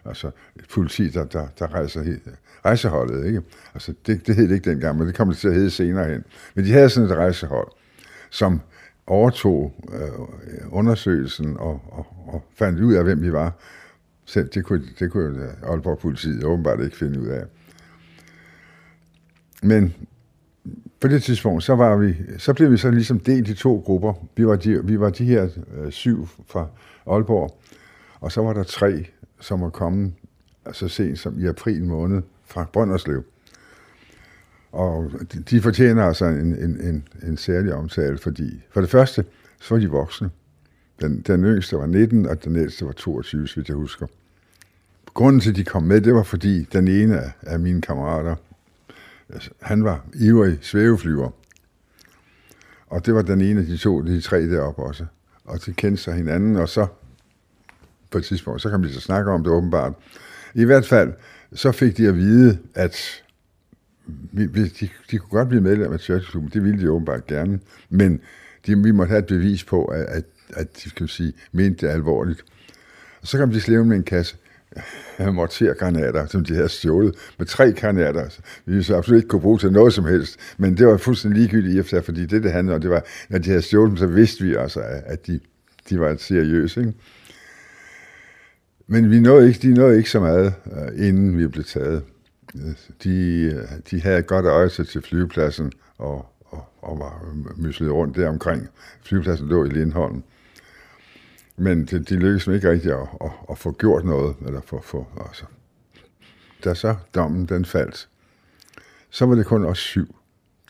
altså 0.05 0.31
et 0.57 0.65
politi, 0.75 1.09
der, 1.09 1.25
der, 1.25 1.47
der 1.59 1.75
rejser 1.75 2.17
rejseholdet, 2.65 3.27
ikke? 3.27 3.43
Altså 3.75 3.95
det, 4.07 4.27
det 4.27 4.37
hed 4.37 4.49
det 4.49 4.55
ikke 4.55 4.71
dengang, 4.71 4.99
men 4.99 5.07
det 5.07 5.15
kom 5.15 5.29
det 5.29 5.37
til 5.37 5.49
at 5.49 5.55
hedde 5.55 5.71
senere 5.71 6.09
hen. 6.09 6.25
Men 6.55 6.65
de 6.65 6.73
havde 6.73 6.89
sådan 6.89 7.11
et 7.11 7.17
rejsehold, 7.17 7.69
som 8.31 8.61
overtog 9.07 9.75
øh, 9.93 10.11
undersøgelsen 10.71 11.57
og, 11.57 11.81
og, 11.91 12.07
og 12.27 12.45
fandt 12.55 12.81
ud 12.81 12.95
af, 12.95 13.05
hvem 13.05 13.23
vi 13.23 13.33
var, 13.33 13.53
Selv 14.25 14.49
det 14.49 14.65
kunne, 14.65 14.83
det 14.99 15.11
kunne 15.11 15.49
Aalborg 15.63 15.99
politiet 15.99 16.45
åbenbart 16.45 16.81
ikke 16.81 16.97
finde 16.97 17.21
ud 17.21 17.27
af. 17.27 17.45
Men 19.63 19.95
på 21.01 21.09
det 21.09 21.23
tidspunkt, 21.23 21.65
så, 21.65 21.75
var 21.75 21.97
vi, 21.97 22.15
så 22.39 22.55
blev 22.55 22.71
vi 22.71 22.77
så 22.77 22.91
ligesom 22.91 23.21
delt 23.21 23.49
i 23.49 23.55
to 23.55 23.83
grupper. 23.87 24.13
Vi 24.37 24.47
var 24.47 24.57
de, 24.57 24.87
vi 24.87 25.01
var 25.01 25.11
de 25.11 25.25
her 25.25 25.49
øh, 25.77 25.91
syv 25.91 26.29
fra 26.47 26.67
Aalborg, 27.07 27.61
og 28.21 28.33
så 28.33 28.43
var 28.43 28.53
der 28.53 28.63
tre, 28.63 29.07
som 29.43 29.61
var 29.61 29.71
kommet 29.71 30.13
så 30.73 30.89
sent 30.89 31.19
som 31.19 31.39
i 31.41 31.47
april 31.47 31.85
måned 31.85 32.23
fra 32.45 32.67
Brønderslev. 32.73 33.25
Og 34.73 35.11
de, 35.33 35.43
de 35.43 35.61
fortjener 35.61 36.05
altså 36.05 36.25
en, 36.25 36.55
en, 36.55 36.81
en, 36.81 37.09
en 37.23 37.37
særlig 37.37 37.75
omtale, 37.75 38.19
fordi 38.19 38.63
for 38.71 38.81
det 38.81 38.91
første, 38.91 39.25
så 39.61 39.75
var 39.75 39.81
de 39.81 39.91
voksne. 39.91 40.31
Den, 41.01 41.21
den 41.21 41.45
yngste 41.45 41.77
var 41.77 41.87
19, 41.87 42.27
og 42.27 42.45
den 42.45 42.57
ældste 42.57 42.85
var 42.87 42.93
22, 42.93 43.41
hvis 43.41 43.69
jeg 43.69 43.77
husker. 43.77 44.07
Grunden 45.15 45.41
til, 45.41 45.51
at 45.51 45.57
de 45.57 45.65
kom 45.65 45.83
med, 45.83 46.01
det 46.01 46.15
var 46.15 46.23
fordi 46.23 46.63
den 46.63 46.89
ene 46.89 47.21
af, 47.21 47.33
af 47.43 47.61
mine 47.61 47.81
kammerater, 47.81 48.37
altså, 49.29 49.51
han 49.61 49.85
var 49.85 50.07
ivrig 50.15 50.59
svæveflyver. 50.61 51.31
Og 52.87 53.07
det 53.07 53.15
var 53.15 53.23
den 53.23 53.41
ene 53.41 53.61
af 53.61 53.67
de 53.67 53.77
to, 53.77 54.03
de 54.03 54.21
tre 54.21 54.51
deroppe 54.51 54.83
også. 54.83 55.07
Og 55.45 55.67
de 55.67 55.73
kendte 55.73 56.03
sig 56.03 56.15
hinanden, 56.15 56.57
og 56.57 56.69
så 56.69 56.87
på 58.13 58.19
et 58.19 58.25
tidspunkt, 58.25 58.63
så 58.63 58.71
kan 58.71 58.83
vi 58.83 58.93
så 58.93 59.01
snakke 59.01 59.31
om 59.31 59.45
det 59.45 59.53
åbenbart. 59.53 59.93
I 60.55 60.65
hvert 60.65 60.87
fald, 60.87 61.13
så 61.55 61.73
fik 61.73 61.97
de 61.97 62.09
at 62.09 62.17
vide, 62.17 62.59
at 62.75 63.23
vi, 64.33 64.47
de, 64.47 64.89
de 65.11 65.19
kunne 65.19 65.31
godt 65.31 65.49
blive 65.49 65.63
medlem 65.63 65.93
af 65.93 66.01
Churchklubben, 66.01 66.51
det 66.55 66.65
ville 66.65 66.81
de 66.81 66.91
åbenbart 66.91 67.27
gerne, 67.27 67.61
men 67.91 68.21
de, 68.67 68.83
vi 68.83 68.91
måtte 68.91 69.11
have 69.11 69.19
et 69.19 69.27
bevis 69.27 69.65
på, 69.65 69.85
at, 69.85 70.05
at, 70.05 70.25
at 70.55 70.85
de 70.85 70.91
kan 70.91 71.09
sige, 71.09 71.33
mente 71.53 71.87
det 71.87 71.93
alvorligt. 71.93 72.45
Og 73.21 73.29
så 73.29 73.39
kom 73.39 73.51
de 73.51 73.61
slæve 73.61 73.85
med 73.85 73.97
en 73.97 74.03
kasse 74.03 74.37
mortergranater, 75.33 76.27
som 76.27 76.45
de 76.45 76.55
havde 76.55 76.69
stjålet, 76.69 77.15
med 77.39 77.47
tre 77.47 77.73
granater. 77.73 78.29
Vi 78.65 78.83
så 78.83 78.97
absolut 78.97 79.17
ikke 79.17 79.29
kunne 79.29 79.43
bruge 79.43 79.59
til 79.59 79.73
noget 79.73 79.93
som 79.93 80.05
helst, 80.05 80.37
men 80.59 80.77
det 80.77 80.87
var 80.87 80.97
fuldstændig 80.97 81.41
ligegyldigt 81.41 81.75
i 81.75 81.79
efter, 81.79 82.01
fordi 82.01 82.27
det, 82.27 82.43
det 82.43 82.53
handlede 82.53 82.75
om, 82.75 82.81
det 82.81 82.91
var, 82.91 83.05
når 83.29 83.39
de 83.39 83.49
havde 83.49 83.63
stjålet 83.63 83.91
dem, 83.91 83.97
så 83.97 84.07
vidste 84.07 84.45
vi 84.45 84.55
altså, 84.55 84.83
at 84.85 85.27
de, 85.27 85.41
de 85.91 86.01
var 86.01 86.17
seriøse. 86.17 86.81
Ikke? 86.81 86.93
Men 88.93 89.11
vi 89.11 89.21
nåede 89.21 89.49
ikke, 89.49 89.59
de 89.63 89.75
nåede 89.75 89.97
ikke 89.97 90.11
så 90.11 90.21
meget, 90.21 90.55
øh, 90.67 91.09
inden 91.09 91.39
vi 91.39 91.47
blev 91.47 91.65
taget. 91.65 92.03
Øh, 92.55 92.75
de, 93.05 93.43
øh, 93.43 93.79
de 93.91 94.01
havde 94.01 94.19
et 94.19 94.27
godt 94.27 94.47
øje 94.47 94.69
til 94.69 95.03
flyvepladsen 95.03 95.73
og, 95.99 96.27
og, 96.41 96.69
og 96.83 96.99
var 96.99 97.35
myslet 97.57 97.93
rundt 97.93 98.17
der 98.17 98.29
omkring. 98.29 98.69
Flyvepladsen 99.03 99.49
lå 99.49 99.65
i 99.65 99.69
Lindholm. 99.69 100.23
Men 101.57 101.85
de, 101.85 101.99
de 101.99 102.17
lykkedes 102.17 102.47
ikke 102.47 102.71
rigtig 102.71 102.93
at, 102.93 103.09
at, 103.21 103.31
at 103.51 103.59
få 103.59 103.73
gjort 103.73 104.05
noget. 104.05 104.37
Eller 104.47 104.61
for, 104.61 104.81
for, 104.81 105.09
altså. 105.27 105.45
Da 106.65 106.75
så 106.75 106.97
dommen 107.15 107.47
den 107.47 107.65
faldt, 107.65 108.09
så 109.11 109.27
var 109.27 109.35
det 109.35 109.47
kun 109.47 109.65
os 109.65 109.79
syv, 109.79 110.17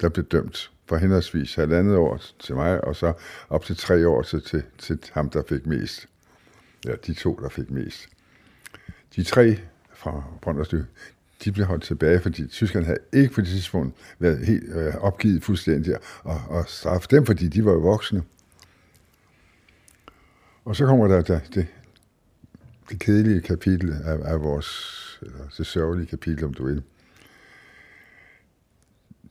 der 0.00 0.08
blev 0.08 0.24
dømt 0.24 0.70
for 0.88 0.96
henholdsvis 0.96 1.54
halvandet 1.54 1.96
år 1.96 2.20
til 2.38 2.54
mig, 2.54 2.84
og 2.84 2.96
så 2.96 3.12
op 3.48 3.64
til 3.64 3.76
tre 3.76 4.08
år 4.08 4.22
til, 4.22 4.42
til, 4.42 4.62
til 4.78 4.98
ham, 5.12 5.30
der 5.30 5.42
fik 5.48 5.66
mest. 5.66 6.08
Ja, 6.86 6.94
de 7.06 7.14
to, 7.14 7.38
der 7.42 7.48
fik 7.48 7.70
mest. 7.70 8.08
De 9.16 9.22
tre 9.22 9.58
fra 9.94 10.24
Brønderslev, 10.40 10.84
de 11.44 11.52
blev 11.52 11.66
holdt 11.66 11.84
tilbage, 11.84 12.20
fordi 12.20 12.46
tyskerne 12.46 12.86
havde 12.86 12.98
ikke 13.12 13.34
på 13.34 13.40
det 13.40 13.48
tidspunkt 13.48 13.96
været 14.18 14.46
helt 14.46 14.64
øh, 14.76 14.94
opgivet 14.94 15.44
fuldstændig 15.44 15.96
og, 16.22 16.40
og 16.48 16.68
straffe 16.68 17.08
dem, 17.10 17.26
fordi 17.26 17.48
de 17.48 17.64
var 17.64 17.72
jo 17.72 17.78
voksne. 17.78 18.22
Og 20.64 20.76
så 20.76 20.86
kommer 20.86 21.08
der, 21.08 21.22
der 21.22 21.40
det, 21.54 21.66
det 22.90 23.00
kedelige 23.00 23.40
kapitel 23.40 23.92
af, 24.04 24.32
af 24.32 24.40
vores, 24.40 24.68
eller 25.22 25.48
det 25.58 25.66
sørgelige 25.66 26.06
kapitel, 26.06 26.44
om 26.44 26.54
du 26.54 26.66
vil. 26.66 26.82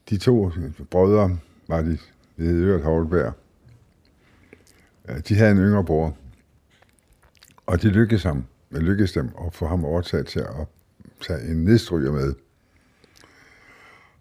De 0.09 0.17
to 0.17 0.51
brødre 0.89 1.37
var 1.67 1.81
de, 1.81 1.97
det 2.37 2.45
hedder 2.47 2.69
Øret 2.69 2.83
Holberg. 2.83 3.33
De 5.27 5.35
havde 5.35 5.51
en 5.51 5.57
yngre 5.57 5.85
bror, 5.85 6.17
og 7.65 7.81
det 7.81 7.91
lykkedes 7.91 8.23
ham, 8.23 8.45
det 8.71 8.83
lykkedes 8.83 9.11
dem 9.11 9.29
at 9.45 9.53
få 9.53 9.67
ham 9.67 9.85
overtaget 9.85 10.27
til 10.27 10.39
at 10.39 10.67
tage 11.21 11.51
en 11.51 11.63
nedstryger 11.63 12.11
med. 12.11 12.33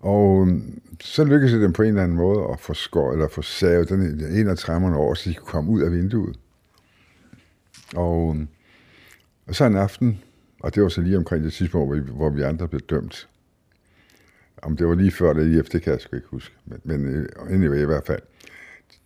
Og 0.01 0.43
øhm, 0.43 0.82
så 1.01 1.24
lykkedes 1.24 1.53
det 1.53 1.61
dem 1.61 1.72
på 1.72 1.82
en 1.82 1.88
eller 1.88 2.03
anden 2.03 2.16
måde 2.16 2.49
at 2.53 2.61
få 2.61 2.74
skår, 2.74 3.12
eller 3.12 3.28
få 3.28 3.43
savet 3.43 3.88
den 3.88 4.24
en 4.24 4.49
af 4.49 4.59
træmmerne 4.59 4.97
over, 4.97 5.14
så 5.14 5.30
de 5.30 5.34
kunne 5.34 5.47
komme 5.47 5.70
ud 5.70 5.82
af 5.82 5.93
vinduet. 5.93 6.38
Og, 7.97 8.34
øhm, 8.34 8.49
og 9.47 9.55
så 9.55 9.64
en 9.64 9.76
aften, 9.76 10.22
og 10.61 10.74
det 10.74 10.82
var 10.82 10.88
så 10.88 11.01
lige 11.01 11.16
omkring 11.16 11.45
det 11.45 11.53
tidspunkt, 11.53 11.88
hvor 11.88 11.97
vi, 11.97 12.11
hvor 12.11 12.30
vi 12.30 12.43
andre 12.43 12.68
blev 12.68 12.80
dømt. 12.80 13.28
Om 14.62 14.76
det 14.76 14.86
var 14.86 14.95
lige 14.95 15.11
før 15.11 15.30
eller 15.30 15.45
lige 15.45 15.61
efter, 15.61 15.72
det 15.72 15.82
kan 15.82 15.93
jeg 15.93 16.01
sgu 16.01 16.16
ikke 16.16 16.28
huske. 16.28 16.55
Men, 16.64 16.80
men 16.84 17.07
øh, 17.07 17.28
anyway, 17.51 17.82
i 17.82 17.84
hvert 17.84 18.07
fald. 18.07 18.20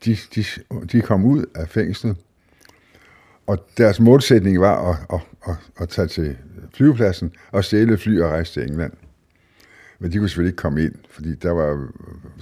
De, 0.04 0.16
de, 0.34 0.44
de 0.92 1.00
kom 1.00 1.24
ud 1.24 1.44
af 1.54 1.68
fængslet, 1.68 2.16
og 3.46 3.66
deres 3.78 4.00
målsætning 4.00 4.60
var 4.60 4.90
at, 4.90 4.96
at, 5.12 5.20
at, 5.48 5.82
at 5.82 5.88
tage 5.88 6.08
til 6.08 6.36
flyvepladsen 6.74 7.32
og 7.52 7.64
stjæle 7.64 7.98
fly 7.98 8.20
og 8.20 8.30
rejse 8.30 8.52
til 8.52 8.62
England. 8.62 8.92
Men 9.98 10.12
de 10.12 10.18
kunne 10.18 10.28
selvfølgelig 10.28 10.50
ikke 10.50 10.62
komme 10.62 10.82
ind, 10.82 10.94
fordi 11.10 11.34
der 11.34 11.50
var, 11.50 11.88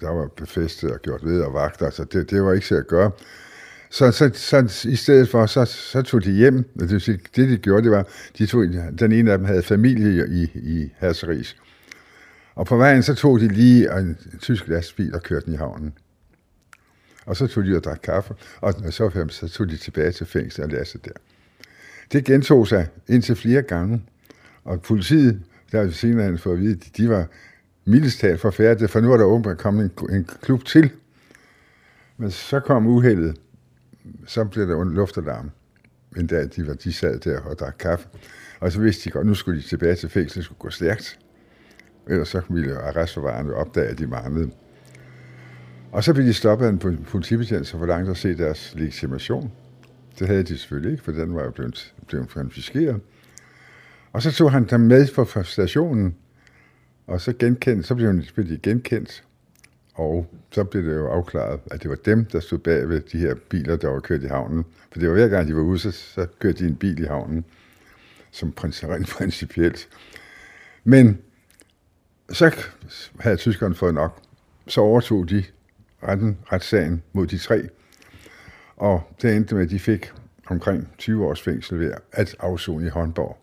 der 0.01 0.11
var 0.11 0.29
befæstet 0.37 0.91
og 0.91 1.01
gjort 1.03 1.25
ved 1.25 1.41
og 1.41 1.55
vagter, 1.55 1.91
så 1.91 2.05
det, 2.05 2.31
det 2.31 2.43
var 2.43 2.53
ikke 2.53 2.67
til 2.67 2.75
at 2.75 2.87
gøre. 2.87 3.11
Så, 3.91 4.11
så, 4.11 4.31
så 4.35 4.89
i 4.89 4.97
stedet 4.97 5.29
for, 5.29 5.47
så, 5.47 5.65
så 5.65 6.03
tog 6.03 6.25
de 6.25 6.33
hjem. 6.33 6.59
og 6.59 6.81
Det, 6.81 6.91
vil 6.91 7.01
sige, 7.01 7.21
det, 7.37 7.49
de 7.49 7.57
gjorde, 7.57 7.83
det 7.83 7.91
var, 7.91 8.09
de 8.39 8.47
tog, 8.47 8.65
den 8.99 9.13
ene 9.13 9.33
af 9.33 9.39
dem 9.39 9.47
havde 9.47 9.63
familie 9.63 10.29
i, 10.29 10.43
i 10.55 10.93
Hasseris. 10.97 11.57
Og 12.55 12.67
på 12.67 12.77
vejen, 12.77 13.03
så 13.03 13.15
tog 13.15 13.41
de 13.41 13.49
lige 13.49 13.99
en, 13.99 14.07
en 14.07 14.39
tysk 14.41 14.69
lastbil 14.69 15.15
og 15.15 15.23
kørte 15.23 15.47
den 15.47 15.55
i 15.55 15.57
havnen. 15.57 15.93
Og 17.27 17.37
så 17.37 17.47
tog 17.47 17.65
de 17.65 17.77
og 17.77 17.85
drak 17.85 18.01
kaffe, 18.03 18.35
og 18.61 18.75
så, 18.91 19.27
så 19.31 19.49
tog 19.49 19.69
de 19.69 19.77
tilbage 19.77 20.13
til 20.13 20.27
fængslet 20.27 20.65
og 20.65 20.71
lærte 20.73 20.91
sig 20.91 21.05
der. 21.05 21.13
Det 22.13 22.25
gentog 22.25 22.69
sig 22.69 22.89
indtil 23.09 23.37
flere 23.37 23.63
gange, 23.63 24.03
og 24.65 24.83
politiet, 24.83 25.43
der 25.73 25.91
senere 25.91 26.25
han 26.25 26.39
fået 26.39 26.55
at 26.55 26.61
vide, 26.61 26.81
de 26.97 27.09
var 27.09 27.27
mildestalt 27.85 28.41
forfærdet, 28.41 28.91
for 28.91 29.01
nu 29.01 29.09
var 29.09 29.17
der 29.17 29.25
åbenbart 29.25 29.59
kommet 29.59 29.85
en, 29.85 30.15
en 30.15 30.25
klub 30.25 30.65
til. 30.65 30.91
Men 32.17 32.31
så 32.31 32.61
kom 32.61 32.87
uheldet, 32.87 33.37
så 34.27 34.45
blev 34.45 34.69
der 34.69 34.85
luftalarm, 34.85 35.51
en 36.17 36.27
dag 36.27 36.49
de, 36.57 36.67
var, 36.67 36.75
de 36.75 36.93
sad 36.93 37.19
der 37.19 37.41
og 37.41 37.59
drak 37.59 37.75
kaffe. 37.79 38.09
Og 38.61 38.73
så 38.73 38.81
vidste 38.81 39.05
de 39.05 39.11
godt, 39.11 39.27
nu 39.27 39.35
skulle 39.35 39.61
de 39.61 39.67
tilbage 39.67 39.95
til 39.95 40.09
fængslet, 40.09 40.37
det 40.37 40.45
skulle 40.45 40.59
gå 40.59 40.71
stærkt. 40.71 41.19
Ellers 42.09 42.29
så 42.29 42.43
ville 42.49 42.79
arrestforvarende 42.79 43.55
opdage, 43.55 43.87
at 43.87 43.99
de 43.99 44.07
manglede. 44.07 44.51
Og 45.93 46.05
så 46.05 46.15
blev 46.15 46.27
de 46.27 46.35
stoppet 46.35 46.67
af 46.67 46.71
en 46.71 47.05
politibetjent, 47.05 47.67
så 47.67 47.79
forlangte 47.79 48.11
at 48.11 48.17
se 48.17 48.37
deres 48.37 48.75
legitimation. 48.77 49.53
Det 50.19 50.27
havde 50.27 50.43
de 50.43 50.59
selvfølgelig 50.59 50.93
ikke, 50.93 51.05
for 51.05 51.13
den 51.13 51.35
var 51.35 51.45
jo 51.45 51.51
blevet, 51.51 51.95
blevet 52.07 52.29
konfiskeret. 52.29 53.01
Og 54.13 54.23
så 54.23 54.33
tog 54.33 54.53
han 54.53 54.65
dem 54.65 54.81
med 54.81 55.07
fra 55.07 55.43
stationen, 55.43 56.17
og 57.07 57.21
så, 57.21 57.33
genkendt, 57.33 57.87
så 57.87 57.95
blev 57.95 58.49
de 58.49 58.59
genkendt, 58.63 59.25
og 59.95 60.35
så 60.51 60.65
blev 60.65 60.85
det 60.85 60.95
jo 60.95 61.09
afklaret, 61.09 61.61
at 61.71 61.83
det 61.83 61.91
var 61.91 61.97
dem, 61.97 62.25
der 62.25 62.41
stod 62.41 62.59
bag 62.59 62.89
ved 62.89 63.01
de 63.01 63.19
her 63.19 63.35
biler, 63.35 63.77
der 63.77 63.89
var 63.89 64.01
kørt 64.01 64.23
i 64.23 64.27
havnen. 64.27 64.65
For 64.93 64.99
det 64.99 65.09
var 65.09 65.15
hver 65.15 65.29
gang, 65.29 65.49
de 65.49 65.57
var 65.57 65.63
ude, 65.63 65.79
så, 65.79 65.91
så 65.91 66.27
kørte 66.39 66.59
de 66.65 66.69
en 66.69 66.77
bil 66.77 67.03
i 67.03 67.07
havnen, 67.07 67.45
som 68.31 68.55
rent 68.61 69.09
principielt. 69.19 69.89
Men 70.85 71.19
så 72.31 72.57
havde 73.21 73.37
tyskerne 73.37 73.75
fået 73.75 73.95
nok. 73.95 74.23
Så 74.67 74.81
overtog 74.81 75.31
de 75.31 75.45
retten, 76.09 76.39
retssagen 76.53 77.03
mod 77.13 77.27
de 77.27 77.39
tre, 77.39 77.69
og 78.77 79.03
det 79.23 79.37
endte 79.37 79.55
med, 79.55 79.63
at 79.63 79.71
de 79.71 79.79
fik 79.79 80.13
omkring 80.47 80.89
20 80.99 81.27
års 81.27 81.43
fængsel 81.43 81.81
ved 81.81 81.93
at 82.13 82.37
afzone 82.41 82.87
i 82.87 82.89
Håndborg. 82.89 83.39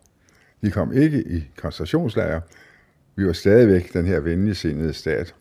De 0.62 0.70
kom 0.70 0.92
ikke 0.92 1.22
i 1.22 1.50
koncentrationslejre. 1.56 2.40
Vi 3.16 3.26
var 3.26 3.32
stadigvæk 3.32 3.92
den 3.92 4.06
her 4.06 4.20
venligsindede 4.20 4.92
stat. 4.92 5.34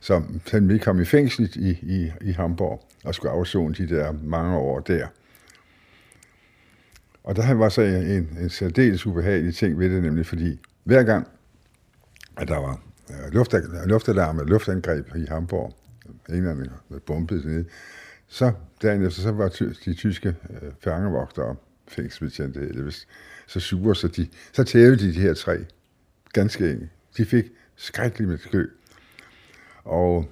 Så 0.00 0.22
vi 0.62 0.78
kom 0.78 1.00
i 1.00 1.04
fængsel 1.04 1.50
i, 1.56 1.70
i, 1.70 2.12
i 2.20 2.32
Hamburg 2.32 2.88
og 3.04 3.14
skulle 3.14 3.32
afzone 3.32 3.74
de 3.74 3.88
der 3.88 4.12
mange 4.12 4.56
år 4.56 4.80
der. 4.80 5.06
Og 7.24 7.36
der 7.36 7.54
var 7.54 7.68
så 7.68 7.82
en, 7.82 8.38
en 8.40 8.50
særdeles 8.50 9.06
ubehagelig 9.06 9.54
ting 9.54 9.78
ved 9.78 9.90
det, 9.90 10.02
nemlig 10.02 10.26
fordi 10.26 10.60
hver 10.84 11.02
gang, 11.02 11.28
at 12.36 12.48
der 12.48 12.56
var 12.58 12.80
luftalarm 13.86 14.38
eller 14.38 14.48
luftangreb 14.48 15.16
i 15.16 15.26
Hamburg, 15.28 15.74
englænderne 16.28 16.70
bombede 17.06 17.48
ned, 17.48 17.64
så 18.28 18.52
dagen 18.82 19.06
efter, 19.06 19.22
så 19.22 19.32
var 19.32 19.48
de 19.84 19.94
tyske 19.94 20.28
øh, 20.28 20.70
fangevogtere, 20.80 21.56
fængselsbetjente, 21.88 22.60
eller 22.60 22.92
så 23.46 23.60
sure, 23.60 23.96
så, 23.96 24.08
de, 24.08 24.28
så 24.52 24.64
tævede 24.64 24.96
de 24.96 25.14
de 25.14 25.20
her 25.20 25.34
tre. 25.34 25.64
Ganske 26.32 26.70
enkelt. 26.70 26.90
De 27.16 27.24
fik 27.24 27.44
skrækkeligt 27.76 28.30
med 28.30 28.38
skø. 28.38 28.66
Og 29.84 30.28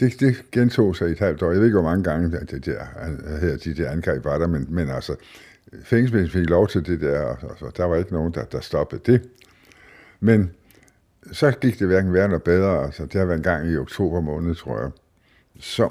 det, 0.00 0.20
det 0.20 0.50
gentog 0.52 0.96
sig 0.96 1.08
i 1.08 1.12
et 1.12 1.18
halvt 1.18 1.42
år. 1.42 1.50
Jeg 1.50 1.58
ved 1.58 1.66
ikke, 1.66 1.80
hvor 1.80 1.90
mange 1.90 2.04
gange 2.04 2.30
det, 2.30 2.50
det 2.50 2.66
der, 2.66 2.84
her, 3.40 3.56
de 3.56 3.74
der 3.74 3.90
angreb 3.90 4.24
var 4.24 4.38
der, 4.38 4.46
men, 4.46 4.66
men 4.68 4.88
altså, 4.88 5.16
fængselsmænd 5.82 6.28
fik 6.28 6.50
lov 6.50 6.68
til 6.68 6.86
det 6.86 7.00
der, 7.00 7.20
og 7.20 7.58
så 7.58 7.72
der 7.76 7.84
var 7.84 7.96
ikke 7.96 8.12
nogen, 8.12 8.34
der, 8.34 8.44
der 8.44 8.60
stoppede 8.60 9.12
det. 9.12 9.28
Men 10.20 10.50
så 11.32 11.50
gik 11.50 11.78
det 11.78 11.86
hverken 11.86 12.12
værre 12.12 12.24
eller 12.24 12.38
bedre, 12.38 12.84
altså 12.84 13.06
det 13.06 13.14
har 13.14 13.24
været 13.24 13.36
en 13.36 13.42
gang 13.42 13.70
i 13.70 13.76
oktober 13.76 14.20
måned, 14.20 14.54
tror 14.54 14.80
jeg, 14.80 14.90
så 15.60 15.90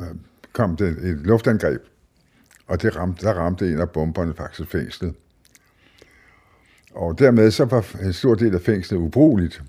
øh, 0.00 0.06
kom 0.52 0.76
det 0.76 0.88
et 0.88 1.18
luftangreb, 1.18 1.82
og 2.66 2.82
det 2.82 2.96
ramte, 2.96 3.26
der 3.26 3.32
ramte 3.32 3.72
en 3.72 3.80
af 3.80 3.90
bomberne 3.90 4.34
faktisk 4.34 4.70
fængslet. 4.70 5.14
Og 6.94 7.18
dermed 7.18 7.50
så 7.50 7.64
var 7.64 7.96
en 8.02 8.12
stor 8.12 8.34
del 8.34 8.54
af 8.54 8.60
fængslet 8.60 8.98
ubrugeligt. 8.98 9.62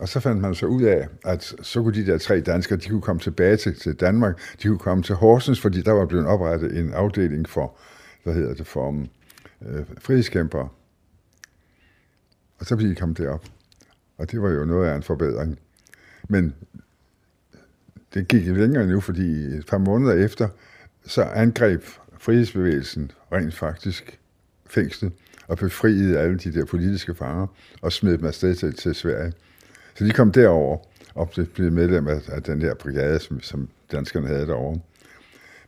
Og 0.00 0.08
så 0.08 0.20
fandt 0.20 0.40
man 0.40 0.54
så 0.54 0.66
ud 0.66 0.82
af, 0.82 1.08
at 1.24 1.54
så 1.62 1.82
kunne 1.82 1.94
de 1.94 2.06
der 2.06 2.18
tre 2.18 2.40
danskere, 2.40 2.78
de 2.78 2.88
kunne 2.88 3.02
komme 3.02 3.20
tilbage 3.20 3.56
til, 3.56 3.74
til 3.74 3.94
Danmark, 3.94 4.40
de 4.62 4.68
kunne 4.68 4.78
komme 4.78 5.02
til 5.02 5.14
Horsens, 5.14 5.60
fordi 5.60 5.82
der 5.82 5.92
var 5.92 6.06
blevet 6.06 6.26
oprettet 6.26 6.78
en 6.78 6.92
afdeling 6.92 7.48
for, 7.48 7.76
hvad 8.22 8.34
hedder 8.34 8.54
det, 8.54 8.66
for 8.66 9.06
øh, 9.66 9.84
frihedskæmpere. 9.98 10.68
Og 12.58 12.66
så 12.66 12.76
blev 12.76 12.90
de 12.90 12.94
kommet 12.94 13.18
derop. 13.18 13.44
Og 14.20 14.30
det 14.30 14.42
var 14.42 14.50
jo 14.50 14.64
noget 14.64 14.88
af 14.88 14.96
en 14.96 15.02
forbedring. 15.02 15.58
Men 16.28 16.54
det 18.14 18.28
gik 18.28 18.46
længere 18.46 18.86
nu, 18.86 19.00
fordi 19.00 19.30
et 19.32 19.66
par 19.66 19.78
måneder 19.78 20.24
efter, 20.24 20.48
så 21.06 21.22
angreb 21.22 21.82
frihedsbevægelsen 22.18 23.10
rent 23.32 23.54
faktisk 23.54 24.18
fængslet 24.66 25.12
og 25.48 25.58
befriede 25.58 26.18
alle 26.18 26.38
de 26.38 26.52
der 26.52 26.64
politiske 26.64 27.14
fanger 27.14 27.46
og 27.82 27.92
smed 27.92 28.18
dem 28.18 28.26
afsted 28.26 28.54
til, 28.54 28.74
til 28.74 28.94
Sverige. 28.94 29.32
Så 29.94 30.04
de 30.04 30.10
kom 30.10 30.32
derover 30.32 30.78
og 31.14 31.30
blev 31.54 31.72
medlem 31.72 32.08
af, 32.08 32.20
af 32.28 32.42
den 32.42 32.60
der 32.60 32.74
brigade, 32.74 33.18
som, 33.18 33.40
som 33.40 33.68
danskerne 33.92 34.26
havde 34.26 34.46
derovre. 34.46 34.80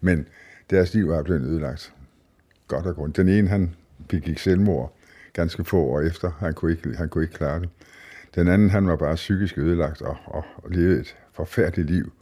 Men 0.01 0.29
deres 0.71 0.95
liv 0.95 1.09
var 1.09 1.23
blevet 1.23 1.43
ødelagt. 1.43 1.93
Godt 2.69 2.87
og 2.87 2.95
grund. 2.95 3.15
Den 3.15 3.29
ene, 3.29 3.49
han 3.49 3.75
begik 4.09 4.39
selvmord 4.39 4.97
ganske 5.33 5.65
få 5.65 5.79
år 5.79 6.01
efter. 6.01 6.31
Han 6.39 6.55
kunne 6.55 6.73
ikke, 6.73 6.97
han 6.97 7.09
kunne 7.09 7.25
ikke 7.25 7.35
klare 7.35 7.61
det. 7.61 7.69
Den 8.35 8.49
anden, 8.49 8.71
han 8.71 8.89
var 8.89 8.97
bare 8.97 9.15
psykisk 9.15 9.59
ødelagt 9.59 10.03
og, 10.03 10.17
og, 10.27 10.45
og 10.57 10.71
levede 10.71 11.01
et 11.01 11.17
forfærdeligt 11.33 11.91
liv, 11.91 12.13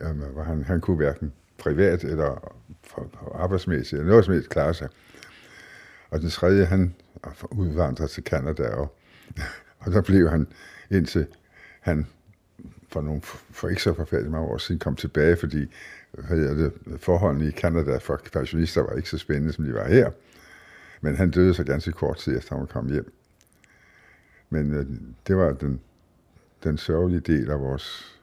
jamen, 0.00 0.28
hvor 0.32 0.42
han, 0.42 0.64
han 0.64 0.80
kunne 0.80 0.96
hverken 0.96 1.32
privat 1.58 2.04
eller 2.04 2.54
for, 2.82 3.10
for 3.12 3.36
arbejdsmæssigt 3.36 4.00
eller 4.00 4.10
noget 4.10 4.24
som 4.24 4.34
helst 4.34 4.48
klare 4.48 4.74
sig. 4.74 4.88
Og 6.10 6.20
den 6.20 6.30
tredje, 6.30 6.64
han 6.64 6.94
udvandrede 7.50 8.08
til 8.08 8.24
Kanada, 8.24 8.68
og, 8.68 8.96
og 9.80 9.92
der 9.92 10.02
blev 10.02 10.30
han 10.30 10.46
indtil 10.90 11.26
han 11.80 12.06
for, 12.88 13.00
nogle, 13.00 13.20
for 13.50 13.68
ikke 13.68 13.82
så 13.82 13.94
forfærdeligt 13.94 14.32
mange 14.32 14.48
år 14.48 14.58
siden 14.58 14.78
kom 14.78 14.96
tilbage, 14.96 15.36
fordi 15.36 15.66
hvad 16.12 16.38
det, 16.38 16.72
forholdene 16.96 17.48
i 17.48 17.50
Kanada 17.50 17.96
for 17.96 18.20
pensionister 18.32 18.82
var 18.82 18.96
ikke 18.96 19.08
så 19.08 19.18
spændende, 19.18 19.52
som 19.52 19.64
de 19.64 19.74
var 19.74 19.88
her. 19.88 20.10
Men 21.00 21.16
han 21.16 21.30
døde 21.30 21.54
så 21.54 21.64
ganske 21.64 21.92
kort 21.92 22.16
tid 22.16 22.36
efter, 22.36 22.56
han 22.56 22.66
kom 22.66 22.88
hjem. 22.88 23.12
Men 24.50 24.72
øh, 24.72 24.86
det 25.26 25.36
var 25.36 25.52
den, 25.52 25.80
den 26.64 26.78
sørgelige 26.78 27.20
del 27.20 27.50
af 27.50 27.60
vores, 27.60 28.18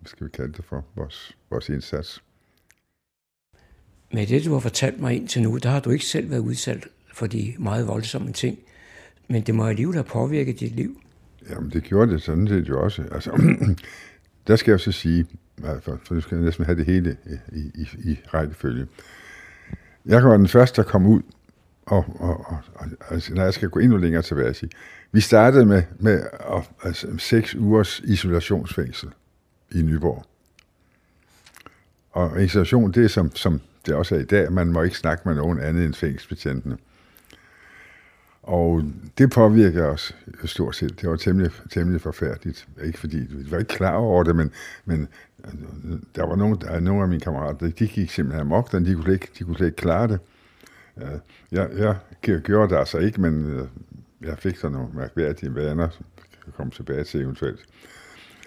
hvad 0.00 0.08
skal 0.08 0.26
vi 0.26 0.30
kalde 0.30 0.52
det 0.52 0.64
for, 0.64 0.84
vores, 0.96 1.36
vores 1.50 1.68
indsats. 1.68 2.22
Med 4.12 4.26
det, 4.26 4.44
du 4.44 4.52
har 4.52 4.60
fortalt 4.60 5.00
mig 5.00 5.16
indtil 5.16 5.42
nu, 5.42 5.56
der 5.56 5.68
har 5.68 5.80
du 5.80 5.90
ikke 5.90 6.04
selv 6.04 6.30
været 6.30 6.40
udsat 6.40 6.88
for 7.14 7.26
de 7.26 7.54
meget 7.58 7.86
voldsomme 7.86 8.32
ting. 8.32 8.58
Men 9.28 9.42
det 9.42 9.54
må 9.54 9.66
alligevel 9.66 9.94
have 9.94 10.04
påvirket 10.04 10.60
dit 10.60 10.72
liv. 10.72 11.00
Jamen, 11.50 11.70
det 11.70 11.82
gjorde 11.82 12.12
det 12.12 12.22
sådan 12.22 12.48
set 12.48 12.68
jo 12.68 12.82
også. 12.82 13.02
Altså, 13.12 13.42
der 14.46 14.56
skal 14.56 14.72
jeg 14.72 14.80
så 14.80 14.92
sige, 14.92 15.26
for, 15.60 16.00
for 16.04 16.14
nu 16.14 16.20
skal 16.20 16.36
jeg 16.36 16.44
næsten 16.44 16.64
have 16.64 16.78
det 16.78 16.86
hele 16.86 17.16
i, 17.52 17.60
i, 17.74 18.10
i 18.10 18.18
rækkefølge. 18.34 18.86
Jeg 20.06 20.24
var 20.24 20.36
den 20.36 20.48
første, 20.48 20.82
der 20.82 20.88
kom 20.88 21.06
ud, 21.06 21.22
og, 21.88 22.04
og, 22.18 22.46
og, 22.46 22.58
og 22.74 22.86
altså, 23.10 23.34
når 23.34 23.44
jeg 23.44 23.54
skal 23.54 23.68
gå 23.68 23.78
endnu 23.78 23.96
længere 23.96 24.22
tilbage, 24.22 24.54
sige, 24.54 24.70
vi 25.12 25.20
startede 25.20 25.66
med, 25.66 25.82
med 25.98 26.22
altså, 26.82 27.06
seks 27.18 27.54
ugers 27.54 28.00
isolationsfængsel 28.00 29.08
i 29.70 29.82
Nyborg. 29.82 30.24
Og 32.10 32.44
isolation, 32.44 32.92
det 32.92 33.04
er 33.04 33.08
som, 33.08 33.36
som 33.36 33.60
det 33.86 33.94
også 33.94 34.14
er 34.14 34.18
i 34.18 34.24
dag, 34.24 34.52
man 34.52 34.66
må 34.66 34.82
ikke 34.82 34.96
snakke 34.96 35.28
med 35.28 35.34
nogen 35.34 35.60
andet 35.60 35.84
end 35.84 35.94
fængselsbetjentene. 35.94 36.76
Og 38.42 38.82
det 39.18 39.30
påvirker 39.30 39.84
os 39.84 40.16
stort 40.44 40.76
set. 40.76 41.00
Det 41.00 41.10
var 41.10 41.16
temmelig, 41.16 41.50
temmelig 41.70 42.00
forfærdeligt. 42.00 42.68
Ikke 42.82 42.98
fordi 42.98 43.16
vi 43.16 43.50
var 43.50 43.58
ikke 43.58 43.74
klar 43.74 43.94
over 43.94 44.22
det, 44.22 44.36
men, 44.36 44.50
men 44.84 45.08
øh, 45.44 45.52
der 46.16 46.26
var 46.26 46.36
nogle, 46.36 46.56
der, 46.60 46.80
nogle 46.80 47.02
af 47.02 47.08
mine 47.08 47.20
kammerater, 47.20 47.70
de 47.70 47.86
gik 47.86 48.10
simpelthen 48.10 48.40
amok, 48.40 48.72
de 48.72 48.94
kunne 48.94 49.12
ikke, 49.12 49.28
de 49.38 49.44
kunne 49.44 49.56
slet 49.56 49.66
ikke 49.66 49.76
klare 49.76 50.08
det. 50.08 50.20
Ja, 51.00 51.18
Jeg, 51.52 51.96
jeg 52.26 52.40
gjorde 52.40 52.74
det 52.74 52.78
altså 52.78 52.98
ikke, 52.98 53.20
men 53.20 53.46
øh, 53.46 53.68
jeg 54.20 54.38
fik 54.38 54.56
så 54.56 54.68
nogle 54.68 54.88
mærkværdige 54.94 55.54
vaner, 55.54 55.88
som 55.90 56.04
jeg 56.46 56.54
komme 56.54 56.72
tilbage 56.72 57.04
til 57.04 57.20
eventuelt. 57.20 57.66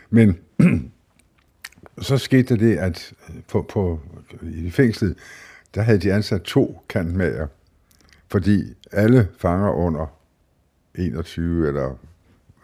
Men 0.10 0.40
så 2.08 2.18
skete 2.18 2.58
det, 2.58 2.78
at 2.78 3.14
øh, 3.30 3.36
på, 3.48 3.66
på, 3.70 4.00
i 4.42 4.70
fængslet, 4.70 5.18
der 5.76 5.82
havde 5.82 6.00
de 6.00 6.14
ansat 6.14 6.42
to 6.42 6.86
kantmager, 6.90 7.48
fordi 8.28 8.74
alle 8.92 9.30
fanger 9.38 9.72
under 9.72 10.18
21 10.96 11.68
eller 11.68 11.90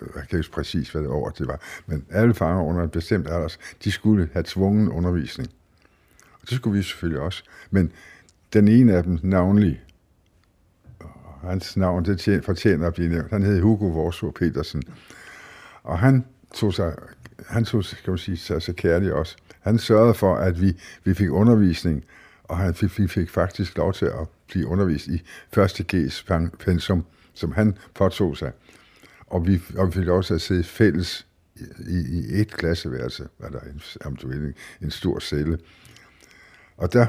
øh, 0.02 0.08
jeg 0.16 0.28
kan 0.30 0.40
ikke 0.40 0.52
præcis, 0.52 0.90
hvad 0.90 1.02
det 1.02 1.10
år 1.10 1.30
det 1.30 1.48
var, 1.48 1.62
men 1.86 2.06
alle 2.10 2.34
fanger 2.34 2.64
under 2.64 2.84
en 2.84 2.90
bestemt 2.90 3.28
alder, 3.28 3.58
de 3.84 3.92
skulle 3.92 4.30
have 4.34 4.44
tvungen 4.48 4.90
undervisning. 4.90 5.50
Og 6.34 6.50
det 6.50 6.58
skulle 6.58 6.78
vi 6.78 6.84
selvfølgelig 6.84 7.22
også. 7.22 7.44
Men 7.72 7.92
den 8.54 8.68
ene 8.68 8.94
af 8.94 9.04
dem, 9.04 9.20
navnlig, 9.24 9.82
hans 11.42 11.78
navn, 11.78 12.06
det 12.06 12.46
fortjener 12.46 12.88
at 12.88 12.94
blive 12.94 13.10
nævnt, 13.10 13.32
han 13.32 13.44
hed 13.44 13.62
Hugo 13.62 13.86
Vorså 13.86 14.32
Petersen. 14.32 14.84
Og 15.84 16.00
han 16.00 16.26
tog 16.54 16.74
sig, 16.74 16.96
han 17.48 17.66
tog, 17.66 17.84
kan 18.04 18.12
man 18.12 18.18
sige, 18.18 18.38
sig 18.38 18.62
så 18.62 18.74
kærlig 18.74 19.14
også. 19.14 19.36
Han 19.62 19.78
sørgede 19.80 20.14
for, 20.14 20.36
at 20.36 20.62
vi, 20.62 20.78
vi 21.04 21.14
fik 21.14 21.30
undervisning, 21.30 22.04
og 22.44 22.58
han 22.58 22.74
fik, 22.74 23.00
vi 23.00 23.08
fik 23.08 23.30
faktisk 23.30 23.78
lov 23.78 23.94
til 23.94 24.06
at 24.06 24.28
blive 24.48 24.68
undervist 24.68 25.08
i 25.08 25.24
første 25.54 25.86
G's 25.94 26.48
pensum, 26.60 27.06
som 27.34 27.52
han 27.52 27.78
påtog 27.96 28.38
sig. 28.38 28.52
Og 29.28 29.48
vi, 29.48 29.62
og 29.78 29.88
vi 29.88 29.92
fik 29.92 30.06
lov 30.06 30.24
til 30.24 30.34
at 30.34 30.42
sidde 30.42 30.64
fælles 30.64 31.28
i, 31.88 32.00
i 32.10 32.42
et 32.42 32.52
klasseværelse, 32.52 33.28
var 33.40 33.50
der 33.50 33.60
en, 33.60 33.82
om 34.06 34.16
du 34.16 34.28
vil, 34.28 34.54
en 34.82 34.92
stor 34.92 35.20
celle. 35.20 35.58
Og 36.78 36.94
der, 36.94 37.06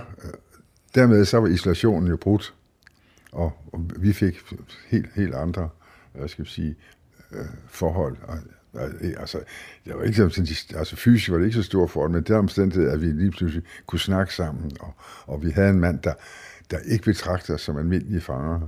dermed 0.94 1.24
så 1.24 1.40
var 1.40 1.48
isolationen 1.48 2.08
jo 2.08 2.16
brudt, 2.16 2.54
og, 3.32 3.52
og 3.72 3.90
vi 3.96 4.12
fik 4.12 4.42
helt, 4.88 5.06
helt 5.14 5.34
andre, 5.34 5.68
hvad 6.12 6.28
skal 6.28 6.44
vi 6.44 6.50
sige, 6.50 6.76
øh, 7.32 7.46
forhold. 7.68 8.16
Og, 8.22 8.38
altså, 9.20 9.40
det 9.84 9.94
var 9.94 10.02
ikke, 10.02 10.22
altså 10.78 10.96
fysisk 10.96 11.30
var 11.30 11.38
det 11.38 11.44
ikke 11.44 11.56
så 11.56 11.62
stor 11.62 11.86
forhold, 11.86 12.12
men 12.12 12.22
det 12.22 12.36
omstændighed, 12.36 12.90
at 12.90 13.00
vi 13.00 13.06
lige 13.06 13.30
pludselig 13.30 13.62
kunne 13.86 14.00
snakke 14.00 14.34
sammen, 14.34 14.72
og, 14.80 14.94
og 15.26 15.42
vi 15.42 15.50
havde 15.50 15.70
en 15.70 15.80
mand, 15.80 15.98
der, 15.98 16.14
der 16.70 16.78
ikke 16.78 17.04
betragter 17.04 17.54
os 17.54 17.60
som 17.60 17.76
almindelige 17.76 18.20
fanger. 18.20 18.60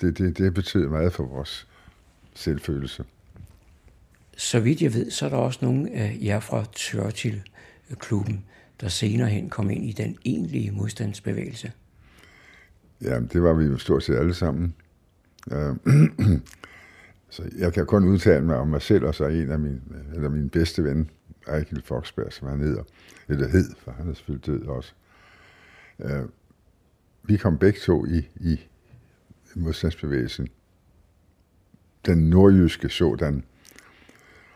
Det, 0.00 0.18
det, 0.18 0.38
det 0.38 0.54
betød 0.54 0.88
meget 0.88 1.12
for 1.12 1.24
vores 1.24 1.66
selvfølelse. 2.34 3.04
Så 4.36 4.60
vidt 4.60 4.82
jeg 4.82 4.94
ved, 4.94 5.10
så 5.10 5.26
er 5.26 5.30
der 5.30 5.36
også 5.36 5.58
nogle 5.62 5.90
af 5.92 6.18
jer 6.22 6.40
fra 6.40 6.64
Churchill-klubben, 6.76 8.44
der 8.80 8.88
senere 8.88 9.28
hen 9.28 9.50
kom 9.50 9.70
ind 9.70 9.84
i 9.84 9.92
den 9.92 10.18
egentlige 10.24 10.70
modstandsbevægelse. 10.70 11.72
Ja, 13.02 13.20
det 13.20 13.42
var 13.42 13.52
vi 13.52 13.64
jo 13.64 13.78
stort 13.78 14.02
set 14.02 14.16
alle 14.16 14.34
sammen. 14.34 14.74
Øhm, 15.52 15.80
så 17.30 17.42
jeg 17.58 17.72
kan 17.72 17.86
kun 17.86 18.04
udtale 18.04 18.44
mig 18.44 18.56
om 18.56 18.68
mig 18.68 18.82
selv, 18.82 19.04
og 19.04 19.14
så 19.14 19.26
en 19.26 19.50
af 19.50 19.58
mine, 19.58 19.80
eller 20.14 20.28
min 20.28 20.48
bedste 20.48 20.84
ven, 20.84 21.10
Eichel 21.54 21.82
Foxberg, 21.82 22.32
som 22.32 22.48
han 22.48 22.60
hedder, 22.60 22.82
eller 23.28 23.48
hed, 23.48 23.74
for 23.78 23.92
han 23.92 24.10
er 24.10 24.14
selvfølgelig 24.14 24.46
død 24.46 24.66
også. 24.66 24.92
Øhm, 25.98 26.30
vi 27.22 27.36
kom 27.36 27.58
begge 27.58 27.80
to 27.80 28.06
i, 28.06 28.28
i 28.40 28.60
modstandsbevægelsen. 29.54 30.48
Den 32.06 32.30
nordjyske 32.30 32.88
sådan. 32.88 33.44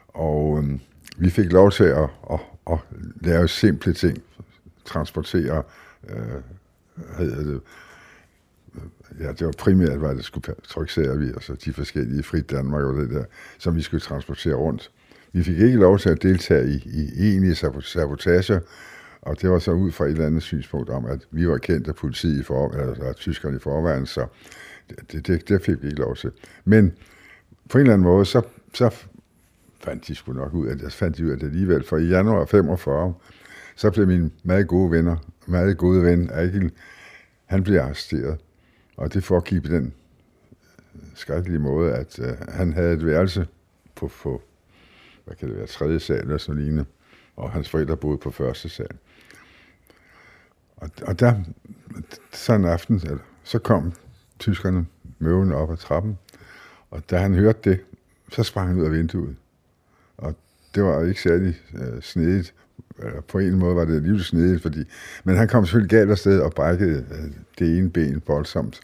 Og 0.09 0.59
øhm, 0.59 0.81
vi 1.21 1.31
fik 1.31 1.53
lov 1.53 1.71
til 1.71 1.85
at, 1.85 2.09
at, 2.31 2.41
at 2.71 2.79
lave 3.21 3.49
simple 3.49 3.93
ting. 3.93 4.23
Transportere, 4.85 5.63
øh, 6.09 6.17
hedder 7.19 7.45
det, 7.45 7.61
ja, 9.21 9.33
det 9.33 9.47
var 9.47 9.53
primært, 9.59 9.99
hvad 9.99 10.15
det 10.15 10.25
skulle 10.25 10.55
tryksere 10.65 11.19
vi, 11.19 11.27
altså 11.27 11.55
de 11.65 11.73
forskellige 11.73 12.23
frit 12.23 12.51
Danmark 12.51 12.85
og 12.85 12.95
det 12.95 13.11
der, 13.11 13.25
som 13.59 13.77
vi 13.77 13.83
skulle 13.83 14.01
transportere 14.01 14.55
rundt. 14.55 14.91
Vi 15.33 15.43
fik 15.43 15.59
ikke 15.59 15.79
lov 15.79 15.99
til 15.99 16.09
at 16.09 16.23
deltage 16.23 16.69
i, 16.69 16.83
i 16.87 17.29
egentlige 17.29 17.55
sabotager, 17.83 18.61
og 19.23 19.43
det 19.43 19.51
var 19.51 19.59
så 19.59 19.73
ud 19.73 19.93
fra 19.93 20.05
et 20.05 20.11
eller 20.11 20.27
andet 20.27 20.43
synspunkt 20.43 20.91
om, 20.91 21.07
at 21.07 21.21
vi 21.31 21.49
var 21.49 21.59
kendt 21.59 21.89
af 21.89 21.95
politiet 21.95 22.41
i 22.41 22.43
forvejen, 22.43 22.91
eller 22.91 23.05
af 23.05 23.15
tyskerne 23.15 23.57
i 23.57 23.61
forvejen, 23.61 24.07
så 24.07 24.27
det, 25.13 25.27
det, 25.27 25.49
det 25.49 25.63
fik 25.63 25.83
vi 25.83 25.89
ikke 25.89 26.01
lov 26.01 26.17
til. 26.17 26.31
Men 26.65 26.93
på 27.69 27.79
en 27.79 27.83
eller 27.83 27.95
anden 27.95 28.09
måde, 28.09 28.25
så, 28.25 28.43
så 28.75 28.91
fandt 29.81 30.09
de 30.09 30.15
sgu 30.15 30.33
nok 30.33 30.55
ud 30.55 30.67
af 30.67 30.79
det, 30.79 30.93
fandt 30.93 31.17
de 31.17 31.27
ud 31.27 31.31
af 31.31 31.39
det 31.39 31.47
alligevel, 31.47 31.85
for 31.85 31.97
i 31.97 32.07
januar 32.07 32.45
45, 32.45 33.15
så 33.77 33.91
blev 33.91 34.07
min 34.07 34.33
meget 34.43 34.69
gode 34.69 34.91
venner, 34.91 35.17
meget 35.47 35.79
gode 35.79 36.03
ven, 36.03 36.31
Agil, 36.33 36.73
han 37.47 37.63
blev 37.63 37.81
arresteret. 37.81 38.39
Og 38.97 39.15
det 39.15 39.25
foregik 39.25 39.63
på 39.63 39.69
den 39.69 39.95
øh, 40.95 41.01
skrækkelige 41.15 41.59
måde, 41.59 41.93
at 41.93 42.19
øh, 42.19 42.39
han 42.49 42.73
havde 42.73 42.93
et 42.93 43.07
værelse 43.07 43.47
på, 43.95 44.11
på, 44.23 44.43
hvad 45.25 45.37
kan 45.37 45.49
det 45.49 45.57
være, 45.57 45.67
tredje 45.67 46.01
sal 46.01 46.21
eller 46.21 46.39
sådan 46.39 46.63
lignende, 46.63 46.85
og 47.37 47.51
hans 47.51 47.69
forældre 47.69 47.97
boede 47.97 48.19
på 48.19 48.31
første 48.31 48.69
sal. 48.69 48.97
Og, 50.77 50.91
og 51.03 51.21
der, 51.21 51.35
så 52.33 52.53
en 52.53 52.65
aften, 52.65 53.03
så 53.45 53.59
kom 53.59 53.93
tyskerne 54.39 54.87
møvende 55.19 55.57
op 55.57 55.73
ad 55.73 55.77
trappen, 55.77 56.19
og 56.91 57.11
da 57.11 57.19
han 57.19 57.35
hørte 57.35 57.71
det, 57.71 57.81
så 58.33 58.43
sprang 58.43 58.69
han 58.69 58.79
ud 58.79 58.85
af 58.85 58.93
vinduet. 58.93 59.37
Og 60.21 60.35
det 60.75 60.83
var 60.83 61.05
ikke 61.05 61.23
særlig 61.23 61.61
øh, 61.75 62.03
snedigt. 62.03 62.55
På 63.29 63.39
en 63.39 63.59
måde 63.59 63.77
var 63.77 63.85
det 63.85 63.97
alligevel 63.97 64.25
snedigt, 64.25 64.63
fordi, 64.63 64.85
men 65.25 65.37
han 65.37 65.49
kom 65.49 65.67
selvfølgelig 65.67 65.91
galt 65.91 66.11
afsted 66.11 66.41
og 66.41 66.53
brækkede 66.53 67.07
øh, 67.11 67.31
det 67.59 67.79
ene 67.79 67.91
ben 67.91 68.23
voldsomt. 68.27 68.81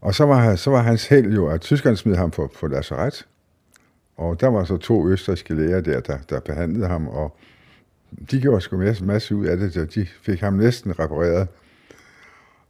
Og 0.00 0.14
så 0.14 0.24
var, 0.24 0.56
så 0.56 0.70
var 0.70 0.82
hans 0.82 1.06
held 1.06 1.34
jo, 1.34 1.46
at 1.46 1.60
tyskerne 1.60 1.96
smed 1.96 2.16
ham 2.16 2.30
på, 2.30 2.52
på 2.60 2.66
lazaret. 2.66 3.26
Og 4.16 4.40
der 4.40 4.48
var 4.48 4.64
så 4.64 4.76
to 4.76 5.08
østrigske 5.08 5.54
læger 5.54 5.80
der, 5.80 6.00
der, 6.00 6.18
der 6.30 6.40
behandlede 6.40 6.86
ham, 6.86 7.08
og 7.08 7.36
de 8.30 8.40
gjorde 8.40 8.60
sgu 8.60 8.80
en 8.80 9.06
masse 9.06 9.34
ud 9.34 9.46
af 9.46 9.56
det, 9.56 9.72
så 9.72 9.84
de 9.84 10.06
fik 10.22 10.40
ham 10.40 10.52
næsten 10.52 10.98
repareret. 10.98 11.48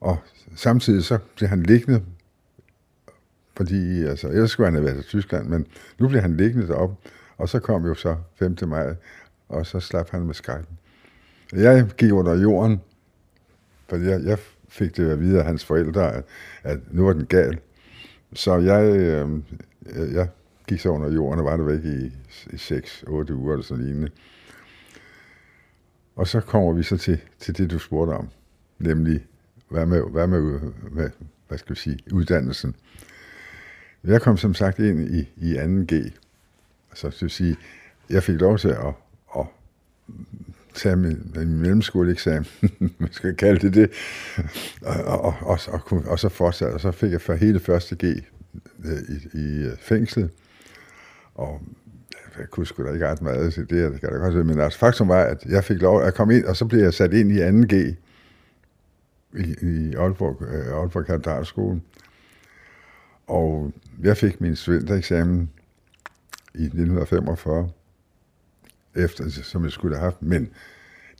Og 0.00 0.18
samtidig 0.56 1.04
så 1.04 1.18
blev 1.36 1.48
han 1.48 1.62
liggende, 1.62 2.02
fordi 3.60 4.04
altså, 4.04 4.28
ellers 4.28 4.50
skulle 4.50 4.66
han 4.66 4.74
have 4.74 4.84
været 4.84 5.04
i 5.04 5.08
Tyskland, 5.08 5.48
men 5.48 5.66
nu 5.98 6.08
blev 6.08 6.20
han 6.20 6.36
liggende 6.36 6.68
deroppe, 6.68 6.96
og 7.38 7.48
så 7.48 7.58
kom 7.60 7.86
jo 7.86 7.94
så 7.94 8.16
5. 8.34 8.56
maj, 8.66 8.94
og 9.48 9.66
så 9.66 9.80
slap 9.80 10.10
han 10.10 10.22
med 10.22 10.34
skrækken. 10.34 10.78
Jeg 11.52 11.88
gik 11.96 12.12
under 12.12 12.34
jorden, 12.34 12.80
fordi 13.88 14.04
jeg, 14.04 14.20
jeg 14.24 14.38
fik 14.68 14.96
det 14.96 15.10
at 15.10 15.20
vide 15.20 15.38
af 15.38 15.44
hans 15.44 15.64
forældre, 15.64 16.12
at, 16.14 16.24
at 16.62 16.78
nu 16.90 17.04
var 17.04 17.12
den 17.12 17.26
gal. 17.26 17.58
Så 18.32 18.58
jeg, 18.58 18.96
øh, 18.96 19.28
jeg 20.14 20.28
gik 20.66 20.80
så 20.80 20.88
under 20.88 21.12
jorden 21.12 21.38
og 21.38 21.44
var 21.44 21.56
der 21.56 21.64
væk 21.64 21.84
i, 21.84 22.06
i 22.52 22.56
6-8 22.56 23.08
uger 23.08 23.52
eller 23.52 23.64
sådan 23.64 23.84
lignende. 23.84 24.10
Og 26.16 26.26
så 26.26 26.40
kommer 26.40 26.72
vi 26.72 26.82
så 26.82 26.96
til, 26.96 27.20
til 27.38 27.58
det, 27.58 27.70
du 27.70 27.78
spurgte 27.78 28.12
om, 28.12 28.28
nemlig 28.78 29.26
hvad 29.68 29.86
med, 29.86 30.02
hvad 30.10 30.26
med, 30.26 30.60
med 30.90 31.10
hvad 31.48 31.58
skal 31.58 31.74
vi 31.74 31.80
sige, 31.80 31.98
uddannelsen. 32.12 32.74
Jeg 34.04 34.22
kom 34.22 34.36
som 34.36 34.54
sagt 34.54 34.78
ind 34.78 35.14
i, 35.14 35.28
i 35.36 35.56
2G, 35.56 36.10
så 36.94 37.08
det 37.10 37.22
vil 37.22 37.30
sige, 37.30 37.56
jeg 38.10 38.22
fik 38.22 38.40
lov 38.40 38.58
til 38.58 38.68
at, 38.68 38.94
at 39.38 39.46
tage 40.74 40.96
min, 40.96 41.32
min 41.36 41.58
mellemskoleeksamen, 41.58 42.46
man 42.98 43.12
skal 43.12 43.36
kalde 43.36 43.60
det 43.60 43.74
det, 43.74 43.90
og, 44.82 45.04
og, 45.04 45.34
og, 45.40 45.58
og, 45.68 46.02
og 46.06 46.18
så 46.18 46.28
fortsatte, 46.28 46.74
og 46.74 46.80
så 46.80 46.90
fik 46.90 47.12
jeg 47.12 47.20
for 47.20 47.34
hele 47.34 47.60
første 47.60 47.96
G 47.96 48.04
øh, 48.04 48.98
i, 49.08 49.38
i 49.38 49.64
øh, 49.64 49.76
fængslet, 49.78 50.30
og 51.34 51.62
jeg 52.38 52.50
kunne 52.50 52.66
sgu 52.66 52.84
da 52.84 52.92
ikke 52.92 53.08
ret 53.08 53.22
meget 53.22 53.54
til 53.54 53.70
det, 53.70 53.92
det 53.92 54.00
kan 54.00 54.12
da 54.12 54.16
godt 54.16 54.32
sige, 54.32 54.44
men 54.44 54.60
altså 54.60 54.78
faktum 54.78 55.08
var, 55.08 55.22
at 55.24 55.46
jeg 55.46 55.64
fik 55.64 55.82
lov 55.82 56.02
at 56.02 56.14
komme 56.14 56.36
ind, 56.36 56.44
og 56.44 56.56
så 56.56 56.64
blev 56.64 56.80
jeg 56.80 56.94
sat 56.94 57.12
ind 57.12 57.32
i 57.32 57.40
2G 57.40 57.94
i, 59.38 59.54
i 59.62 59.94
Aalborg, 59.94 60.42
øh, 60.42 60.80
Aalborg 60.80 61.06
Katedralskolen. 61.06 61.82
Og 63.30 63.72
jeg 64.02 64.16
fik 64.16 64.40
min 64.40 64.56
studentereksamen 64.56 65.50
i 66.54 66.62
1945, 66.62 67.70
efter, 68.94 69.28
som 69.28 69.64
jeg 69.64 69.72
skulle 69.72 69.96
have 69.96 70.04
haft, 70.04 70.22
men 70.22 70.50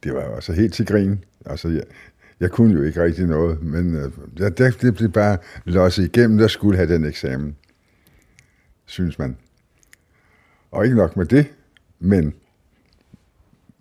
det 0.03 0.15
var 0.15 0.25
jo 0.25 0.35
altså 0.35 0.53
helt 0.53 0.75
til 0.75 0.87
grin. 0.87 1.25
Altså, 1.47 1.69
jeg, 1.69 1.83
jeg 2.41 2.51
kunne 2.51 2.75
jo 2.75 2.83
ikke 2.83 3.03
rigtig 3.03 3.27
noget, 3.27 3.63
men 3.63 3.95
øh, 3.95 4.13
det, 4.39 4.83
det 4.83 4.95
blev 4.95 5.13
bare 5.13 5.39
losset 5.65 6.05
igennem, 6.05 6.39
der 6.39 6.47
skulle 6.47 6.77
have 6.77 6.95
den 6.95 7.05
eksamen, 7.05 7.57
synes 8.87 9.19
man. 9.19 9.37
Og 10.71 10.85
ikke 10.85 10.97
nok 10.97 11.17
med 11.17 11.27
det, 11.27 11.47
men 11.99 12.35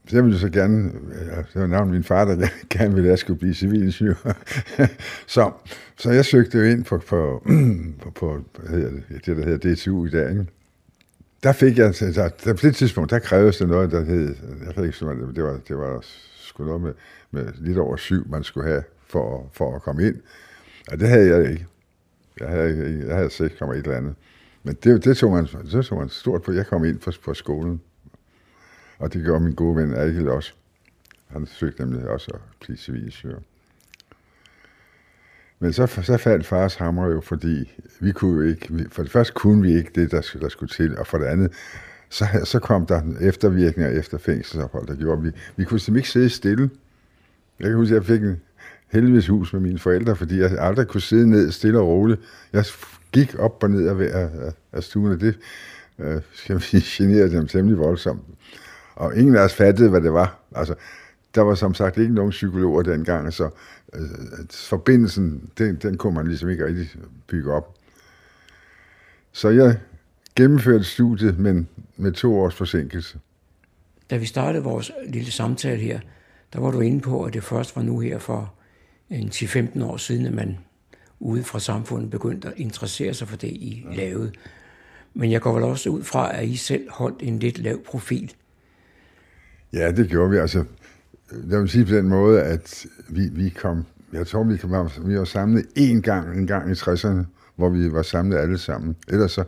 så 0.10 0.16
jeg 0.16 0.24
ville 0.24 0.40
så 0.40 0.50
gerne, 0.50 0.92
øh, 1.22 1.38
det 1.38 1.62
var 1.62 1.68
navnet 1.68 1.94
min 1.94 2.04
far, 2.04 2.26
der 2.26 2.48
gerne 2.78 2.94
ville, 2.94 3.08
at 3.08 3.12
jeg 3.12 3.20
skulle 3.20 3.40
blive 3.40 3.54
civilingeniør. 3.54 4.44
så, 5.36 5.52
så 5.98 6.12
jeg 6.12 6.26
søgte 6.26 6.58
jo 6.58 6.64
ind 6.64 6.86
på, 6.86 6.98
på, 6.98 7.44
på, 8.04 8.12
på 8.12 8.44
hvad 8.60 8.70
hedder 8.70 8.90
det, 8.90 9.26
det, 9.26 9.38
der 9.38 9.46
hedder 9.46 9.76
DTU 9.76 10.06
i 10.06 10.10
dag. 10.10 10.30
Ikke? 10.30 10.46
Der 11.44 11.52
fik 11.52 11.78
jeg, 11.78 11.86
altså, 11.86 12.06
der, 12.06 12.30
der, 12.30 12.54
på 12.54 12.60
det 12.62 12.76
tidspunkt, 12.76 13.12
der 13.12 13.20
krævedes 13.20 13.58
det 13.58 13.68
noget, 13.68 13.92
der 13.92 14.04
hed, 14.04 14.36
jeg 14.66 14.74
ved 14.76 14.86
ikke, 14.86 15.00
det 15.36 15.44
var, 15.44 15.60
det 15.68 15.78
var 15.78 16.06
sgu 16.38 16.64
noget 16.64 16.82
med, 16.82 16.94
med 17.32 17.54
lidt 17.58 17.78
over 17.78 17.96
syv, 17.96 18.30
man 18.30 18.44
skulle 18.44 18.68
have 18.68 18.84
for, 19.08 19.50
for 19.54 19.76
at 19.76 19.82
komme 19.82 20.08
ind. 20.08 20.16
Og 20.92 21.00
det 21.00 21.08
havde 21.08 21.36
jeg 21.36 21.52
ikke. 21.52 21.66
Jeg 22.40 22.48
havde, 22.48 23.04
jeg 23.08 23.16
havde 23.16 23.28
6,1 23.28 23.72
et 23.72 23.78
eller 23.78 23.98
andet. 23.98 24.16
Men 24.64 24.78
det, 24.84 25.06
det, 25.06 25.18
tog 25.18 25.32
man, 25.32 25.48
det 25.72 25.86
tog 25.86 25.98
man 25.98 26.10
stort 26.10 26.42
på. 26.42 26.52
Jeg 26.52 26.68
kom 26.68 26.86
ind 26.86 27.00
på, 27.00 27.12
på 27.26 27.34
skolen, 27.34 27.82
og 29.00 29.14
det 29.14 29.24
gjorde 29.24 29.44
min 29.44 29.54
gode 29.54 29.76
ven 29.76 29.94
Algel 29.94 30.30
også. 30.30 30.54
Han 31.28 31.46
søgte 31.46 31.86
nemlig 31.86 32.10
også 32.10 32.32
at 32.34 32.40
blive 32.60 32.78
civilingeniør. 32.78 33.40
Men 35.60 35.74
så, 35.74 35.88
så 35.88 36.18
faldt 36.18 36.46
fars 36.46 36.76
hammer 36.76 37.08
jo, 37.08 37.22
fordi 37.22 37.72
vi 38.00 38.12
kunne 38.12 38.44
jo 38.44 38.50
ikke, 38.50 38.86
for 38.92 39.04
det 39.04 39.12
første 39.12 39.34
kunne 39.34 39.62
vi 39.62 39.78
ikke 39.78 39.92
det, 39.96 40.12
der, 40.12 40.38
der 40.42 40.50
skulle 40.50 40.70
til, 40.70 40.98
og 40.98 41.08
for 41.08 41.18
det 41.18 41.26
andet, 41.26 41.52
så, 42.10 42.26
så 42.44 42.60
kom 42.60 42.86
der 42.86 43.02
eftervirkninger 43.22 44.00
efter 44.00 44.18
fængselsophold, 44.18 44.88
der 44.88 44.96
gjorde, 44.96 45.22
vi, 45.22 45.32
vi 45.56 45.64
kunne 45.64 45.80
simpelthen 45.80 45.98
ikke 45.98 46.10
sidde 46.10 46.30
stille. 46.30 46.70
Jeg 47.60 47.68
kan 47.68 47.76
huske, 47.76 47.96
at 47.96 48.02
jeg 48.02 48.06
fik 48.06 48.24
en 48.24 48.42
helvedes 48.92 49.28
hus 49.28 49.54
med 49.54 49.62
mine 49.62 49.80
forældre, 49.80 50.16
fordi 50.16 50.40
jeg 50.40 50.60
aldrig 50.60 50.88
kunne 50.88 51.02
sidde 51.02 51.30
ned 51.30 51.52
stille 51.52 51.80
og 51.80 51.88
roligt. 51.88 52.22
Jeg 52.54 52.66
gik 53.12 53.36
op 53.40 53.64
og 53.64 53.72
ned 53.72 53.88
af, 53.88 54.22
af, 54.22 54.54
af 54.72 54.84
stuen, 54.84 55.12
og 55.12 55.22
det 55.22 55.40
øh, 56.00 56.22
skal 56.34 56.56
vi 56.56 56.80
generede 56.80 57.32
dem 57.32 57.48
temmelig 57.48 57.78
voldsomt. 57.78 58.22
Og 59.00 59.18
ingen 59.18 59.36
af 59.36 59.42
os 59.42 59.54
fattede, 59.54 59.90
hvad 59.90 60.02
det 60.02 60.14
var. 60.14 60.40
Altså, 60.56 60.76
der 61.36 61.42
var 61.42 61.56
som 61.56 61.74
sagt 61.74 61.98
ikke 61.98 62.14
nogen 62.14 62.32
psykologer 62.32 62.82
dengang, 62.82 63.34
så 63.34 63.50
øh, 63.94 64.02
forbindelsen, 64.52 65.50
den, 65.58 65.76
den 65.76 65.98
kunne 65.98 66.16
man 66.16 66.28
ligesom 66.28 66.50
ikke 66.50 66.66
rigtig 66.66 66.90
bygge 67.28 67.54
op. 67.54 67.76
Så 69.32 69.50
jeg 69.50 69.78
gennemførte 70.36 70.84
studiet, 70.84 71.40
men 71.40 71.68
med 71.98 72.12
to 72.12 72.40
års 72.40 72.56
forsinkelse. 72.56 73.20
Da 74.10 74.18
vi 74.18 74.26
startede 74.26 74.64
vores 74.64 74.92
lille 75.08 75.32
samtale 75.32 75.82
her, 75.82 76.00
der 76.54 76.60
var 76.60 76.72
du 76.72 76.80
inde 76.80 77.02
på, 77.02 77.24
at 77.24 77.34
det 77.34 77.44
først 77.44 77.76
var 77.76 77.82
nu 77.82 78.00
her 78.00 78.20
for 78.20 78.54
en 79.10 79.28
10-15 79.28 79.84
år 79.84 79.98
siden, 79.98 80.26
at 80.26 80.34
man 80.34 80.58
ude 81.20 81.44
fra 81.44 81.60
samfundet 81.60 82.10
begyndte 82.10 82.48
at 82.48 82.54
interessere 82.58 83.14
sig 83.14 83.28
for 83.28 83.38
det, 83.38 83.48
I 83.48 83.86
ja. 83.92 83.96
lavede. 83.96 84.32
Men 85.14 85.32
jeg 85.32 85.42
går 85.42 85.54
vel 85.54 85.64
også 85.64 85.90
ud 85.90 86.04
fra, 86.04 86.38
at 86.38 86.48
I 86.48 86.56
selv 86.56 86.92
holdt 86.92 87.22
en 87.22 87.40
lidt 87.40 87.58
lav 87.58 87.84
profil. 87.84 88.34
Ja, 89.74 89.92
det 89.92 90.10
gjorde 90.10 90.32
vi. 90.32 90.38
Altså, 90.38 90.60
øh, 91.32 91.52
jeg 91.52 91.60
vil 91.60 91.70
sige 91.70 91.86
på 91.86 91.92
den 91.92 92.10
måde, 92.10 92.42
at 92.44 92.86
vi, 93.10 93.30
vi 93.32 93.50
kom, 93.50 93.86
jeg 94.14 94.28
tror, 94.28 94.44
vi, 94.44 94.58
kom, 94.58 94.90
vi 95.06 95.18
var 95.18 95.24
samlet 95.24 95.66
én 95.78 96.02
gang, 96.02 96.38
en 96.38 96.48
gang 96.48 96.72
i 96.72 96.74
60'erne, 96.74 97.24
hvor 97.56 97.70
vi 97.70 97.92
var 97.94 98.02
samlet 98.02 98.38
alle 98.38 98.58
sammen. 98.58 98.96
Ellers 99.08 99.32
så, 99.32 99.44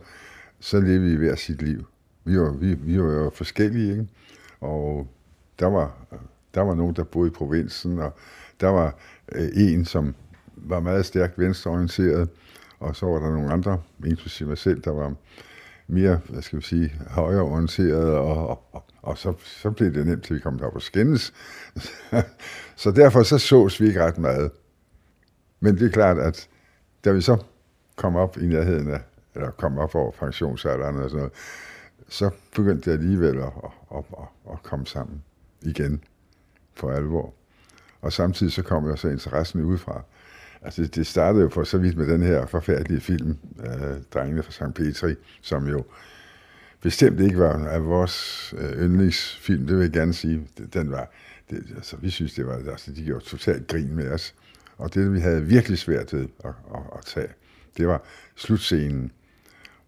så 0.60 0.80
levede 0.80 1.00
vi 1.00 1.16
hver 1.16 1.34
sit 1.34 1.62
liv. 1.62 1.84
Vi 2.24 2.38
var, 2.38 2.52
vi, 2.52 2.74
vi 2.74 3.02
var 3.02 3.12
jo 3.12 3.30
forskellige, 3.34 3.90
ikke? 3.90 4.06
Og 4.60 5.08
der 5.58 5.66
var, 5.66 6.06
der 6.54 6.60
var 6.60 6.74
nogen, 6.74 6.96
der 6.96 7.04
boede 7.04 7.28
i 7.28 7.30
provinsen, 7.30 7.98
og 7.98 8.16
der 8.60 8.68
var 8.68 8.98
øh, 9.32 9.48
en, 9.54 9.84
som 9.84 10.14
var 10.56 10.80
meget 10.80 11.06
stærkt 11.06 11.38
venstreorienteret, 11.38 12.28
og 12.80 12.96
så 12.96 13.06
var 13.06 13.18
der 13.18 13.30
nogle 13.30 13.52
andre, 13.52 13.80
inklusive 14.06 14.48
mig 14.48 14.58
selv, 14.58 14.80
der 14.80 14.90
var 14.90 15.14
mere, 15.92 16.20
hvad 16.28 16.42
skal 16.42 16.58
vi 16.58 16.64
sige, 16.64 16.94
højreorienteret, 17.10 18.14
og, 18.14 18.48
og, 18.72 18.84
og 19.02 19.18
så, 19.18 19.34
så 19.40 19.70
blev 19.70 19.94
det 19.94 20.06
nemt, 20.06 20.24
til 20.24 20.36
vi 20.36 20.40
kom 20.40 20.58
derop 20.58 20.74
og 20.74 20.82
skændes. 20.82 21.34
så 22.76 22.90
derfor 22.90 23.22
så 23.22 23.38
sås 23.38 23.80
vi 23.80 23.86
ikke 23.86 24.04
ret 24.04 24.18
meget. 24.18 24.50
Men 25.60 25.78
det 25.78 25.86
er 25.86 25.90
klart, 25.90 26.18
at 26.18 26.48
da 27.04 27.12
vi 27.12 27.20
så 27.20 27.42
kom 27.96 28.16
op 28.16 28.36
i 28.38 28.46
nærheden 28.46 28.90
af, 28.90 29.00
eller 29.34 29.50
kom 29.50 29.78
op 29.78 29.94
over 29.94 30.10
pensionsalderen 30.10 30.96
og 30.96 31.10
sådan 31.10 31.18
noget, 31.18 31.32
så 32.08 32.30
begyndte 32.56 32.90
det 32.90 32.98
alligevel 32.98 33.38
at, 33.38 33.52
at, 33.94 34.04
at, 34.18 34.52
at 34.52 34.62
komme 34.62 34.86
sammen 34.86 35.22
igen 35.62 36.04
for 36.74 36.90
alvor. 36.90 37.34
Og 38.00 38.12
samtidig 38.12 38.52
så 38.52 38.62
kom 38.62 38.86
jo 38.86 38.96
så 38.96 39.08
interessen 39.08 39.64
udefra. 39.64 40.02
Altså 40.64 40.86
det 40.86 41.06
startede 41.06 41.42
jo 41.42 41.48
for 41.48 41.64
så 41.64 41.78
vidt 41.78 41.96
med 41.96 42.06
den 42.06 42.22
her 42.22 42.46
forfærdelige 42.46 43.00
film, 43.00 43.36
øh, 43.66 43.96
Drengene 44.14 44.42
fra 44.42 44.52
St. 44.52 44.74
Petri, 44.74 45.14
som 45.40 45.68
jo 45.68 45.84
bestemt 46.80 47.20
ikke 47.20 47.38
var 47.38 47.66
af 47.66 47.84
vores 47.84 48.54
øh, 48.58 48.84
yndlingsfilm, 48.84 49.66
det 49.66 49.76
vil 49.76 49.82
jeg 49.82 49.92
gerne 49.92 50.14
sige. 50.14 50.48
Den 50.74 50.90
var, 50.90 51.10
det, 51.50 51.64
altså, 51.76 51.96
vi 51.96 52.10
synes, 52.10 52.34
det 52.34 52.46
var, 52.46 52.70
altså, 52.70 52.92
de 52.92 53.04
gjorde 53.04 53.24
totalt 53.24 53.66
grin 53.66 53.94
med 53.94 54.10
os. 54.10 54.34
Og 54.78 54.94
det, 54.94 55.12
vi 55.12 55.20
havde 55.20 55.42
virkelig 55.42 55.78
svært 55.78 56.12
ved 56.12 56.28
at, 56.44 56.50
at, 56.74 56.80
at 56.98 57.04
tage, 57.04 57.28
det 57.76 57.88
var 57.88 58.02
slutscenen, 58.36 59.12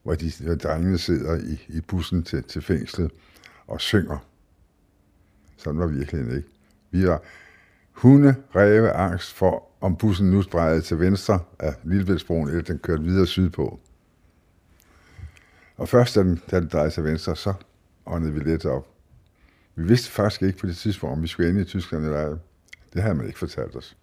hvor 0.03 0.15
de 0.15 0.33
hvor 0.41 0.55
drengene 0.55 0.99
sidder 0.99 1.37
i, 1.37 1.65
i 1.69 1.81
bussen 1.81 2.23
til, 2.23 2.43
til 2.43 2.63
fængslet 2.63 3.11
og 3.67 3.81
synger. 3.81 4.19
Sådan 5.57 5.81
var 5.81 5.87
virkeligheden 5.87 6.37
ikke. 6.37 6.49
Vi 6.91 7.07
var 7.07 7.23
hunde, 7.93 8.35
ræve, 8.55 8.91
angst 8.91 9.33
for 9.33 9.69
om 9.85 9.97
bussen 9.97 10.31
nu 10.31 10.43
drejede 10.43 10.81
til 10.81 11.01
venstre 11.01 11.41
af 11.59 11.75
Lillebæltsbroen, 11.85 12.49
eller 12.49 12.63
den 12.63 12.79
kørte 12.79 13.03
videre 13.03 13.27
sydpå. 13.27 13.81
Og 15.77 15.89
først, 15.89 16.15
da 16.15 16.21
den, 16.21 16.41
da 16.51 16.61
den 16.61 16.69
drejede 16.69 16.91
til 16.91 17.05
venstre, 17.05 17.37
så 17.37 17.53
åndede 18.07 18.33
vi 18.33 18.41
lidt 18.41 18.65
op. 18.65 18.87
Vi 19.77 19.85
vidste 19.85 20.11
faktisk 20.11 20.43
ikke 20.43 20.59
på 20.59 20.67
det 20.67 20.77
tidspunkt, 20.77 21.17
om 21.17 21.23
vi 21.23 21.29
skulle 21.29 21.49
ind 21.49 21.59
i 21.59 21.65
Tyskland 21.65 22.05
eller 22.05 22.19
ej. 22.19 22.35
Det 22.95 23.03
havde 23.03 23.15
man 23.15 23.27
ikke 23.27 23.39
fortalt 23.39 23.77
os. 23.77 23.97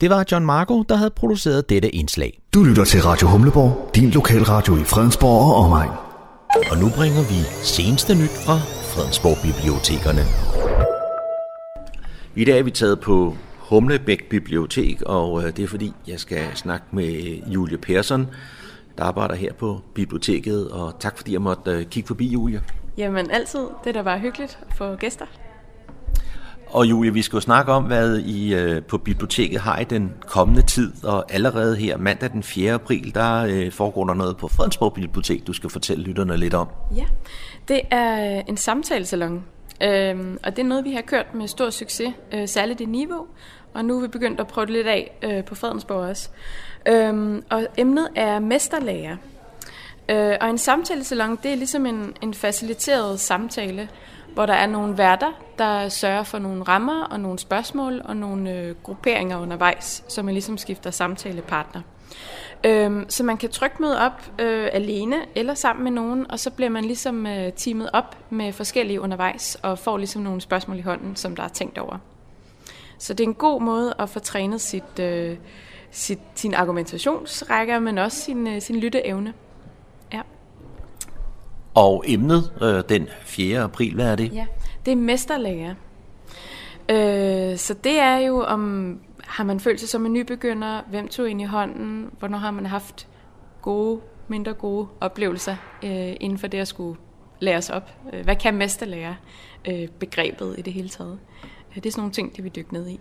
Det 0.00 0.10
var 0.10 0.24
John 0.32 0.46
Marco, 0.46 0.82
der 0.82 0.96
havde 0.96 1.10
produceret 1.10 1.68
dette 1.68 1.90
indslag. 1.90 2.40
Du 2.54 2.64
lytter 2.64 2.84
til 2.84 3.02
Radio 3.02 3.28
Humleborg, 3.28 3.90
din 3.94 4.10
lokalradio 4.10 4.76
i 4.76 4.84
Fredensborg 4.84 5.40
og 5.40 5.54
omegn. 5.64 5.90
Og 6.70 6.78
nu 6.78 6.88
bringer 6.96 7.22
vi 7.32 7.40
seneste 7.62 8.14
nyt 8.14 8.36
fra 8.44 8.56
Fredensborg 8.92 9.36
Bibliotekerne. 9.42 10.22
I 12.34 12.44
dag 12.44 12.58
er 12.58 12.62
vi 12.62 12.70
taget 12.70 13.00
på 13.00 13.36
Humlebæk 13.68 14.28
Bibliotek, 14.28 15.02
og 15.02 15.42
øh, 15.42 15.56
det 15.56 15.64
er 15.64 15.68
fordi, 15.68 15.92
jeg 16.06 16.20
skal 16.20 16.44
snakke 16.54 16.86
med 16.92 17.40
Julie 17.46 17.78
Persson, 17.78 18.26
der 18.98 19.04
arbejder 19.04 19.34
her 19.34 19.52
på 19.52 19.80
biblioteket, 19.94 20.70
og 20.70 20.94
tak 21.00 21.16
fordi 21.16 21.32
jeg 21.32 21.42
måtte 21.42 21.70
øh, 21.70 21.84
kigge 21.84 22.06
forbi, 22.06 22.26
Julie. 22.26 22.62
Jamen 22.96 23.30
altid. 23.30 23.60
Det 23.84 23.90
er 23.90 23.92
da 23.92 24.02
bare 24.02 24.18
hyggeligt 24.18 24.58
at 24.70 24.76
få 24.76 24.96
gæster. 24.96 25.26
Og 26.66 26.86
Julie, 26.86 27.12
vi 27.12 27.22
skal 27.22 27.36
jo 27.36 27.40
snakke 27.40 27.72
om, 27.72 27.84
hvad 27.84 28.18
I 28.18 28.54
øh, 28.54 28.82
på 28.82 28.98
biblioteket 28.98 29.60
har 29.60 29.78
i 29.78 29.84
den 29.84 30.12
kommende 30.20 30.62
tid, 30.62 31.04
og 31.04 31.32
allerede 31.32 31.76
her 31.76 31.96
mandag 31.96 32.30
den 32.30 32.42
4. 32.42 32.72
april, 32.72 33.14
der 33.14 33.44
øh, 33.44 33.72
foregår 33.72 34.04
der 34.04 34.14
noget 34.14 34.36
på 34.36 34.48
Fredensborg 34.48 34.94
Bibliotek, 34.94 35.46
du 35.46 35.52
skal 35.52 35.70
fortælle 35.70 36.04
lytterne 36.04 36.36
lidt 36.36 36.54
om. 36.54 36.68
Ja, 36.96 37.04
det 37.68 37.80
er 37.90 38.42
en 38.48 38.56
samtalesalon, 38.56 39.44
øhm, 39.82 40.38
og 40.44 40.56
det 40.56 40.62
er 40.62 40.66
noget, 40.66 40.84
vi 40.84 40.92
har 40.92 41.02
kørt 41.02 41.34
med 41.34 41.48
stor 41.48 41.70
succes, 41.70 42.12
øh, 42.32 42.48
særligt 42.48 42.80
i 42.80 42.84
niveau, 42.84 43.26
og 43.78 43.84
nu 43.84 43.96
er 43.96 44.00
vi 44.00 44.08
begyndt 44.08 44.40
at 44.40 44.46
prøve 44.46 44.66
det 44.66 44.72
lidt 44.72 44.86
af 44.86 45.18
øh, 45.22 45.44
på 45.44 45.54
Fredensborg 45.54 46.08
også. 46.08 46.28
Øhm, 46.88 47.44
og 47.50 47.66
emnet 47.76 48.08
er 48.14 48.38
mesterlærer. 48.38 49.16
Øh, 50.08 50.36
og 50.40 50.50
en 50.50 50.58
samtalesalon, 50.58 51.38
det 51.42 51.52
er 51.52 51.56
ligesom 51.56 51.86
en, 51.86 52.14
en 52.22 52.34
faciliteret 52.34 53.20
samtale, 53.20 53.88
hvor 54.34 54.46
der 54.46 54.54
er 54.54 54.66
nogle 54.66 54.98
værter, 54.98 55.32
der 55.58 55.88
sørger 55.88 56.22
for 56.22 56.38
nogle 56.38 56.62
rammer 56.62 57.04
og 57.04 57.20
nogle 57.20 57.38
spørgsmål 57.38 58.02
og 58.04 58.16
nogle 58.16 58.52
øh, 58.52 58.74
grupperinger 58.82 59.38
undervejs, 59.38 60.04
så 60.08 60.22
man 60.22 60.34
ligesom 60.34 60.58
skifter 60.58 60.90
samtalepartner. 60.90 61.80
Øhm, 62.64 63.06
så 63.08 63.24
man 63.24 63.36
kan 63.36 63.50
trykke 63.50 63.76
møde 63.80 64.00
op 64.00 64.30
øh, 64.38 64.68
alene 64.72 65.16
eller 65.34 65.54
sammen 65.54 65.84
med 65.84 65.92
nogen, 65.92 66.30
og 66.30 66.38
så 66.38 66.50
bliver 66.50 66.70
man 66.70 66.84
ligesom 66.84 67.26
øh, 67.26 67.52
teamet 67.52 67.90
op 67.92 68.16
med 68.30 68.52
forskellige 68.52 69.00
undervejs 69.00 69.58
og 69.62 69.78
får 69.78 69.96
ligesom 69.96 70.22
nogle 70.22 70.40
spørgsmål 70.40 70.78
i 70.78 70.82
hånden, 70.82 71.16
som 71.16 71.36
der 71.36 71.42
er 71.42 71.48
tænkt 71.48 71.78
over. 71.78 71.98
Så 72.98 73.14
det 73.14 73.24
er 73.24 73.28
en 73.28 73.34
god 73.34 73.62
måde 73.62 73.94
at 73.98 74.08
få 74.08 74.18
trænet 74.18 74.60
sit, 74.60 74.98
øh, 75.00 75.36
sit, 75.90 76.18
sin 76.34 76.54
argumentationsrækker, 76.54 77.78
men 77.78 77.98
også 77.98 78.20
sin, 78.20 78.46
øh, 78.46 78.62
sin 78.62 78.76
lytteevne. 78.76 79.34
Ja. 80.12 80.20
Og 81.74 82.04
emnet 82.06 82.52
øh, 82.62 82.82
den 82.88 83.08
4. 83.20 83.60
april, 83.60 83.94
hvad 83.94 84.12
er 84.12 84.16
det? 84.16 84.34
Ja, 84.34 84.46
det 84.86 84.92
er 84.92 84.96
mesterlærer. 84.96 85.74
Øh, 86.90 87.56
så 87.56 87.74
det 87.74 88.00
er 88.00 88.16
jo 88.16 88.42
om, 88.42 89.00
har 89.24 89.44
man 89.44 89.60
følt 89.60 89.80
sig 89.80 89.88
som 89.88 90.06
en 90.06 90.12
nybegynder, 90.12 90.82
hvem 90.90 91.08
tog 91.08 91.30
ind 91.30 91.40
i 91.40 91.44
hånden, 91.44 92.10
hvornår 92.18 92.38
har 92.38 92.50
man 92.50 92.66
haft 92.66 93.08
gode, 93.62 94.00
mindre 94.28 94.52
gode 94.52 94.88
oplevelser 95.00 95.56
øh, 95.84 96.16
inden 96.20 96.38
for 96.38 96.46
det 96.46 96.58
at 96.58 96.68
skulle 96.68 96.98
læres 97.40 97.70
op. 97.70 97.90
Øh, 98.12 98.24
hvad 98.24 98.36
kan 98.36 98.54
mesterlærer 98.54 99.14
øh, 99.68 99.88
begrebet 99.88 100.54
i 100.58 100.62
det 100.62 100.72
hele 100.72 100.88
taget? 100.88 101.18
Det 101.74 101.86
er 101.86 101.90
sådan 101.90 102.00
nogle 102.00 102.12
ting, 102.12 102.36
det 102.36 102.44
vi 102.44 102.48
dykke 102.48 102.72
ned 102.72 102.88
i. 102.88 103.00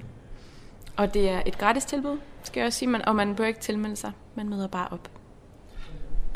Og 0.98 1.14
det 1.14 1.30
er 1.30 1.42
et 1.46 1.58
gratis 1.58 1.86
tilbud, 1.86 2.18
skal 2.44 2.60
jeg 2.60 2.68
også 2.68 2.80
sige, 2.80 2.90
man, 2.90 3.08
og 3.08 3.16
man 3.16 3.36
bør 3.36 3.46
ikke 3.46 3.60
tilmelde 3.60 3.96
sig, 3.96 4.12
man 4.36 4.50
møder 4.50 4.68
bare 4.68 4.88
op. 4.92 5.10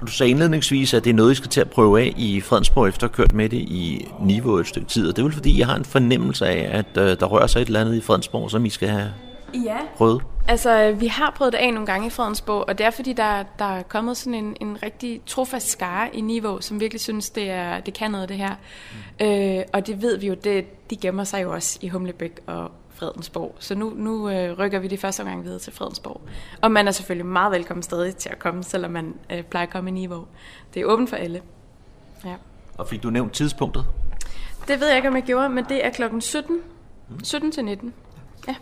Du 0.02 0.08
sagde 0.08 0.30
indledningsvis, 0.30 0.94
at 0.94 1.04
det 1.04 1.10
er 1.10 1.14
noget, 1.14 1.32
I 1.32 1.36
skal 1.36 1.50
til 1.50 1.62
at 1.62 1.70
prøve 1.70 2.02
af 2.02 2.14
i 2.18 2.42
Fredensborg, 2.42 2.88
efter 2.88 3.08
at 3.08 3.12
have 3.12 3.16
kørt 3.16 3.34
med 3.34 3.50
det 3.50 3.58
i 3.58 4.08
niveau 4.22 4.58
et 4.58 4.68
stykke 4.68 4.88
tid. 4.88 5.10
Og 5.10 5.16
det 5.16 5.22
er 5.22 5.24
vel 5.24 5.34
fordi, 5.34 5.60
jeg 5.60 5.68
har 5.68 5.76
en 5.76 5.86
fornemmelse 5.86 6.48
af, 6.48 6.78
at 6.78 6.98
øh, 6.98 7.20
der 7.20 7.26
rører 7.26 7.48
sig 7.48 7.62
et 7.62 7.66
eller 7.66 7.82
andet 7.82 7.96
i 7.96 8.02
Fredensborg, 8.02 8.52
som 8.52 8.66
I 8.66 8.70
skal 8.70 8.90
have 8.90 9.12
Ja. 9.54 9.78
prøvet. 9.96 10.22
Altså, 10.48 10.92
vi 10.92 11.08
har 11.08 11.34
prøvet 11.36 11.54
det 11.54 11.60
af 11.60 11.74
nogle 11.74 11.86
gange 11.86 12.08
i 12.08 12.10
Fredensborg, 12.10 12.66
og 12.68 12.78
det 12.78 12.86
er 12.86 12.90
fordi, 12.90 13.14
der, 13.14 13.44
der 13.60 13.66
er 13.66 13.84
kommet 13.84 14.18
sådan 14.18 14.34
en, 14.34 14.56
en 14.62 14.84
rigtig 14.84 15.22
trofast 15.26 15.70
skare 15.70 16.16
i 16.16 16.22
niveau, 16.22 16.62
som 16.62 16.80
virkelig 16.80 17.02
synes, 17.02 17.30
det, 17.30 17.50
er, 17.50 17.80
det 17.80 17.94
kan 17.94 18.12
noget, 18.12 18.30
det 18.30 18.38
her. 18.38 18.56
Mm. 19.20 19.26
Øh, 19.26 19.64
og 19.74 19.88
det 19.88 20.02
ved 20.02 20.18
vi 20.18 20.28
jo, 20.28 20.34
det, 20.34 20.90
de 20.90 20.96
gemmer 20.96 21.24
sig 21.24 21.44
jo 21.44 21.54
også 21.54 21.80
i 21.82 21.88
Humlebæk 21.88 22.40
og 22.48 22.72
Fredensborg. 22.90 23.56
Så 23.60 23.76
nu, 23.76 23.94
nu 23.96 24.30
øh, 24.30 24.60
rykker 24.60 24.80
vi 24.80 24.88
det 24.88 25.00
første 25.00 25.24
gang 25.24 25.44
videre 25.44 25.60
til 25.60 25.74
Fredensborg. 25.74 26.22
Og 26.62 26.72
man 26.72 26.88
er 26.88 26.92
selvfølgelig 26.92 27.26
meget 27.26 27.52
velkommen 27.52 27.84
stadig 27.84 28.16
til 28.16 28.30
at 28.30 28.40
komme, 28.40 28.64
selvom 28.64 28.92
man 28.92 29.16
øh, 29.32 29.44
plejer 29.44 29.66
at 29.66 29.74
komme 29.74 29.90
i 29.90 29.94
niveau. 29.94 30.26
Det 30.74 30.82
er 30.82 30.86
åbent 30.86 31.10
for 31.10 31.18
alle. 31.18 31.42
Ja. 32.26 32.36
Og 32.78 32.88
fik 32.88 33.04
du 33.04 33.10
nævnt 33.10 33.34
tidspunktet? 33.34 33.86
Det 34.68 34.80
ved 34.80 34.88
jeg 34.88 34.96
ikke, 34.96 35.08
om 35.08 35.16
jeg 35.16 35.24
gjorde, 35.24 35.50
men 35.50 35.66
det 35.70 35.86
er 35.86 35.90
klokken 35.90 36.22
17. 36.22 36.60
17 37.24 37.52
til 37.52 37.66
19. 37.66 37.94
Ja. 38.48 38.56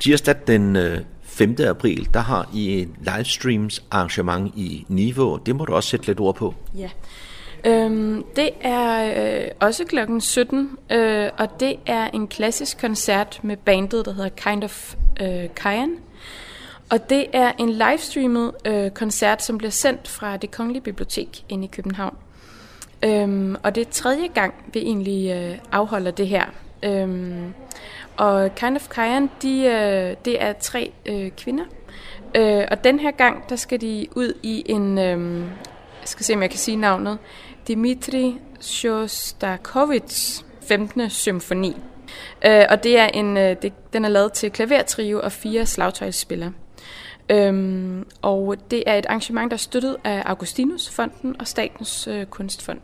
Tirsdag 0.00 0.34
den 0.46 0.76
øh, 0.76 1.00
5. 1.22 1.56
april, 1.68 2.08
der 2.14 2.20
har 2.20 2.50
I 2.54 2.80
et 2.80 2.88
livestreams 3.00 3.84
arrangement 3.90 4.52
i 4.56 4.84
Niveau. 4.88 5.36
Det 5.36 5.56
må 5.56 5.64
du 5.64 5.74
også 5.74 5.88
sætte 5.88 6.06
lidt 6.06 6.20
ord 6.20 6.34
på. 6.34 6.54
Ja. 6.78 6.90
Øhm, 7.64 8.24
det 8.36 8.50
er 8.60 9.14
øh, 9.44 9.50
også 9.60 9.84
klokken 9.84 10.20
17, 10.20 10.70
øh, 10.92 11.30
og 11.38 11.60
det 11.60 11.76
er 11.86 12.08
en 12.08 12.28
klassisk 12.28 12.80
koncert 12.80 13.40
med 13.42 13.56
bandet, 13.56 14.06
der 14.06 14.12
hedder 14.12 14.28
Kind 14.28 14.64
of 14.64 14.94
øh, 15.20 15.44
Kajan. 15.56 15.96
Og 16.90 17.10
det 17.10 17.26
er 17.32 17.52
en 17.58 17.70
livestreamet 17.70 18.52
øh, 18.64 18.90
koncert, 18.90 19.42
som 19.42 19.58
bliver 19.58 19.70
sendt 19.70 20.08
fra 20.08 20.36
det 20.36 20.50
Kongelige 20.50 20.82
Bibliotek 20.82 21.44
inde 21.48 21.64
i 21.64 21.70
København. 21.72 22.16
Øhm, 23.04 23.56
og 23.62 23.74
det 23.74 23.86
er 23.86 23.90
tredje 23.90 24.26
gang, 24.26 24.54
vi 24.72 24.80
egentlig 24.80 25.30
øh, 25.30 25.58
afholder 25.72 26.10
det 26.10 26.28
her. 26.28 26.44
Øhm, 26.82 27.54
og 28.16 28.54
Kind 28.54 28.76
of 28.76 28.88
Kajan, 28.88 29.30
de, 29.42 29.64
øh, 29.64 30.16
det 30.24 30.42
er 30.42 30.52
tre 30.52 30.92
øh, 31.06 31.30
kvinder. 31.30 31.64
Øh, 32.36 32.64
og 32.70 32.84
den 32.84 32.98
her 32.98 33.10
gang, 33.10 33.48
der 33.48 33.56
skal 33.56 33.80
de 33.80 34.06
ud 34.14 34.32
i 34.42 34.62
en, 34.66 34.98
øh, 34.98 35.40
jeg 36.00 36.08
skal 36.08 36.24
se 36.24 36.34
om 36.34 36.42
jeg 36.42 36.50
kan 36.50 36.58
sige 36.58 36.76
navnet, 36.76 37.18
Dimitri 37.68 38.38
Shostakovich 38.60 40.44
15. 40.68 41.10
symfoni. 41.10 41.76
Øh, 42.46 42.64
og 42.70 42.84
det 42.84 42.98
er 42.98 43.06
en, 43.06 43.36
øh, 43.36 43.56
det, 43.62 43.72
den 43.92 44.04
er 44.04 44.08
lavet 44.08 44.32
til 44.32 44.50
klavertrio 44.50 45.20
og 45.22 45.32
fire 45.32 45.66
slagtøjsspillere. 45.66 46.52
Øhm, 47.30 48.06
og 48.22 48.56
det 48.70 48.82
er 48.86 48.94
et 48.94 49.06
arrangement, 49.06 49.50
der 49.50 49.54
er 49.54 49.58
støttet 49.58 49.96
af 50.04 50.22
Augustinus-fonden 50.26 51.36
og 51.40 51.46
Statens 51.46 52.08
øh, 52.08 52.26
Kunstfond. 52.26 52.80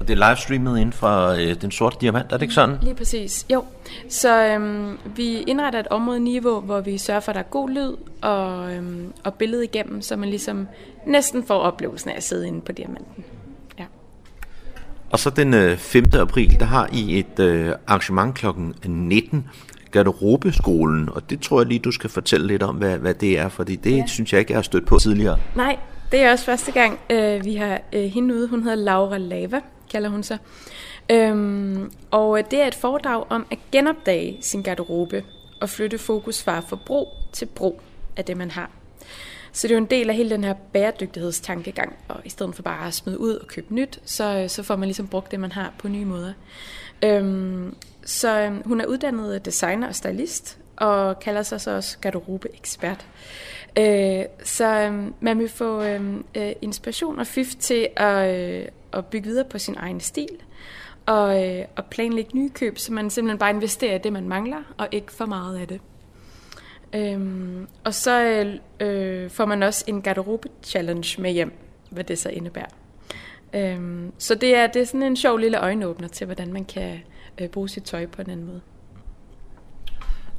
Og 0.00 0.08
det 0.08 0.20
er 0.20 0.28
livestreamet 0.28 0.78
inden 0.78 0.92
for 0.92 1.28
øh, 1.28 1.60
den 1.60 1.70
sorte 1.70 1.96
diamant, 2.00 2.32
er 2.32 2.36
det 2.36 2.42
ikke 2.42 2.54
sådan? 2.54 2.76
Lige 2.82 2.94
præcis, 2.94 3.46
jo. 3.52 3.64
Så 4.08 4.46
øhm, 4.46 4.98
vi 5.16 5.42
indretter 5.42 5.80
et 5.80 5.88
område 5.88 6.20
niveau, 6.20 6.60
hvor 6.60 6.80
vi 6.80 6.98
sørger 6.98 7.20
for, 7.20 7.32
at 7.32 7.34
der 7.34 7.42
er 7.42 7.48
god 7.50 7.70
lyd 7.70 7.96
og, 8.22 8.74
øhm, 8.74 9.12
og 9.24 9.34
billede 9.34 9.64
igennem, 9.64 10.02
så 10.02 10.16
man 10.16 10.28
ligesom 10.28 10.68
næsten 11.06 11.46
får 11.46 11.58
oplevelsen 11.58 12.10
af 12.10 12.16
at 12.16 12.22
sidde 12.22 12.46
inde 12.46 12.60
på 12.60 12.72
diamanten. 12.72 13.24
Og 15.14 15.20
så 15.20 15.30
den 15.30 15.54
øh, 15.54 15.76
5. 15.76 16.04
april, 16.14 16.60
der 16.60 16.64
har 16.64 16.88
I 16.92 17.18
et 17.18 17.40
øh, 17.40 17.72
arrangement 17.86 18.34
kl. 18.34 18.46
19, 18.88 19.48
Garderobeskolen, 19.90 21.08
og 21.08 21.30
det 21.30 21.40
tror 21.40 21.60
jeg 21.60 21.66
lige, 21.66 21.78
du 21.78 21.90
skal 21.90 22.10
fortælle 22.10 22.46
lidt 22.46 22.62
om, 22.62 22.76
hvad, 22.76 22.98
hvad 22.98 23.14
det 23.14 23.38
er, 23.38 23.48
fordi 23.48 23.76
det 23.76 23.96
ja. 23.96 24.06
synes 24.06 24.32
jeg 24.32 24.38
ikke, 24.38 24.52
jeg 24.52 24.56
har 24.56 24.62
stødt 24.62 24.86
på 24.86 24.98
tidligere. 24.98 25.38
Nej, 25.56 25.78
det 26.12 26.20
er 26.20 26.32
også 26.32 26.44
første 26.44 26.72
gang, 26.72 26.98
øh, 27.10 27.44
vi 27.44 27.54
har 27.54 27.80
øh, 27.92 28.02
hende 28.02 28.34
ude. 28.34 28.48
Hun 28.48 28.62
hedder 28.62 28.76
Laura 28.76 29.18
Lava, 29.18 29.60
kalder 29.94 30.10
hun 30.10 30.22
sig. 30.22 30.38
Øhm, 31.10 31.92
og 32.10 32.50
det 32.50 32.62
er 32.62 32.66
et 32.66 32.74
foredrag 32.74 33.24
om 33.30 33.46
at 33.50 33.58
genopdage 33.72 34.38
sin 34.40 34.62
garderobe 34.62 35.24
og 35.60 35.70
flytte 35.70 35.98
fokus 35.98 36.42
fra 36.42 36.60
forbrug 36.60 37.08
til 37.32 37.46
brug 37.46 37.80
af 38.16 38.24
det, 38.24 38.36
man 38.36 38.50
har. 38.50 38.70
Så 39.52 39.68
det 39.68 39.74
er 39.74 39.78
jo 39.78 39.84
en 39.84 39.90
del 39.90 40.10
af 40.10 40.16
hele 40.16 40.30
den 40.30 40.44
her 40.44 40.54
bæredygtighedstankegang, 40.72 41.96
og 42.08 42.20
i 42.24 42.28
stedet 42.28 42.54
for 42.54 42.62
bare 42.62 42.86
at 42.86 42.94
smide 42.94 43.20
ud 43.20 43.34
og 43.34 43.46
købe 43.46 43.74
nyt, 43.74 44.00
så, 44.04 44.44
så 44.48 44.62
får 44.62 44.76
man 44.76 44.86
ligesom 44.86 45.08
brugt 45.08 45.30
det, 45.30 45.40
man 45.40 45.52
har 45.52 45.72
på 45.78 45.88
nye 45.88 46.04
måder. 46.04 46.32
Øhm, 47.04 47.74
så 48.04 48.40
øhm, 48.40 48.62
hun 48.64 48.80
er 48.80 48.86
uddannet 48.86 49.44
designer 49.44 49.88
og 49.88 49.94
stylist, 49.94 50.58
og 50.76 51.18
kalder 51.18 51.42
sig 51.42 51.60
så 51.60 51.70
også 51.70 51.98
garderobeekspert. 51.98 53.06
Øh, 53.78 54.24
så 54.44 54.80
øh, 54.80 55.04
man 55.20 55.38
vil 55.38 55.48
få 55.48 55.82
øhm, 55.82 56.24
øh, 56.34 56.52
inspiration 56.62 57.18
og 57.18 57.26
fif 57.26 57.54
til 57.54 57.88
at, 57.96 58.34
øh, 58.34 58.68
at 58.94 59.06
bygge 59.06 59.28
videre 59.28 59.44
på 59.44 59.58
sin 59.58 59.74
egen 59.78 60.00
stil, 60.00 60.28
og, 61.06 61.44
øh, 61.44 61.64
og 61.76 61.84
planlægge 61.84 62.38
nye 62.38 62.50
køb, 62.50 62.78
så 62.78 62.92
man 62.92 63.10
simpelthen 63.10 63.38
bare 63.38 63.50
investerer 63.50 63.94
i 63.94 63.98
det, 63.98 64.12
man 64.12 64.28
mangler, 64.28 64.74
og 64.78 64.88
ikke 64.92 65.12
for 65.12 65.26
meget 65.26 65.58
af 65.58 65.68
det. 65.68 65.80
Øhm, 66.94 67.68
og 67.84 67.94
så 67.94 68.22
øh, 68.22 68.54
øh, 68.80 69.30
får 69.30 69.44
man 69.44 69.62
også 69.62 69.84
en 69.88 70.02
garderobe-challenge 70.02 71.22
med 71.22 71.32
hjem, 71.32 71.52
hvad 71.90 72.04
det 72.04 72.18
så 72.18 72.28
indebærer. 72.28 72.74
Øhm, 73.54 74.12
så 74.18 74.34
det 74.34 74.56
er, 74.56 74.66
det 74.66 74.82
er 74.82 74.86
sådan 74.86 75.02
en 75.02 75.16
sjov 75.16 75.38
lille 75.38 75.60
øjenåbner 75.60 76.08
til, 76.08 76.24
hvordan 76.24 76.52
man 76.52 76.64
kan 76.64 76.98
øh, 77.40 77.48
bruge 77.48 77.68
sit 77.68 77.82
tøj 77.82 78.06
på 78.06 78.22
en 78.22 78.30
anden 78.30 78.46
måde 78.46 78.60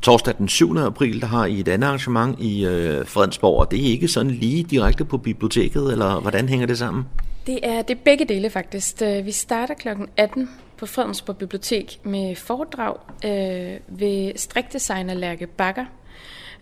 torsdag 0.05 0.33
den 0.37 0.49
7. 0.49 0.77
april, 0.77 1.21
der 1.21 1.27
har 1.27 1.45
I 1.45 1.59
et 1.59 1.67
andet 1.67 1.87
arrangement 1.87 2.39
i 2.39 2.65
øh, 2.65 3.05
Fredensborg, 3.05 3.59
og 3.59 3.71
det 3.71 3.79
er 3.79 3.91
ikke 3.91 4.07
sådan 4.07 4.31
lige 4.31 4.63
direkte 4.63 5.05
på 5.05 5.17
biblioteket, 5.17 5.91
eller 5.91 6.19
hvordan 6.19 6.49
hænger 6.49 6.65
det 6.67 6.77
sammen? 6.77 7.05
Det 7.47 7.59
er, 7.63 7.81
det 7.81 7.97
er 7.97 8.01
begge 8.05 8.25
dele 8.25 8.49
faktisk. 8.49 9.01
Øh, 9.01 9.25
vi 9.25 9.31
starter 9.31 9.73
kl. 9.73 9.87
18 10.17 10.49
på 10.77 10.85
Fredensborg 10.85 11.37
Bibliotek 11.37 11.99
med 12.03 12.35
foredrag 12.35 12.95
øh, 13.25 13.79
ved 13.87 14.31
strikdesigner 14.35 15.13
Lærke 15.13 15.47
Bakker, 15.47 15.85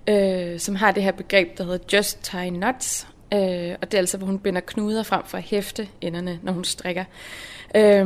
øh, 0.09 0.59
som 0.59 0.75
har 0.75 0.91
det 0.91 1.03
her 1.03 1.11
begreb, 1.11 1.57
der 1.57 1.63
hedder 1.63 1.97
Just 1.97 2.23
Tie 2.23 2.49
Knots. 2.49 3.07
Øh, 3.33 3.75
og 3.81 3.91
det 3.91 3.93
er 3.93 3.97
altså, 3.97 4.17
hvor 4.17 4.27
hun 4.27 4.39
binder 4.39 4.61
knuder 4.61 5.03
frem 5.03 5.21
for 5.25 5.37
at 5.37 5.43
hæfte 5.43 5.87
enderne, 6.01 6.39
når 6.43 6.53
hun 6.53 6.63
strikker. 6.63 7.03
Øh, 7.75 8.05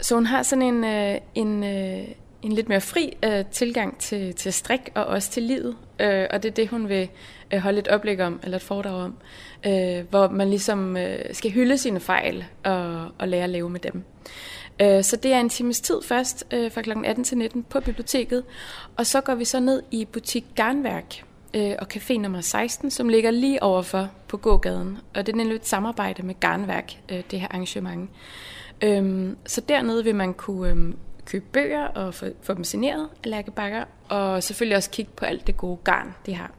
så 0.00 0.14
hun 0.14 0.26
har 0.26 0.42
sådan 0.42 0.62
en, 0.62 0.84
øh, 0.84 1.18
en, 1.34 1.64
øh, 1.64 2.08
en 2.42 2.52
lidt 2.52 2.68
mere 2.68 2.80
fri 2.80 3.16
øh, 3.24 3.44
tilgang 3.52 3.98
til, 3.98 4.34
til 4.34 4.52
strik 4.52 4.80
og 4.94 5.04
også 5.04 5.30
til 5.30 5.42
livet. 5.42 5.76
Øh, 6.00 6.26
og 6.30 6.42
det 6.42 6.48
er 6.48 6.54
det, 6.54 6.68
hun 6.68 6.88
vil 6.88 7.08
øh, 7.52 7.60
holde 7.60 7.78
et 7.78 7.88
oplæg 7.88 8.20
om, 8.20 8.40
eller 8.42 8.56
et 8.56 8.62
foredrag 8.62 9.04
om, 9.04 9.14
øh, 9.66 10.04
hvor 10.10 10.28
man 10.28 10.50
ligesom 10.50 10.96
øh, 10.96 11.18
skal 11.32 11.50
hylde 11.50 11.78
sine 11.78 12.00
fejl 12.00 12.44
og, 12.64 13.08
og 13.18 13.28
lære 13.28 13.44
at 13.44 13.50
leve 13.50 13.70
med 13.70 13.80
dem. 13.80 14.02
Øh, 14.82 15.04
Så 15.04 15.16
det 15.16 15.32
er 15.32 15.40
en 15.40 15.48
times 15.48 15.80
tid 15.80 16.02
først, 16.02 16.46
øh, 16.50 16.72
fra 16.72 16.82
kl. 16.82 16.90
18 17.04 17.24
til 17.24 17.38
19 17.38 17.62
på 17.62 17.80
biblioteket. 17.80 18.44
Og 18.96 19.06
så 19.06 19.20
går 19.20 19.34
vi 19.34 19.44
så 19.44 19.60
ned 19.60 19.82
i 19.90 20.04
butik 20.04 20.44
Garnværk 20.56 21.22
øh, 21.54 21.74
og 21.78 21.86
café 21.94 22.18
nummer 22.18 22.40
16, 22.40 22.90
som 22.90 23.08
ligger 23.08 23.30
lige 23.30 23.62
overfor 23.62 24.08
på 24.28 24.36
gågaden. 24.36 24.98
Og 25.14 25.26
det 25.26 25.32
er 25.32 25.36
nemlig 25.36 25.54
et 25.56 25.66
samarbejde 25.66 26.22
med 26.22 26.34
Garnværk, 26.40 26.92
øh, 27.12 27.22
det 27.30 27.40
her 27.40 27.48
arrangement. 27.50 28.10
Øhm, 28.82 29.36
Så 29.46 29.60
dernede 29.60 30.04
vil 30.04 30.14
man 30.14 30.34
kunne 30.34 30.70
øhm, 30.70 30.96
købe 31.30 31.44
bøger 31.52 31.86
og 31.86 32.14
få, 32.14 32.26
få 32.42 32.54
dem 32.54 32.64
signeret 32.64 33.08
af 33.24 33.30
Lærke 33.30 33.50
Bakker, 33.50 33.84
og 34.08 34.42
selvfølgelig 34.42 34.76
også 34.76 34.90
kigge 34.90 35.12
på 35.16 35.24
alt 35.24 35.46
det 35.46 35.56
gode 35.56 35.78
garn, 35.84 36.14
de 36.26 36.34
har. 36.34 36.50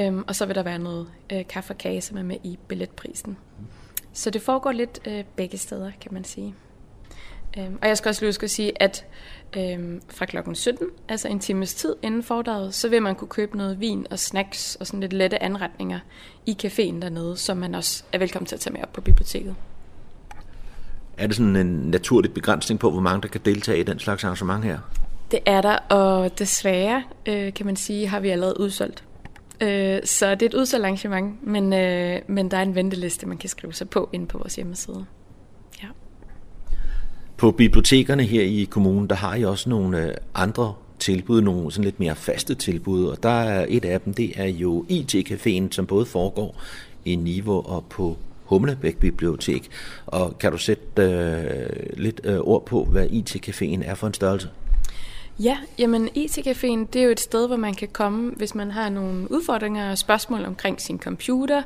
Øhm, 0.00 0.24
og 0.26 0.36
så 0.36 0.46
vil 0.46 0.54
der 0.54 0.62
være 0.62 0.78
noget 0.78 1.08
øh, 1.32 1.46
kaffe 1.48 1.72
og 1.72 1.78
kage, 1.78 2.00
som 2.00 2.18
er 2.18 2.22
med 2.22 2.36
i 2.44 2.58
billetprisen. 2.68 3.36
Så 4.12 4.30
det 4.30 4.42
foregår 4.42 4.72
lidt 4.72 5.00
øh, 5.06 5.24
begge 5.36 5.58
steder, 5.58 5.90
kan 6.00 6.14
man 6.14 6.24
sige. 6.24 6.54
Øhm, 7.58 7.78
og 7.82 7.88
jeg 7.88 7.96
skal 7.96 8.08
også 8.08 8.22
lige 8.22 8.28
huske 8.28 8.44
at 8.44 8.50
sige, 8.50 8.82
at 8.82 9.06
øhm, 9.56 10.02
fra 10.08 10.26
klokken 10.26 10.54
17, 10.54 10.86
altså 11.08 11.28
en 11.28 11.40
times 11.40 11.74
tid 11.74 11.96
inden 12.02 12.22
foredraget, 12.22 12.74
så 12.74 12.88
vil 12.88 13.02
man 13.02 13.14
kunne 13.14 13.28
købe 13.28 13.56
noget 13.56 13.80
vin 13.80 14.06
og 14.10 14.18
snacks 14.18 14.76
og 14.76 14.86
sådan 14.86 15.00
lidt 15.00 15.12
lette 15.12 15.42
anretninger 15.42 15.98
i 16.46 16.58
caféen 16.62 17.00
dernede, 17.00 17.36
som 17.36 17.56
man 17.56 17.74
også 17.74 18.04
er 18.12 18.18
velkommen 18.18 18.46
til 18.46 18.56
at 18.56 18.60
tage 18.60 18.74
med 18.74 18.82
op 18.82 18.92
på 18.92 19.00
biblioteket. 19.00 19.56
Er 21.18 21.26
det 21.26 21.36
sådan 21.36 21.56
en 21.56 21.66
naturlig 21.66 22.32
begrænsning 22.32 22.80
på, 22.80 22.90
hvor 22.90 23.00
mange 23.00 23.22
der 23.22 23.28
kan 23.28 23.40
deltage 23.44 23.80
i 23.80 23.82
den 23.82 23.98
slags 23.98 24.24
arrangement 24.24 24.64
her? 24.64 24.78
Det 25.30 25.40
er 25.46 25.60
der, 25.60 25.76
og 25.76 26.38
desværre, 26.38 27.02
øh, 27.26 27.54
kan 27.54 27.66
man 27.66 27.76
sige, 27.76 28.08
har 28.08 28.20
vi 28.20 28.28
allerede 28.28 28.60
udsolgt. 28.60 29.04
Øh, 29.60 30.00
så 30.04 30.30
det 30.30 30.42
er 30.42 30.46
et 30.46 30.54
udsolgt 30.54 30.84
arrangement, 30.84 31.46
men, 31.46 31.72
øh, 31.72 32.20
men 32.26 32.50
der 32.50 32.56
er 32.56 32.62
en 32.62 32.74
venteliste, 32.74 33.26
man 33.26 33.38
kan 33.38 33.48
skrive 33.48 33.72
sig 33.72 33.88
på 33.88 34.08
inde 34.12 34.26
på 34.26 34.38
vores 34.38 34.56
hjemmeside. 34.56 35.06
På 37.42 37.50
bibliotekerne 37.50 38.22
her 38.22 38.42
i 38.42 38.68
kommunen, 38.70 39.10
der 39.10 39.16
har 39.16 39.34
I 39.34 39.44
også 39.44 39.70
nogle 39.70 40.06
øh, 40.06 40.14
andre 40.34 40.74
tilbud, 40.98 41.40
nogle 41.40 41.72
sådan 41.72 41.84
lidt 41.84 42.00
mere 42.00 42.16
faste 42.16 42.54
tilbud, 42.54 43.04
og 43.04 43.22
der 43.22 43.28
er 43.28 43.66
et 43.68 43.84
af 43.84 44.00
dem, 44.00 44.14
det 44.14 44.32
er 44.36 44.46
jo 44.46 44.84
IT-caféen, 44.90 45.70
som 45.70 45.86
både 45.86 46.06
foregår 46.06 46.62
i 47.04 47.16
Niveau 47.16 47.62
og 47.66 47.84
på 47.90 48.16
Humlebæk 48.52 48.96
Bibliotek. 48.96 49.68
Og 50.06 50.38
kan 50.38 50.52
du 50.52 50.58
sætte 50.58 51.02
øh, 51.02 51.96
lidt 51.96 52.20
øh, 52.24 52.38
ord 52.38 52.66
på, 52.66 52.84
hvad 52.84 53.06
IT-caféen 53.06 53.88
er 53.90 53.94
for 53.94 54.06
en 54.06 54.14
størrelse? 54.14 54.48
Ja, 55.38 55.58
jamen 55.78 56.08
IT-caféen, 56.08 56.86
det 56.92 56.96
er 56.96 57.02
jo 57.02 57.10
et 57.10 57.20
sted, 57.20 57.46
hvor 57.46 57.56
man 57.56 57.74
kan 57.74 57.88
komme, 57.92 58.32
hvis 58.36 58.54
man 58.54 58.70
har 58.70 58.88
nogle 58.88 59.30
udfordringer 59.30 59.90
og 59.90 59.98
spørgsmål 59.98 60.44
omkring 60.44 60.80
sin 60.80 60.98
computer, 60.98 61.62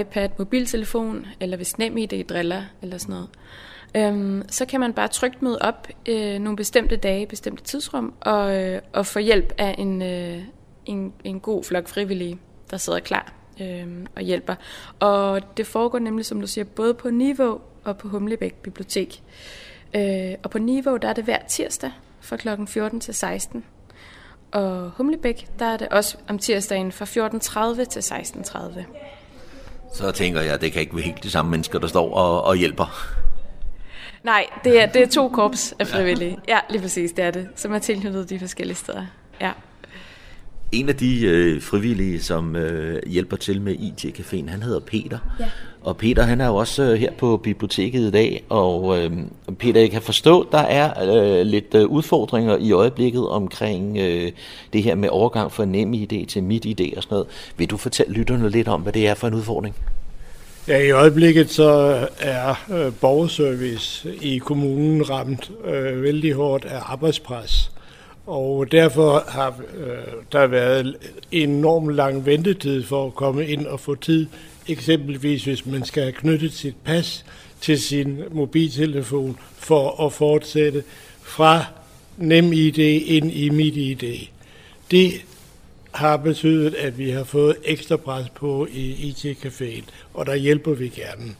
iPad, 0.00 0.28
mobiltelefon, 0.38 1.26
eller 1.40 1.56
hvis 1.56 1.78
NemID 1.78 2.24
driller, 2.28 2.62
eller 2.82 2.98
sådan 2.98 3.14
noget. 3.14 3.28
Øhm, 3.94 4.42
så 4.48 4.66
kan 4.66 4.80
man 4.80 4.92
bare 4.92 5.08
trygt 5.08 5.42
møde 5.42 5.58
op 5.60 5.88
øh, 6.08 6.38
nogle 6.38 6.56
bestemte 6.56 6.96
dage, 6.96 7.26
bestemte 7.26 7.64
tidsrum, 7.64 8.12
og, 8.20 8.56
øh, 8.56 8.80
og 8.92 9.06
få 9.06 9.18
hjælp 9.18 9.52
af 9.58 9.74
en, 9.78 10.02
øh, 10.02 10.38
en, 10.86 11.12
en 11.24 11.40
god 11.40 11.64
flok 11.64 11.88
frivillige, 11.88 12.38
der 12.70 12.76
sidder 12.76 12.98
klar 12.98 13.37
øh, 13.60 13.86
og 14.16 14.22
hjælper. 14.22 14.54
Og 15.00 15.56
det 15.56 15.66
foregår 15.66 15.98
nemlig, 15.98 16.26
som 16.26 16.40
du 16.40 16.46
siger, 16.46 16.64
både 16.64 16.94
på 16.94 17.10
Niveau 17.10 17.60
og 17.84 17.98
på 17.98 18.08
Humlebæk 18.08 18.54
Bibliotek. 18.54 19.22
Øh, 19.94 20.34
og 20.42 20.50
på 20.50 20.58
Niveau, 20.58 20.96
der 20.96 21.08
er 21.08 21.12
det 21.12 21.24
hver 21.24 21.38
tirsdag 21.48 21.90
fra 22.20 22.36
kl. 22.36 22.48
14 22.66 23.00
til 23.00 23.14
16. 23.14 23.64
Og 24.52 24.90
Humlebæk, 24.96 25.48
der 25.58 25.66
er 25.66 25.76
det 25.76 25.88
også 25.88 26.16
om 26.28 26.38
tirsdagen 26.38 26.92
fra 26.92 27.04
14.30 27.04 27.84
til 27.84 28.00
16.30. 28.00 28.80
Så 29.94 30.10
tænker 30.10 30.40
jeg, 30.40 30.54
at 30.54 30.60
det 30.60 30.72
kan 30.72 30.80
ikke 30.80 30.96
være 30.96 31.04
helt 31.04 31.22
de 31.22 31.30
samme 31.30 31.50
mennesker, 31.50 31.78
der 31.78 31.86
står 31.86 32.14
og, 32.14 32.44
og 32.44 32.56
hjælper. 32.56 33.16
Nej, 34.22 34.46
det 34.64 34.82
er, 34.82 34.86
det 34.86 35.02
er 35.02 35.06
to 35.06 35.28
korps 35.28 35.74
af 35.78 35.86
frivillige. 35.86 36.38
Ja, 36.48 36.58
lige 36.70 36.82
præcis, 36.82 37.12
det 37.12 37.24
er 37.24 37.30
det. 37.30 37.48
Som 37.56 37.72
er 37.72 37.78
tilknyttet 37.78 38.30
de 38.30 38.38
forskellige 38.38 38.76
steder. 38.76 39.06
Ja. 39.40 39.52
En 40.72 40.88
af 40.88 40.96
de 40.96 41.26
øh, 41.26 41.62
frivillige, 41.62 42.22
som 42.22 42.56
øh, 42.56 43.02
hjælper 43.06 43.36
til 43.36 43.60
med 43.60 43.74
IT-caféen, 43.74 44.50
han 44.50 44.62
hedder 44.62 44.80
Peter. 44.80 45.18
Ja. 45.40 45.44
Og 45.82 45.96
Peter, 45.96 46.22
han 46.22 46.40
er 46.40 46.46
jo 46.46 46.56
også 46.56 46.82
øh, 46.82 46.94
her 46.94 47.12
på 47.18 47.36
biblioteket 47.36 48.00
i 48.00 48.10
dag, 48.10 48.44
og 48.48 48.98
øh, 48.98 49.10
Peter, 49.58 49.80
jeg 49.80 49.90
kan 49.90 50.02
forstå, 50.02 50.48
der 50.52 50.58
er 50.58 51.14
øh, 51.14 51.46
lidt 51.46 51.74
øh, 51.74 51.86
udfordringer 51.86 52.56
i 52.56 52.72
øjeblikket 52.72 53.28
omkring 53.28 53.98
øh, 53.98 54.32
det 54.72 54.82
her 54.82 54.94
med 54.94 55.08
overgang 55.08 55.52
fra 55.52 55.64
NemID 55.64 56.26
til 56.26 56.42
MitID 56.42 56.96
og 56.96 57.02
sådan 57.02 57.14
noget. 57.14 57.26
Vil 57.56 57.70
du 57.70 57.76
fortælle 57.76 58.12
lytterne 58.12 58.50
lidt 58.50 58.68
om, 58.68 58.80
hvad 58.80 58.92
det 58.92 59.08
er 59.08 59.14
for 59.14 59.28
en 59.28 59.34
udfordring? 59.34 59.74
Ja, 60.68 60.78
i 60.78 60.90
øjeblikket 60.90 61.50
så 61.50 62.06
er 62.20 62.64
øh, 62.70 62.92
borgerservice 63.00 64.14
i 64.22 64.38
kommunen 64.38 65.10
ramt 65.10 65.50
øh, 65.64 66.02
vældig 66.02 66.32
hårdt 66.32 66.64
af 66.64 66.78
arbejdspres. 66.82 67.70
Og 68.28 68.72
derfor 68.72 69.24
har 69.28 69.60
øh, 69.76 69.98
der 70.32 70.46
været 70.46 70.96
en 71.32 71.50
enorm 71.50 71.88
lang 71.88 72.26
ventetid 72.26 72.84
for 72.84 73.06
at 73.06 73.14
komme 73.14 73.46
ind 73.46 73.66
og 73.66 73.80
få 73.80 73.94
tid. 73.94 74.26
Eksempelvis 74.66 75.44
hvis 75.44 75.66
man 75.66 75.84
skal 75.84 76.02
have 76.02 76.12
knyttet 76.12 76.52
sit 76.52 76.76
pas 76.84 77.24
til 77.60 77.78
sin 77.80 78.22
mobiltelefon 78.30 79.38
for 79.56 80.06
at 80.06 80.12
fortsætte 80.12 80.84
fra 81.22 81.64
NemID 82.16 82.78
ind 82.78 83.32
i 83.32 83.48
MitID. 83.48 84.26
Det 84.90 85.12
har 85.92 86.16
betydet, 86.16 86.74
at 86.74 86.98
vi 86.98 87.10
har 87.10 87.24
fået 87.24 87.56
ekstra 87.64 87.96
pres 87.96 88.26
på 88.34 88.68
i 88.70 89.10
IT-caféen, 89.10 89.84
og 90.14 90.26
der 90.26 90.34
hjælper 90.34 90.72
vi 90.72 90.88
gerne. 90.88 91.34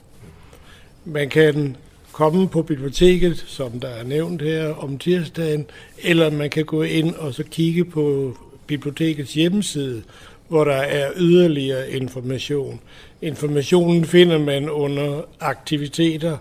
Man 1.04 1.28
kan 1.28 1.76
komme 2.18 2.48
på 2.48 2.62
biblioteket, 2.62 3.44
som 3.46 3.80
der 3.80 3.88
er 3.88 4.04
nævnt 4.04 4.42
her, 4.42 4.74
om 4.74 4.98
tirsdagen, 4.98 5.66
eller 6.02 6.30
man 6.30 6.50
kan 6.50 6.64
gå 6.64 6.82
ind 6.82 7.14
og 7.14 7.34
så 7.34 7.44
kigge 7.44 7.84
på 7.84 8.36
bibliotekets 8.66 9.34
hjemmeside, 9.34 10.02
hvor 10.48 10.64
der 10.64 10.76
er 10.76 11.12
yderligere 11.16 11.90
information. 11.90 12.80
Informationen 13.22 14.04
finder 14.04 14.38
man 14.38 14.70
under 14.70 15.22
aktiviteter, 15.40 16.36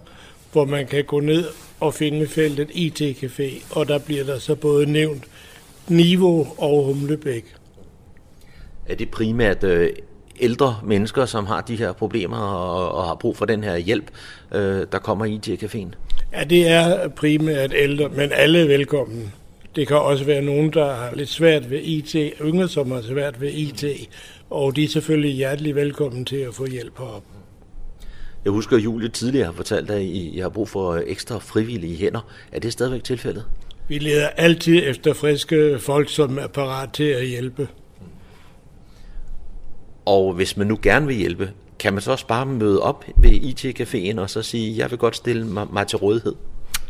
hvor 0.52 0.66
man 0.66 0.88
kan 0.88 1.04
gå 1.04 1.20
ned 1.20 1.46
og 1.80 1.94
finde 1.94 2.28
feltet 2.28 2.70
IT-café, 2.70 3.78
og 3.78 3.88
der 3.88 4.00
bliver 4.00 4.24
der 4.24 4.40
så 4.40 4.56
både 4.56 4.92
nævnt 4.92 5.24
Niveau 5.88 6.48
og 6.58 6.86
Humlebæk. 6.86 7.56
Er 8.86 8.96
det 8.96 9.10
primært 9.10 9.64
øh, 9.64 9.90
ældre 10.40 10.80
mennesker, 10.84 11.26
som 11.26 11.46
har 11.46 11.62
de 11.62 11.76
her 11.76 11.94
problemer 11.94 12.38
og, 12.38 12.92
og 12.92 13.08
har 13.08 13.16
brug 13.16 13.38
for 13.38 13.46
den 13.46 13.64
her 13.64 13.78
hjælp, 13.78 14.12
øh, 14.52 14.86
der 14.92 15.00
kommer 15.00 15.26
i 15.26 15.36
IT-caféen? 15.36 15.92
Ja, 16.34 16.44
det 16.44 16.68
er 16.68 17.08
primært 17.08 17.74
ældre, 17.76 18.10
men 18.10 18.32
alle 18.32 18.60
er 18.60 18.68
velkommen. 18.68 19.34
Det 19.76 19.88
kan 19.88 19.98
også 19.98 20.24
være 20.24 20.42
nogen, 20.42 20.74
der 20.74 20.96
har 20.96 21.16
lidt 21.16 21.30
svært 21.30 21.72
ved 21.72 21.80
IT, 21.82 22.16
yngre, 22.42 22.68
som 22.68 22.92
har 22.92 23.02
svært 23.02 23.42
ved 23.42 23.52
IT, 23.52 23.84
og 24.50 24.76
de 24.76 24.84
er 24.84 24.88
selvfølgelig 24.88 25.32
hjertelig 25.36 25.76
velkommen 25.76 26.26
til 26.26 26.36
at 26.36 26.54
få 26.54 26.66
hjælp 26.66 26.98
herop. 26.98 27.24
Jeg 28.46 28.52
husker, 28.52 28.78
at 28.78 28.84
Julie 28.84 29.10
tidligere 29.10 29.46
har 29.46 29.54
fortalt, 29.54 29.92
at 29.92 30.02
I, 30.02 30.30
I 30.30 30.40
har 30.40 30.50
brug 30.50 30.70
for 30.70 31.02
ekstra 31.08 31.38
frivillige 31.38 31.96
hænder. 31.96 32.32
Er 32.52 32.60
det 32.60 32.74
stadigvæk 32.74 33.04
tilfældet? 33.04 33.46
Vi 33.88 33.98
leder 33.98 34.28
altid 34.28 34.82
efter 34.84 35.14
friske 35.14 35.80
folk, 35.80 36.10
som 36.10 36.38
er 36.38 36.48
parat 36.48 36.90
til 36.94 37.04
at 37.04 37.28
hjælpe. 37.28 37.68
Og 40.08 40.34
hvis 40.34 40.58
man 40.58 40.68
nu 40.68 40.80
gerne 40.82 41.08
vil 41.08 41.16
hjælpe, 41.16 41.52
kan 41.80 41.94
man 41.94 42.02
så 42.02 42.12
også 42.12 42.28
bare 42.28 42.46
møde 42.46 42.82
op 42.82 43.06
ved 43.18 43.32
IT-caféen 43.32 44.20
og 44.20 44.30
så 44.30 44.42
sige, 44.42 44.78
jeg 44.78 44.92
vil 44.92 45.00
godt 45.00 45.16
stille 45.16 45.48
mig, 45.48 45.68
mig 45.74 45.88
til 45.88 45.98
rådighed? 45.98 46.36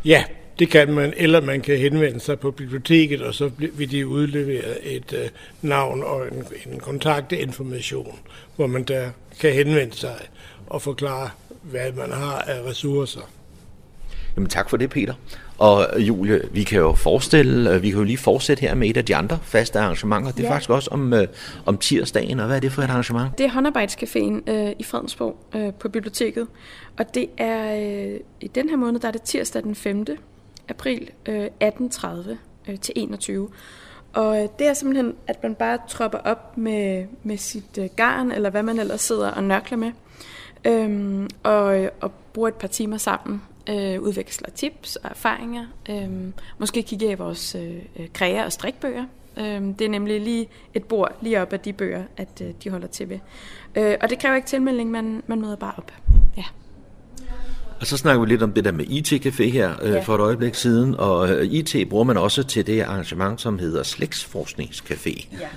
Ja, 0.05 0.24
det 0.59 0.70
kan 0.70 0.93
man, 0.93 1.13
eller 1.18 1.41
man 1.41 1.61
kan 1.61 1.78
henvende 1.78 2.20
sig 2.20 2.39
på 2.39 2.51
biblioteket, 2.51 3.22
og 3.22 3.34
så 3.34 3.51
vil 3.57 3.91
de 3.91 4.07
udlevere 4.07 4.86
et 4.86 5.13
uh, 5.13 5.70
navn 5.70 6.03
og 6.03 6.28
en, 6.28 6.72
en 6.74 6.80
kontaktinformation, 6.80 8.20
hvor 8.55 8.68
man 8.68 8.84
der 8.84 9.09
kan 9.39 9.53
henvende 9.53 9.95
sig 9.95 10.15
og 10.68 10.82
forklare, 10.82 11.30
hvad 11.61 11.91
man 11.91 12.11
har 12.11 12.41
af 12.41 12.61
ressourcer. 12.70 13.30
Jamen 14.36 14.49
tak 14.49 14.70
for 14.70 14.78
det, 14.78 14.89
Peter. 14.89 15.13
Og 15.59 15.87
Julie, 15.99 16.41
vi 16.51 16.63
kan 16.63 16.79
jo 16.79 16.93
forestille, 16.93 17.71
øh, 17.73 17.81
vi 17.81 17.89
kan 17.89 17.97
jo 17.97 18.03
lige 18.03 18.17
fortsætte 18.17 18.61
her 18.61 18.75
med 18.75 18.89
et 18.89 18.97
af 18.97 19.05
de 19.05 19.15
andre 19.15 19.39
faste 19.43 19.79
arrangementer. 19.79 20.31
Det 20.31 20.39
er 20.39 20.43
Ja. 20.47 20.53
faktisk 20.53 20.69
også 20.69 20.89
om, 20.91 21.13
øh, 21.13 21.27
om 21.65 21.77
tirsdagen, 21.77 22.39
og 22.39 22.45
hvad 22.47 22.55
er 22.55 22.59
det 22.59 22.71
for 22.71 22.81
et 22.81 22.89
arrangement? 22.89 23.37
Det 23.37 23.45
er 23.45 23.49
håndarbejdscaféen 23.49 24.51
øh, 24.51 24.71
i 24.79 24.83
Fredensborg 24.83 25.37
øh, 25.55 25.73
på 25.73 25.89
biblioteket. 25.89 26.47
Og 26.97 27.13
det 27.15 27.27
er 27.37 27.75
øh, 28.13 28.19
i 28.41 28.47
den 28.47 28.69
her 28.69 28.75
måned, 28.77 28.99
der 28.99 29.07
er 29.07 29.11
det 29.11 29.21
tirsdag 29.21 29.63
den 29.63 29.75
5. 29.75 30.05
april 30.69 31.09
øh, 31.25 31.45
18.30 31.63 32.07
øh, 32.69 32.79
til 32.79 32.93
21. 32.95 33.49
Og 34.13 34.41
øh, 34.43 34.47
det 34.59 34.67
er 34.67 34.73
simpelthen, 34.73 35.13
at 35.27 35.43
man 35.43 35.55
bare 35.55 35.77
tropper 35.89 36.17
op 36.17 36.57
med, 36.57 37.05
med 37.23 37.37
sit 37.37 37.77
øh, 37.79 37.85
garn, 37.95 38.31
eller 38.31 38.49
hvad 38.49 38.63
man 38.63 38.79
ellers 38.79 39.01
sidder 39.01 39.31
og 39.31 39.43
nørkler 39.43 39.77
med, 39.77 39.91
øhm, 40.65 41.27
og, 41.43 41.79
øh, 41.83 41.89
og 42.01 42.11
bruger 42.33 42.47
et 42.47 42.55
par 42.55 42.67
timer 42.67 42.97
sammen, 42.97 43.41
øh, 43.70 44.01
udveksler 44.01 44.49
tips 44.49 44.95
og 44.95 45.09
erfaringer, 45.09 45.65
øhm, 45.89 46.34
måske 46.57 46.84
kigger 46.84 47.11
i 47.11 47.15
vores 47.15 47.55
øh, 47.55 47.76
øh, 47.99 48.07
kræger 48.13 48.45
og 48.45 48.51
strikbøger. 48.51 49.05
Øhm, 49.38 49.74
det 49.74 49.86
er 49.86 49.89
nemlig 49.89 50.22
lige 50.22 50.47
et 50.74 50.84
bord 50.84 51.15
lige 51.22 51.41
op 51.41 51.53
af 51.53 51.59
de 51.59 51.74
bøger, 51.74 52.03
at 52.18 52.41
øh, 52.41 52.47
de 52.63 52.70
holder 52.70 52.88
til 52.88 53.09
ved. 53.09 53.20
Øh, 53.76 53.95
og 54.01 54.09
det 54.09 54.20
kræver 54.20 54.36
ikke 54.36 54.47
tilmelding, 54.47 54.91
man, 54.91 55.24
man 55.28 55.41
møder 55.41 55.55
bare 55.55 55.74
op. 55.78 55.91
Ja. 56.38 56.43
Og 57.80 57.88
så 57.88 57.97
snakker 57.97 58.22
vi 58.22 58.28
lidt 58.32 58.43
om 58.43 58.53
det 58.53 58.65
der 58.65 58.72
med 58.72 58.86
IT-café 58.86 59.43
her 59.43 59.74
øh, 59.82 59.91
Ja. 59.93 59.99
for 60.01 60.15
et 60.15 60.22
øjeblik 60.22 60.55
siden, 60.55 60.95
og 60.95 61.30
øh, 61.30 61.45
IT 61.45 61.89
bruger 61.89 62.03
man 62.03 62.18
også 62.18 62.43
til 62.43 62.68
det 62.68 62.82
arrangement, 62.82 63.41
som 63.41 63.59
hedder 63.59 63.84
Slægtsforskningscafé. 63.84 65.28
Ja. 65.39 65.47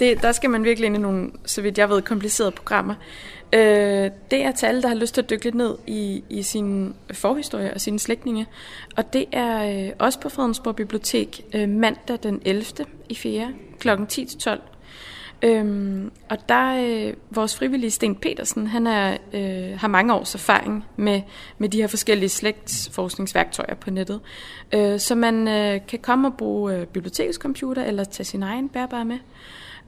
Det, 0.00 0.22
der 0.22 0.32
skal 0.32 0.50
man 0.50 0.64
virkelig 0.64 0.86
ind 0.86 0.96
i 0.96 0.98
nogle, 0.98 1.30
så 1.46 1.62
vidt 1.62 1.78
jeg 1.78 1.88
ved, 1.88 2.02
komplicerede 2.02 2.50
programmer. 2.52 2.94
Øh, 3.54 4.10
det 4.30 4.44
er 4.44 4.52
til 4.52 4.66
alle, 4.66 4.82
der 4.82 4.88
har 4.88 4.94
lyst 4.94 5.14
til 5.14 5.22
at 5.22 5.30
dykke 5.30 5.44
lidt 5.44 5.54
ned 5.54 5.76
i, 5.86 6.24
i 6.30 6.42
sin 6.42 6.94
forhistorie 7.12 7.74
og 7.74 7.80
sine 7.80 7.98
slægtninge. 7.98 8.46
Og 8.96 9.12
det 9.12 9.24
er 9.32 9.86
øh, 9.86 9.92
også 9.98 10.20
på 10.20 10.28
Fredensborg 10.28 10.76
Bibliotek 10.76 11.44
øh, 11.54 11.68
mandag 11.68 12.18
den 12.22 12.42
11. 12.44 12.64
i 13.08 13.14
4. 13.14 13.54
kl. 13.78 13.88
10-12. 13.88 14.60
Øhm, 15.42 16.10
og 16.28 16.48
der 16.48 16.84
øh, 16.84 17.14
vores 17.30 17.56
frivillige 17.56 17.90
Sten 17.90 18.16
Petersen, 18.16 18.66
han 18.66 18.86
er, 18.86 19.16
øh, 19.32 19.78
har 19.78 19.88
mange 19.88 20.14
års 20.14 20.34
erfaring 20.34 20.84
med, 20.96 21.22
med 21.58 21.68
de 21.68 21.80
her 21.80 21.86
forskellige 21.86 22.28
slægtsforskningsværktøjer 22.28 23.74
på 23.74 23.90
nettet. 23.90 24.20
Øh, 24.72 25.00
så 25.00 25.14
man 25.14 25.48
øh, 25.48 25.80
kan 25.88 25.98
komme 25.98 26.28
og 26.28 26.34
bruge 26.36 26.74
øh, 26.74 26.86
bibliotekets 26.86 27.38
computer 27.38 27.84
eller 27.84 28.04
tage 28.04 28.24
sin 28.24 28.42
egen 28.42 28.68
bærbare 28.68 29.04
med. 29.04 29.18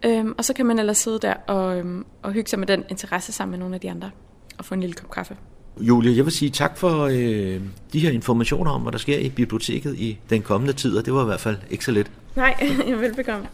Øhm, 0.04 0.34
og 0.38 0.44
så 0.44 0.52
kan 0.52 0.66
man 0.66 0.78
ellers 0.78 0.98
sidde 0.98 1.18
der 1.18 1.34
og, 1.34 1.78
øhm, 1.78 2.04
og 2.22 2.32
hygge 2.32 2.50
sig 2.50 2.58
med 2.58 2.66
den 2.66 2.84
interesse 2.88 3.32
sammen 3.32 3.50
med 3.50 3.58
nogle 3.58 3.74
af 3.74 3.80
de 3.80 3.90
andre 3.90 4.10
og 4.58 4.64
få 4.64 4.74
en 4.74 4.80
lille 4.80 4.94
kop 4.94 5.10
kaffe. 5.10 5.36
Julie, 5.80 6.16
jeg 6.16 6.24
vil 6.24 6.32
sige 6.32 6.50
tak 6.50 6.76
for 6.76 7.04
øh, 7.04 7.60
de 7.92 8.00
her 8.00 8.10
informationer 8.10 8.70
om, 8.70 8.82
hvad 8.82 8.92
der 8.92 8.98
sker 8.98 9.18
i 9.18 9.28
biblioteket 9.28 9.94
i 9.98 10.18
den 10.30 10.42
kommende 10.42 10.72
tid, 10.72 10.96
og 10.96 11.06
det 11.06 11.14
var 11.14 11.22
i 11.22 11.24
hvert 11.24 11.40
fald 11.40 11.56
ikke 11.70 11.84
så 11.84 11.90
lidt. 11.90 12.10
Nej, 12.36 12.54
jeg 12.88 13.00
velbekomme. 13.00 13.46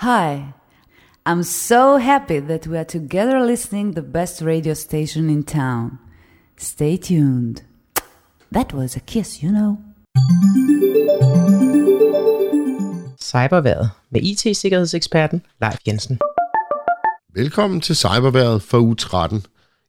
Hi. 0.00 0.42
I'm 1.28 1.42
so 1.42 1.98
happy 1.98 2.40
that 2.40 2.66
we 2.66 2.76
are 2.78 2.84
together 2.84 3.46
listening 3.46 3.94
the 3.94 4.02
best 4.02 4.42
radio 4.42 4.74
station 4.74 5.30
in 5.30 5.44
town. 5.44 5.98
Stay 6.58 6.96
tuned. 6.96 7.56
That 8.52 8.74
was 8.74 8.96
a 8.96 9.00
kiss, 9.00 9.42
you 9.42 9.50
know. 9.50 9.76
Cyberværet 13.32 13.90
med 14.10 14.20
IT-sikkerhedseksperten 14.22 15.42
Leif 15.60 15.78
Jensen. 15.86 16.18
Velkommen 17.34 17.80
til 17.80 17.96
Cyberværet 17.96 18.62
for 18.62 18.78
uge 18.78 18.96
13. 18.96 19.46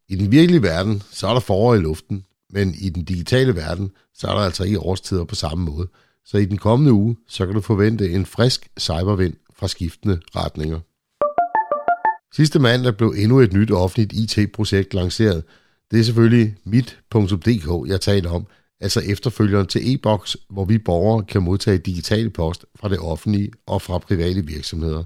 I 0.10 0.16
den 0.16 0.32
virkelige 0.32 0.62
verden, 0.62 1.04
så 1.12 1.28
er 1.28 1.34
der 1.34 1.40
forår 1.40 1.76
i 1.76 1.78
luften, 1.78 2.26
men 2.50 2.76
i 2.82 2.90
den 2.90 3.04
digitale 3.04 3.56
verden, 3.56 3.92
så 4.14 4.28
er 4.28 4.32
der 4.32 4.42
altså 4.42 4.64
ikke 4.64 4.80
årstider 4.80 5.24
på 5.24 5.36
samme 5.36 5.66
måde. 5.66 5.88
Så 6.26 6.38
i 6.38 6.46
den 6.46 6.58
kommende 6.58 6.94
uge, 6.94 7.18
så 7.28 7.46
kan 7.46 7.56
du 7.56 7.62
forvente 7.62 8.12
en 8.12 8.26
frisk 8.26 8.68
cybervind 8.80 9.34
fra 9.56 9.68
skiftende 9.68 10.20
retninger. 10.36 10.80
Sidste 12.36 12.60
mandag 12.60 12.98
blev 12.98 13.14
endnu 13.18 13.40
et 13.40 13.54
nyt 13.54 13.72
offentligt 13.72 14.14
IT-projekt 14.14 14.94
lanceret. 14.94 15.44
Det 15.92 16.00
er 16.00 16.04
selvfølgelig 16.04 16.56
mit.dk, 16.66 17.90
jeg 17.90 18.02
taler 18.02 18.32
om, 18.32 18.48
altså 18.84 19.00
efterfølgeren 19.00 19.68
til 19.68 19.94
e-boks, 19.94 20.38
hvor 20.50 20.66
vi 20.66 20.78
borgere 20.78 21.24
kan 21.24 21.44
modtage 21.44 21.78
digital 21.78 22.30
post 22.30 22.66
fra 22.76 22.90
det 22.90 23.00
offentlige 23.00 23.52
og 23.68 23.82
fra 23.82 23.98
private 23.98 24.46
virksomheder. 24.46 25.04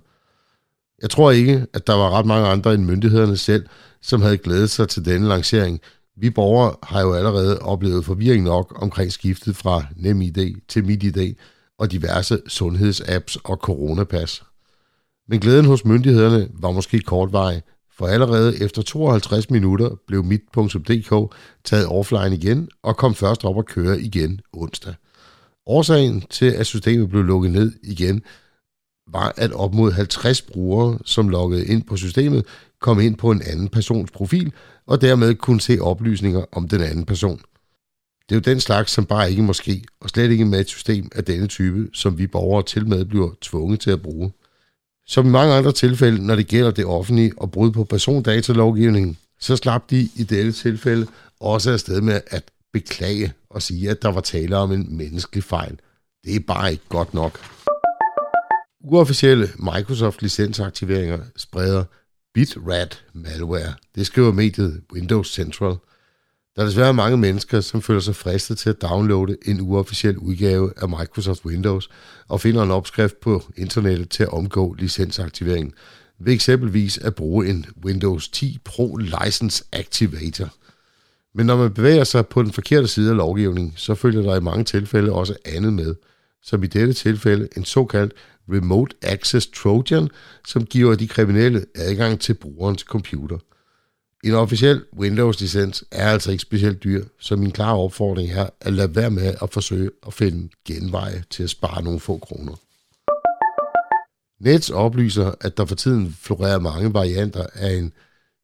Jeg 1.02 1.10
tror 1.10 1.32
ikke, 1.32 1.66
at 1.74 1.88
der 1.88 1.94
var 1.94 2.10
ret 2.10 2.26
mange 2.26 2.48
andre 2.48 2.74
end 2.74 2.84
myndighederne 2.84 3.38
selv, 3.38 3.66
som 4.02 4.22
havde 4.22 4.38
glædet 4.38 4.70
sig 4.70 4.90
til 4.90 5.06
denne 5.06 5.28
lancering. 5.28 5.80
Vi 6.18 6.30
borgere 6.30 6.76
har 6.84 7.02
jo 7.02 7.14
allerede 7.14 7.60
oplevet 7.60 8.06
forvirring 8.06 8.44
nok 8.44 8.82
omkring 8.82 9.12
skiftet 9.12 9.56
fra 9.56 9.86
NemID 9.96 10.56
til 10.68 10.86
MitID 10.86 11.36
og 11.80 11.92
diverse 11.92 12.42
sundhedsapps 12.48 13.36
og 13.36 13.58
coronapas. 13.58 14.44
Men 15.30 15.40
glæden 15.40 15.66
hos 15.66 15.86
myndighederne 15.86 16.50
var 16.54 16.72
måske 16.72 17.00
kortvarig, 17.00 17.62
for 17.98 18.08
allerede 18.08 18.64
efter 18.64 18.82
52 18.82 19.50
minutter 19.50 19.90
blev 20.08 20.24
mit.dk 20.24 21.36
taget 21.64 21.88
offline 21.88 22.36
igen 22.36 22.70
og 22.84 22.98
kom 22.98 23.16
først 23.16 23.46
op 23.46 23.60
at 23.60 23.66
køre 23.66 24.02
igen 24.02 24.42
onsdag. 24.54 24.94
Årsagen 25.66 26.24
til, 26.30 26.46
at 26.46 26.66
systemet 26.66 27.10
blev 27.10 27.24
lukket 27.24 27.52
ned 27.52 27.72
igen, 27.84 28.22
var, 29.12 29.34
at 29.38 29.52
op 29.52 29.74
mod 29.74 29.92
50 29.92 30.42
brugere, 30.42 31.00
som 31.06 31.30
loggede 31.30 31.66
ind 31.66 31.84
på 31.84 31.98
systemet, 31.98 32.46
kom 32.82 33.00
ind 33.00 33.16
på 33.16 33.32
en 33.32 33.42
anden 33.42 33.68
persons 33.70 34.12
profil, 34.12 34.54
og 34.88 35.02
dermed 35.02 35.36
kunne 35.36 35.62
se 35.62 35.78
oplysninger 35.82 36.46
om 36.52 36.68
den 36.68 36.82
anden 36.82 37.06
person. 37.06 37.42
Det 38.30 38.36
er 38.36 38.40
jo 38.40 38.52
den 38.54 38.60
slags, 38.60 38.92
som 38.92 39.06
bare 39.06 39.32
ikke 39.32 39.44
må 39.44 39.54
ske, 39.54 39.84
og 40.00 40.10
slet 40.10 40.32
ikke 40.32 40.46
med 40.46 40.60
et 40.60 40.68
system 40.68 41.10
af 41.16 41.26
denne 41.26 41.48
type, 41.48 41.90
som 41.94 42.18
vi 42.18 42.28
borgere 42.28 42.64
til 42.64 42.88
med 42.88 43.06
bliver 43.06 43.30
tvunget 43.42 43.80
til 43.80 43.92
at 43.92 44.02
bruge. 44.02 44.32
Som 45.08 45.28
i 45.28 45.30
mange 45.30 45.54
andre 45.54 45.72
tilfælde, 45.72 46.26
når 46.26 46.36
det 46.36 46.48
gælder 46.48 46.72
det 46.72 46.86
offentlige 46.86 47.32
og 47.38 47.52
brud 47.52 47.72
på 47.72 47.84
persondatalovgivningen, 47.84 49.18
så 49.40 49.56
slap 49.56 49.90
de 49.90 50.10
i 50.16 50.24
dette 50.24 50.52
tilfælde 50.52 51.08
også 51.40 51.72
afsted 51.72 52.02
med 52.02 52.22
at 52.28 52.44
beklage 52.74 53.34
og 53.50 53.62
sige, 53.62 53.90
at 53.90 54.02
der 54.02 54.12
var 54.12 54.22
tale 54.22 54.58
om 54.58 54.72
en 54.72 54.98
menneskelig 54.98 55.44
fejl. 55.44 55.80
Det 56.24 56.36
er 56.36 56.40
bare 56.48 56.72
ikke 56.72 56.84
godt 56.90 57.14
nok. 57.14 57.40
Uofficielle 58.84 59.50
Microsoft-licensaktiveringer 59.60 61.20
spreder 61.36 61.84
Bitrat 62.34 63.04
malware. 63.14 63.74
Det 63.96 64.06
skriver 64.06 64.32
mediet 64.32 64.82
Windows 64.94 65.34
Central. 65.34 65.76
Der 66.58 66.64
er 66.64 66.68
desværre 66.68 66.94
mange 66.94 67.18
mennesker, 67.18 67.62
som 67.62 67.82
føler 67.82 68.00
sig 68.00 68.16
fristet 68.16 68.58
til 68.58 68.70
at 68.70 68.82
downloade 68.82 69.38
en 69.46 69.62
uofficiel 69.62 70.18
udgave 70.18 70.74
af 70.78 70.90
Microsoft 70.90 71.46
Windows 71.46 71.90
og 72.28 72.42
finder 72.42 72.64
en 72.64 72.72
opskrift 72.72 73.20
på 73.20 73.44
internettet 73.56 74.10
til 74.10 74.24
at 74.24 74.34
omgå 74.34 74.74
licensaktiveringen 74.74 75.74
ved 76.20 76.34
eksempelvis 76.34 76.98
at 76.98 77.16
bruge 77.16 77.48
en 77.48 77.66
Windows 77.86 78.30
10 78.30 78.60
Pro 78.66 78.96
License 78.96 79.64
Activator. 79.74 80.50
Men 81.36 81.46
når 81.46 81.58
man 81.58 81.74
bevæger 81.74 82.04
sig 82.04 82.28
på 82.28 82.44
den 82.44 82.52
forkerte 82.52 82.88
side 82.88 83.10
af 83.10 83.18
lovgivningen, 83.18 83.74
så 83.76 83.96
følger 83.96 84.22
der 84.22 84.36
i 84.36 84.42
mange 84.42 84.64
tilfælde 84.64 85.12
også 85.12 85.36
andet 85.46 85.74
med, 85.74 85.96
som 86.44 86.64
i 86.64 86.68
dette 86.68 86.94
tilfælde 86.94 87.48
en 87.58 87.66
såkaldt 87.66 88.14
Remote 88.50 88.96
Access 89.02 89.48
Trojan, 89.48 90.10
som 90.48 90.66
giver 90.66 90.96
de 90.96 91.08
kriminelle 91.08 91.66
adgang 91.76 92.20
til 92.20 92.34
brugerens 92.34 92.82
computer. 92.82 93.38
En 94.24 94.34
officiel 94.34 94.86
Windows-licens 95.00 95.84
er 95.92 96.10
altså 96.10 96.32
ikke 96.32 96.42
specielt 96.42 96.84
dyr, 96.84 97.06
så 97.20 97.36
min 97.36 97.52
klare 97.52 97.78
opfordring 97.78 98.32
er 98.32 98.50
at 98.62 98.74
lade 98.74 98.96
være 98.96 99.12
med 99.12 99.36
at 99.42 99.50
forsøge 99.54 99.92
at 100.08 100.14
finde 100.14 100.50
genveje 100.66 101.24
til 101.30 101.44
at 101.44 101.50
spare 101.50 101.84
nogle 101.84 102.00
få 102.00 102.18
kroner. 102.18 102.56
Nets 104.40 104.70
oplyser, 104.70 105.34
at 105.42 105.58
der 105.58 105.66
for 105.66 105.76
tiden 105.76 106.14
florerer 106.22 106.60
mange 106.60 106.94
varianter 106.94 107.46
af 107.54 107.74
en 107.74 107.94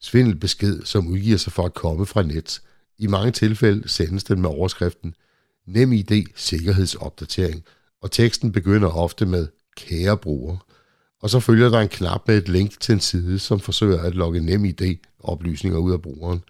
svindelbesked, 0.02 0.86
som 0.86 1.08
udgiver 1.08 1.38
sig 1.38 1.54
for 1.54 1.66
at 1.66 1.74
komme 1.74 2.06
fra 2.06 2.24
Nets. 2.24 2.62
I 2.98 3.08
mange 3.08 3.32
tilfælde 3.32 3.90
sendes 3.90 4.24
den 4.24 4.42
med 4.42 4.50
overskriften 4.50 5.16
NemID 5.66 6.26
sikkerhedsopdatering, 6.36 7.64
og 8.02 8.12
teksten 8.12 8.52
begynder 8.52 8.90
ofte 8.90 9.26
med 9.26 9.48
kære 9.78 10.18
bruger. 10.18 10.58
Og 11.24 11.30
så 11.30 11.40
følger 11.40 11.70
der 11.70 11.80
en 11.80 11.90
knap 11.90 12.28
med 12.28 12.38
et 12.38 12.50
link 12.50 12.80
til 12.80 12.94
en 12.94 13.00
side, 13.00 13.40
som 13.40 13.60
forsøger 13.60 14.02
at 14.02 14.16
logge 14.16 14.40
nem 14.40 14.66
ID-oplysninger 14.66 15.80
ud 15.80 15.94
af 15.94 16.02
brugeren. 16.02 16.44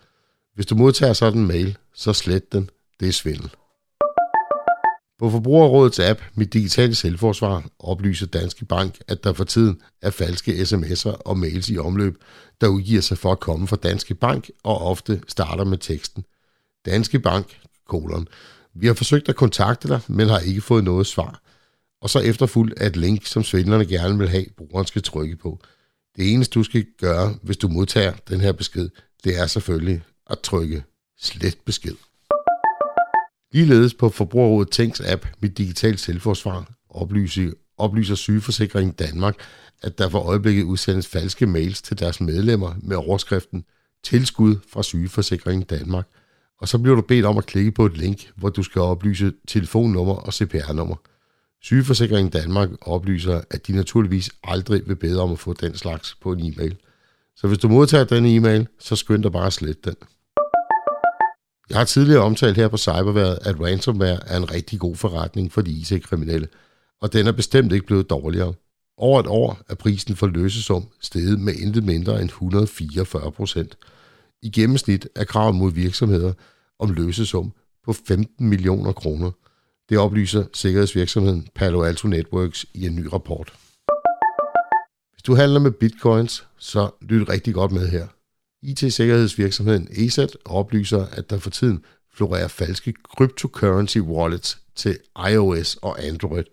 Hvis 0.55 0.65
du 0.65 0.75
modtager 0.75 1.13
sådan 1.13 1.39
en 1.39 1.47
mail, 1.47 1.77
så 1.93 2.13
slet 2.13 2.53
den. 2.53 2.69
Det 2.99 3.07
er 3.07 3.11
svindel. 3.11 3.49
På 5.19 5.29
Forbrugerrådets 5.29 5.99
app 5.99 6.21
Mit 6.35 6.53
Digitale 6.53 6.95
Selvforsvar 6.95 7.63
oplyser 7.79 8.25
Danske 8.25 8.65
Bank, 8.65 8.99
at 9.07 9.23
der 9.23 9.33
for 9.33 9.43
tiden 9.43 9.81
er 10.01 10.09
falske 10.09 10.51
sms'er 10.51 11.21
og 11.25 11.37
mails 11.37 11.69
i 11.69 11.77
omløb, 11.77 12.17
der 12.61 12.67
udgiver 12.67 13.01
sig 13.01 13.17
for 13.17 13.31
at 13.31 13.39
komme 13.39 13.67
fra 13.67 13.75
Danske 13.75 14.15
Bank 14.15 14.49
og 14.63 14.81
ofte 14.81 15.21
starter 15.27 15.63
med 15.63 15.77
teksten. 15.77 16.23
Danske 16.85 17.19
Bank, 17.19 17.59
kolon. 17.87 18.27
Vi 18.75 18.87
har 18.87 18.93
forsøgt 18.93 19.29
at 19.29 19.35
kontakte 19.35 19.87
dig, 19.87 19.99
men 20.07 20.29
har 20.29 20.39
ikke 20.39 20.61
fået 20.61 20.83
noget 20.83 21.07
svar. 21.07 21.41
Og 22.03 22.09
så 22.09 22.19
efterfulgt 22.19 22.79
af 22.79 22.87
et 22.87 22.95
link, 22.95 23.25
som 23.25 23.43
svindlerne 23.43 23.85
gerne 23.85 24.17
vil 24.17 24.29
have, 24.29 24.45
brugeren 24.57 24.87
skal 24.87 25.01
trykke 25.01 25.35
på. 25.35 25.59
Det 26.15 26.33
eneste, 26.33 26.53
du 26.53 26.63
skal 26.63 26.85
gøre, 26.97 27.35
hvis 27.43 27.57
du 27.57 27.67
modtager 27.67 28.13
den 28.29 28.41
her 28.41 28.51
besked, 28.51 28.89
det 29.23 29.39
er 29.39 29.47
selvfølgelig 29.47 30.03
at 30.29 30.39
trykke 30.39 30.83
slet 31.19 31.57
besked. 31.65 31.95
Ligeledes 33.53 33.93
på 33.93 34.09
Forbrugerrådet 34.09 34.71
Tænks 34.71 35.01
app 35.01 35.27
Mit 35.41 35.57
Digitalt 35.57 35.99
Selvforsvar 35.99 36.71
oplyser, 36.89 37.51
oplyser 37.77 38.15
Sygeforsikring 38.15 38.99
Danmark, 38.99 39.35
at 39.81 39.97
der 39.97 40.09
for 40.09 40.19
øjeblikket 40.19 40.63
udsendes 40.63 41.07
falske 41.07 41.45
mails 41.45 41.81
til 41.81 41.99
deres 41.99 42.21
medlemmer 42.21 42.75
med 42.81 42.95
overskriften 42.95 43.65
Tilskud 44.03 44.55
fra 44.69 44.83
Sygeforsikring 44.83 45.69
Danmark. 45.69 46.07
Og 46.59 46.67
så 46.67 46.77
bliver 46.77 46.95
du 46.95 47.01
bedt 47.01 47.25
om 47.25 47.37
at 47.37 47.45
klikke 47.45 47.71
på 47.71 47.85
et 47.85 47.97
link, 47.97 48.31
hvor 48.35 48.49
du 48.49 48.63
skal 48.63 48.81
oplyse 48.81 49.33
telefonnummer 49.47 50.15
og 50.15 50.33
CPR-nummer. 50.33 50.95
Sygeforsikringen 51.63 52.31
Danmark 52.31 52.69
oplyser, 52.81 53.41
at 53.51 53.67
de 53.67 53.75
naturligvis 53.75 54.29
aldrig 54.43 54.87
vil 54.87 54.95
bede 54.95 55.21
om 55.21 55.31
at 55.31 55.39
få 55.39 55.53
den 55.53 55.75
slags 55.75 56.15
på 56.21 56.31
en 56.31 56.39
e-mail. 56.39 56.77
Så 57.35 57.47
hvis 57.47 57.59
du 57.59 57.67
modtager 57.67 58.03
den 58.03 58.25
e-mail, 58.25 58.67
så 58.79 58.95
skynd 58.95 59.23
dig 59.23 59.31
bare 59.31 59.47
at 59.47 59.53
slette 59.53 59.81
den. 59.83 59.95
Jeg 61.69 61.77
har 61.77 61.85
tidligere 61.85 62.23
omtalt 62.23 62.57
her 62.57 62.67
på 62.67 62.77
Cyberværet, 62.77 63.39
at 63.41 63.59
ransomware 63.61 64.19
er 64.27 64.37
en 64.37 64.51
rigtig 64.51 64.79
god 64.79 64.95
forretning 64.95 65.51
for 65.51 65.61
de 65.61 65.71
IT-kriminelle, 65.71 66.47
og 67.01 67.13
den 67.13 67.27
er 67.27 67.31
bestemt 67.31 67.73
ikke 67.73 67.85
blevet 67.85 68.09
dårligere. 68.09 68.53
Over 68.97 69.19
et 69.19 69.27
år 69.27 69.61
er 69.69 69.75
prisen 69.75 70.15
for 70.15 70.27
løsesum 70.27 70.87
steget 71.01 71.39
med 71.39 71.53
intet 71.53 71.83
mindre 71.83 72.21
end 72.21 72.29
144 72.29 73.31
procent. 73.31 73.77
I 74.41 74.49
gennemsnit 74.49 75.07
er 75.15 75.23
kravet 75.23 75.55
mod 75.55 75.71
virksomheder 75.71 76.33
om 76.79 76.89
løsesum 76.89 77.53
på 77.85 77.93
15 77.93 78.47
millioner 78.49 78.91
kroner. 78.91 79.31
Det 79.93 80.01
oplyser 80.01 80.43
sikkerhedsvirksomheden 80.53 81.47
Palo 81.55 81.83
Alto 81.83 82.07
Networks 82.07 82.65
i 82.73 82.85
en 82.85 82.95
ny 82.95 83.05
rapport. 83.13 83.53
Hvis 85.13 85.23
du 85.23 85.35
handler 85.35 85.59
med 85.59 85.71
bitcoins, 85.71 86.47
så 86.57 86.89
lyt 87.01 87.29
rigtig 87.29 87.53
godt 87.53 87.71
med 87.71 87.87
her. 87.87 88.07
IT-sikkerhedsvirksomheden 88.63 89.87
ESET 89.91 90.37
oplyser, 90.45 91.05
at 91.05 91.29
der 91.29 91.39
for 91.39 91.49
tiden 91.49 91.83
florerer 92.13 92.47
falske 92.47 92.93
cryptocurrency 93.17 93.97
wallets 93.97 94.57
til 94.75 94.97
iOS 95.31 95.75
og 95.81 96.03
Android. 96.03 96.43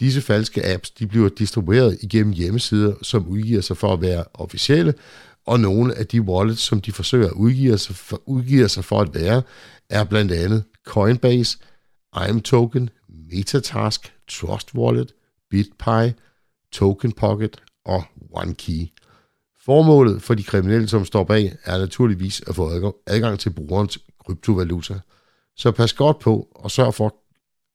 Disse 0.00 0.20
falske 0.20 0.66
apps 0.66 0.90
de 0.90 1.06
bliver 1.06 1.28
distribueret 1.28 1.98
igennem 2.02 2.32
hjemmesider, 2.32 2.94
som 3.02 3.28
udgiver 3.28 3.60
sig 3.60 3.76
for 3.76 3.92
at 3.92 4.00
være 4.00 4.24
officielle, 4.34 4.94
og 5.46 5.60
nogle 5.60 5.94
af 5.94 6.06
de 6.06 6.20
wallets, 6.20 6.62
som 6.62 6.80
de 6.80 6.92
forsøger 6.92 7.26
at 7.26 7.32
udgive 7.32 7.78
sig 7.78 7.96
for, 7.96 8.22
udgiver 8.26 8.66
sig 8.66 8.84
for 8.84 9.00
at 9.00 9.14
være, 9.14 9.42
er 9.90 10.04
blandt 10.04 10.32
andet 10.32 10.64
Coinbase, 10.84 11.58
IMToken, 12.28 12.90
Metatask, 13.30 14.12
Trust 14.28 14.74
Wallet, 14.74 15.12
BitPay, 15.50 16.10
Token 16.72 17.12
Pocket 17.12 17.62
og 17.84 18.04
OneKey. 18.32 18.86
Formålet 19.64 20.22
for 20.22 20.34
de 20.34 20.42
kriminelle, 20.42 20.88
som 20.88 21.04
står 21.04 21.24
bag, 21.24 21.56
er 21.64 21.78
naturligvis 21.78 22.42
at 22.46 22.54
få 22.54 22.94
adgang 23.06 23.38
til 23.38 23.50
brugerens 23.50 23.98
kryptovaluta. 24.26 25.00
Så 25.56 25.72
pas 25.72 25.92
godt 25.92 26.18
på 26.18 26.48
og 26.54 26.70
sørg 26.70 26.94
for 26.94 27.14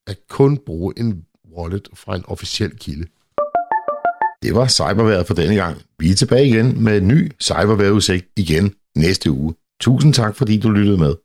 at 0.07 0.17
kun 0.29 0.57
bruge 0.57 0.93
en 0.97 1.25
wallet 1.57 1.87
fra 1.93 2.15
en 2.15 2.23
officiel 2.27 2.77
kilde. 2.77 3.07
Det 4.43 4.55
var 4.55 4.67
cyberværet 4.67 5.27
for 5.27 5.33
denne 5.33 5.55
gang. 5.55 5.81
Vi 5.99 6.11
er 6.11 6.15
tilbage 6.15 6.47
igen 6.47 6.83
med 6.83 6.97
en 6.97 7.07
ny 7.07 7.31
cyberværetudsigt 7.41 8.25
igen 8.37 8.73
næste 8.95 9.31
uge. 9.31 9.55
Tusind 9.79 10.13
tak, 10.13 10.35
fordi 10.35 10.57
du 10.57 10.69
lyttede 10.69 10.97
med. 10.97 11.15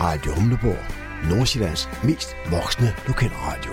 Radio 0.00 0.32
Humleborg. 0.32 0.84
Nordsjællands 1.30 1.88
mest 2.04 2.36
voksne 2.50 2.94
lokalradio. 3.06 3.72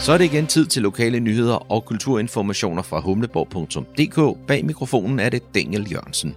Så 0.00 0.12
er 0.12 0.18
det 0.18 0.24
igen 0.24 0.46
tid 0.46 0.66
til 0.66 0.82
lokale 0.82 1.20
nyheder 1.20 1.72
og 1.72 1.84
kulturinformationer 1.84 2.82
fra 2.82 3.00
humleborg.dk. 3.00 4.46
Bag 4.46 4.64
mikrofonen 4.64 5.20
er 5.20 5.28
det 5.28 5.54
Daniel 5.54 5.92
Jørgensen. 5.92 6.34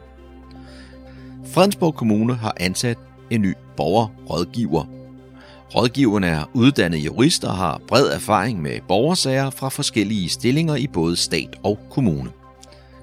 Fredensborg 1.53 1.95
Kommune 1.95 2.35
har 2.35 2.53
ansat 2.59 2.97
en 3.29 3.41
ny 3.41 3.53
borgerrådgiver. 3.77 4.85
Rådgiverne 5.75 6.27
er 6.27 6.43
uddannede 6.53 7.01
jurister 7.01 7.47
og 7.47 7.57
har 7.57 7.81
bred 7.87 8.13
erfaring 8.13 8.61
med 8.61 8.79
borgersager 8.87 9.49
fra 9.49 9.69
forskellige 9.69 10.29
stillinger 10.29 10.75
i 10.75 10.87
både 10.87 11.15
stat 11.15 11.59
og 11.63 11.79
kommune. 11.91 12.38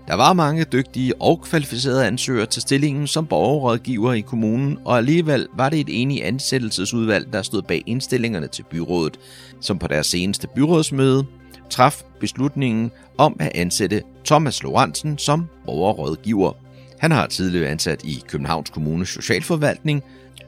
Der 0.09 0.15
var 0.15 0.33
mange 0.33 0.65
dygtige 0.65 1.23
og 1.23 1.41
kvalificerede 1.43 2.07
ansøgere 2.07 2.47
til 2.47 2.63
stillingen 2.63 3.07
som 3.07 3.27
borgerrådgiver 3.27 4.13
i 4.13 4.21
kommunen, 4.21 4.79
og 4.85 4.97
alligevel 4.97 5.47
var 5.57 5.69
det 5.69 5.81
et 5.81 6.03
enigt 6.03 6.25
ansættelsesudvalg, 6.25 7.33
der 7.33 7.43
stod 7.43 7.63
bag 7.63 7.83
indstillingerne 7.87 8.49
til 8.49 8.63
byrådet, 8.63 9.19
som 9.61 9.79
på 9.79 9.87
deres 9.87 10.07
seneste 10.07 10.49
byrådsmøde 10.55 11.27
traf 11.71 12.03
beslutningen 12.21 12.91
om 13.19 13.37
at 13.41 13.53
ansætte 13.55 14.03
Thomas 14.25 14.63
Lorentzen 14.63 15.19
som 15.19 15.47
borgerrådgiver. 15.65 16.53
Han 16.99 17.11
har 17.11 17.27
tidligere 17.27 17.71
ansat 17.71 18.05
i 18.05 18.23
Københavns 18.29 18.71
Kommunes 18.71 19.09
Socialforvaltning 19.09 20.03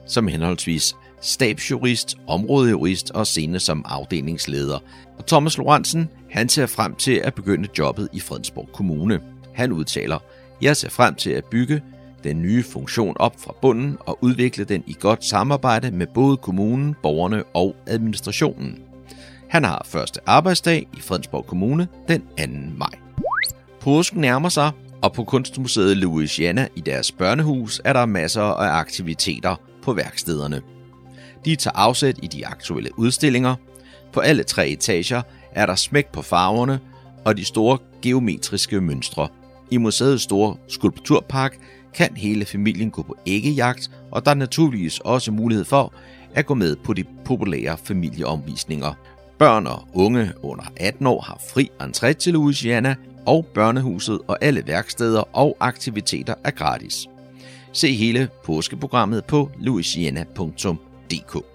som 0.07 0.27
henholdsvis 0.27 0.95
stabsjurist, 1.21 2.17
områdejurist 2.27 3.11
og 3.11 3.27
senere 3.27 3.59
som 3.59 3.85
afdelingsleder. 3.85 4.79
Og 5.17 5.25
Thomas 5.25 5.57
Lorentzen, 5.57 6.09
han 6.31 6.49
ser 6.49 6.65
frem 6.65 6.95
til 6.95 7.21
at 7.23 7.33
begynde 7.33 7.67
jobbet 7.77 8.09
i 8.13 8.19
Fredensborg 8.19 8.69
Kommune. 8.73 9.19
Han 9.59 9.71
udtaler, 9.71 10.19
jeg 10.61 10.77
ser 10.77 10.89
frem 10.89 11.15
til 11.15 11.29
at 11.29 11.45
bygge 11.45 11.81
den 12.23 12.41
nye 12.41 12.63
funktion 12.63 13.15
op 13.19 13.35
fra 13.37 13.53
bunden 13.61 13.97
og 13.99 14.23
udvikle 14.23 14.63
den 14.63 14.83
i 14.87 14.95
godt 14.99 15.25
samarbejde 15.25 15.91
med 15.91 16.07
både 16.07 16.37
kommunen, 16.37 16.95
borgerne 17.03 17.43
og 17.43 17.75
administrationen. 17.87 18.79
Han 19.49 19.63
har 19.63 19.85
første 19.85 20.19
arbejdsdag 20.25 20.87
i 20.97 21.01
Fredensborg 21.01 21.45
Kommune 21.45 21.87
den 22.07 22.21
2. 22.21 22.43
maj. 22.77 22.89
Påsken 23.79 24.21
nærmer 24.21 24.49
sig, 24.49 24.71
og 25.01 25.13
på 25.13 25.23
Kunstmuseet 25.23 25.97
Louisiana 25.97 26.67
i 26.75 26.81
deres 26.81 27.11
børnehus 27.11 27.81
er 27.85 27.93
der 27.93 28.05
masser 28.05 28.43
af 28.43 28.79
aktiviteter 28.79 29.55
på 29.83 29.93
værkstederne. 29.93 30.61
De 31.45 31.55
tager 31.55 31.77
afsæt 31.77 32.19
i 32.23 32.27
de 32.27 32.47
aktuelle 32.47 32.99
udstillinger. 32.99 33.55
På 34.13 34.19
alle 34.19 34.43
tre 34.43 34.67
etager 34.67 35.21
er 35.51 35.65
der 35.65 35.75
smæk 35.75 36.11
på 36.11 36.21
farverne 36.21 36.79
og 37.25 37.37
de 37.37 37.45
store 37.45 37.77
geometriske 38.01 38.81
mønstre. 38.81 39.27
I 39.71 39.77
museets 39.77 40.23
store 40.23 40.55
skulpturpark 40.67 41.59
kan 41.93 42.15
hele 42.15 42.45
familien 42.45 42.91
gå 42.91 43.01
på 43.01 43.15
æggejagt, 43.25 43.91
og 44.11 44.25
der 44.25 44.31
er 44.31 44.35
naturligvis 44.35 44.99
også 44.99 45.31
mulighed 45.31 45.65
for 45.65 45.93
at 46.35 46.45
gå 46.45 46.53
med 46.53 46.75
på 46.75 46.93
de 46.93 47.03
populære 47.25 47.77
familieomvisninger. 47.83 48.93
Børn 49.39 49.67
og 49.67 49.87
unge 49.93 50.31
under 50.43 50.63
18 50.77 51.07
år 51.07 51.21
har 51.21 51.41
fri 51.53 51.69
entré 51.81 52.13
til 52.13 52.33
Louisiana, 52.33 52.95
og 53.25 53.45
børnehuset 53.53 54.19
og 54.27 54.37
alle 54.41 54.63
værksteder 54.67 55.37
og 55.37 55.57
aktiviteter 55.59 56.33
er 56.43 56.51
gratis. 56.51 57.07
Se 57.73 57.93
hele 57.93 58.29
påskeprogrammet 58.45 59.25
på 59.25 59.51
louisiana.dk. 59.59 61.45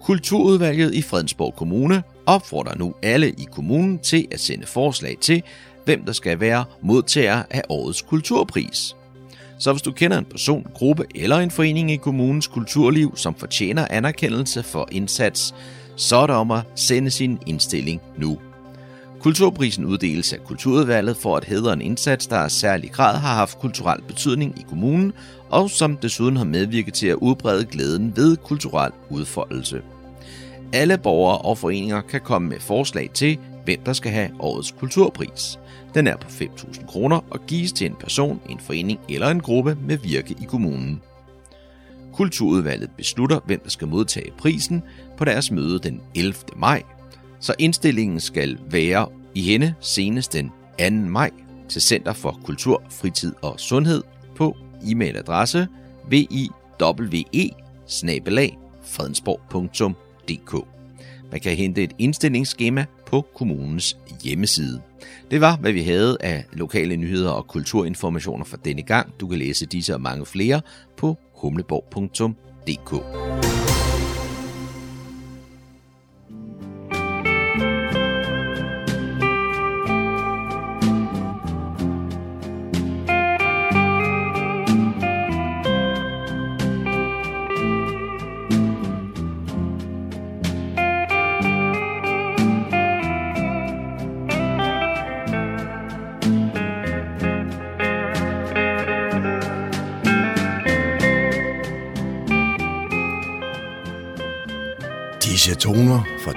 Kulturudvalget 0.00 0.94
i 0.94 1.02
Fredensborg 1.02 1.54
Kommune 1.56 2.02
opfordrer 2.26 2.78
nu 2.78 2.94
alle 3.02 3.30
i 3.30 3.46
kommunen 3.52 3.98
til 3.98 4.28
at 4.30 4.40
sende 4.40 4.66
forslag 4.66 5.16
til, 5.20 5.42
hvem 5.86 6.04
der 6.04 6.12
skal 6.12 6.40
være 6.40 6.64
modtager 6.82 7.42
af 7.50 7.62
årets 7.68 8.02
kulturpris. 8.02 8.96
Så 9.58 9.72
hvis 9.72 9.82
du 9.82 9.92
kender 9.92 10.18
en 10.18 10.24
person, 10.24 10.66
gruppe 10.74 11.04
eller 11.14 11.36
en 11.36 11.50
forening 11.50 11.90
i 11.90 11.96
kommunens 11.96 12.46
kulturliv, 12.46 13.16
som 13.16 13.34
fortjener 13.34 13.86
anerkendelse 13.90 14.62
for 14.62 14.88
indsats, 14.92 15.54
så 15.96 16.16
er 16.16 16.26
det 16.26 16.36
om 16.36 16.50
at 16.50 16.62
sende 16.74 17.10
sin 17.10 17.38
indstilling 17.46 18.00
nu. 18.18 18.38
Kulturprisen 19.20 19.84
uddeles 19.84 20.32
af 20.32 20.44
Kulturudvalget 20.44 21.16
for 21.16 21.36
at 21.36 21.44
hedre 21.44 21.72
en 21.72 21.80
indsats, 21.80 22.26
der 22.26 22.46
i 22.46 22.50
særlig 22.50 22.90
grad 22.92 23.18
har 23.18 23.34
haft 23.34 23.58
kulturel 23.58 24.02
betydning 24.02 24.58
i 24.58 24.64
kommunen, 24.68 25.12
og 25.50 25.70
som 25.70 25.96
desuden 25.96 26.36
har 26.36 26.44
medvirket 26.44 26.94
til 26.94 27.06
at 27.06 27.14
udbrede 27.14 27.64
glæden 27.64 28.12
ved 28.16 28.36
kulturel 28.36 28.92
udfoldelse. 29.10 29.82
Alle 30.72 30.98
borgere 30.98 31.38
og 31.38 31.58
foreninger 31.58 32.00
kan 32.00 32.20
komme 32.20 32.48
med 32.48 32.60
forslag 32.60 33.10
til, 33.14 33.38
hvem 33.64 33.80
der 33.86 33.92
skal 33.92 34.12
have 34.12 34.30
årets 34.40 34.74
kulturpris. 34.78 35.58
Den 35.96 36.06
er 36.06 36.16
på 36.16 36.28
5.000 36.28 36.86
kroner 36.86 37.20
og 37.30 37.40
gives 37.46 37.72
til 37.72 37.86
en 37.86 37.96
person, 38.00 38.40
en 38.48 38.60
forening 38.60 39.00
eller 39.08 39.28
en 39.28 39.40
gruppe 39.40 39.78
med 39.86 39.96
virke 39.98 40.34
i 40.42 40.44
kommunen. 40.44 41.02
Kulturudvalget 42.12 42.90
beslutter, 42.96 43.40
hvem 43.46 43.60
der 43.60 43.70
skal 43.70 43.88
modtage 43.88 44.32
prisen 44.38 44.82
på 45.16 45.24
deres 45.24 45.50
møde 45.50 45.78
den 45.78 46.00
11. 46.14 46.34
maj, 46.56 46.82
så 47.40 47.54
indstillingen 47.58 48.20
skal 48.20 48.58
være 48.70 49.08
i 49.34 49.42
hende 49.42 49.74
senest 49.80 50.32
den 50.32 50.50
2. 50.78 50.90
maj 50.90 51.30
til 51.68 51.82
Center 51.82 52.12
for 52.12 52.40
Kultur, 52.44 52.82
Fritid 52.90 53.32
og 53.42 53.60
Sundhed 53.60 54.02
på 54.36 54.56
e-mailadresse 54.82 55.66
viwe 56.08 56.48
fredensborg.dk. 58.82 60.66
Man 61.30 61.40
kan 61.40 61.56
hente 61.56 61.82
et 61.82 61.92
indstillingsskema 61.98 62.84
på 63.06 63.26
kommunens 63.34 63.96
hjemmeside. 64.22 64.80
Det 65.30 65.40
var, 65.40 65.56
hvad 65.56 65.72
vi 65.72 65.82
havde 65.82 66.16
af 66.20 66.44
lokale 66.52 66.96
nyheder 66.96 67.30
og 67.30 67.46
kulturinformationer 67.46 68.44
for 68.44 68.56
denne 68.56 68.82
gang. 68.82 69.20
Du 69.20 69.26
kan 69.26 69.38
læse 69.38 69.66
disse 69.66 69.94
og 69.94 70.00
mange 70.00 70.26
flere 70.26 70.60
på 70.96 71.16
humleborg.dk. 71.34 72.92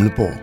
Radio 0.00 0.14
Humleborg. 0.14 0.39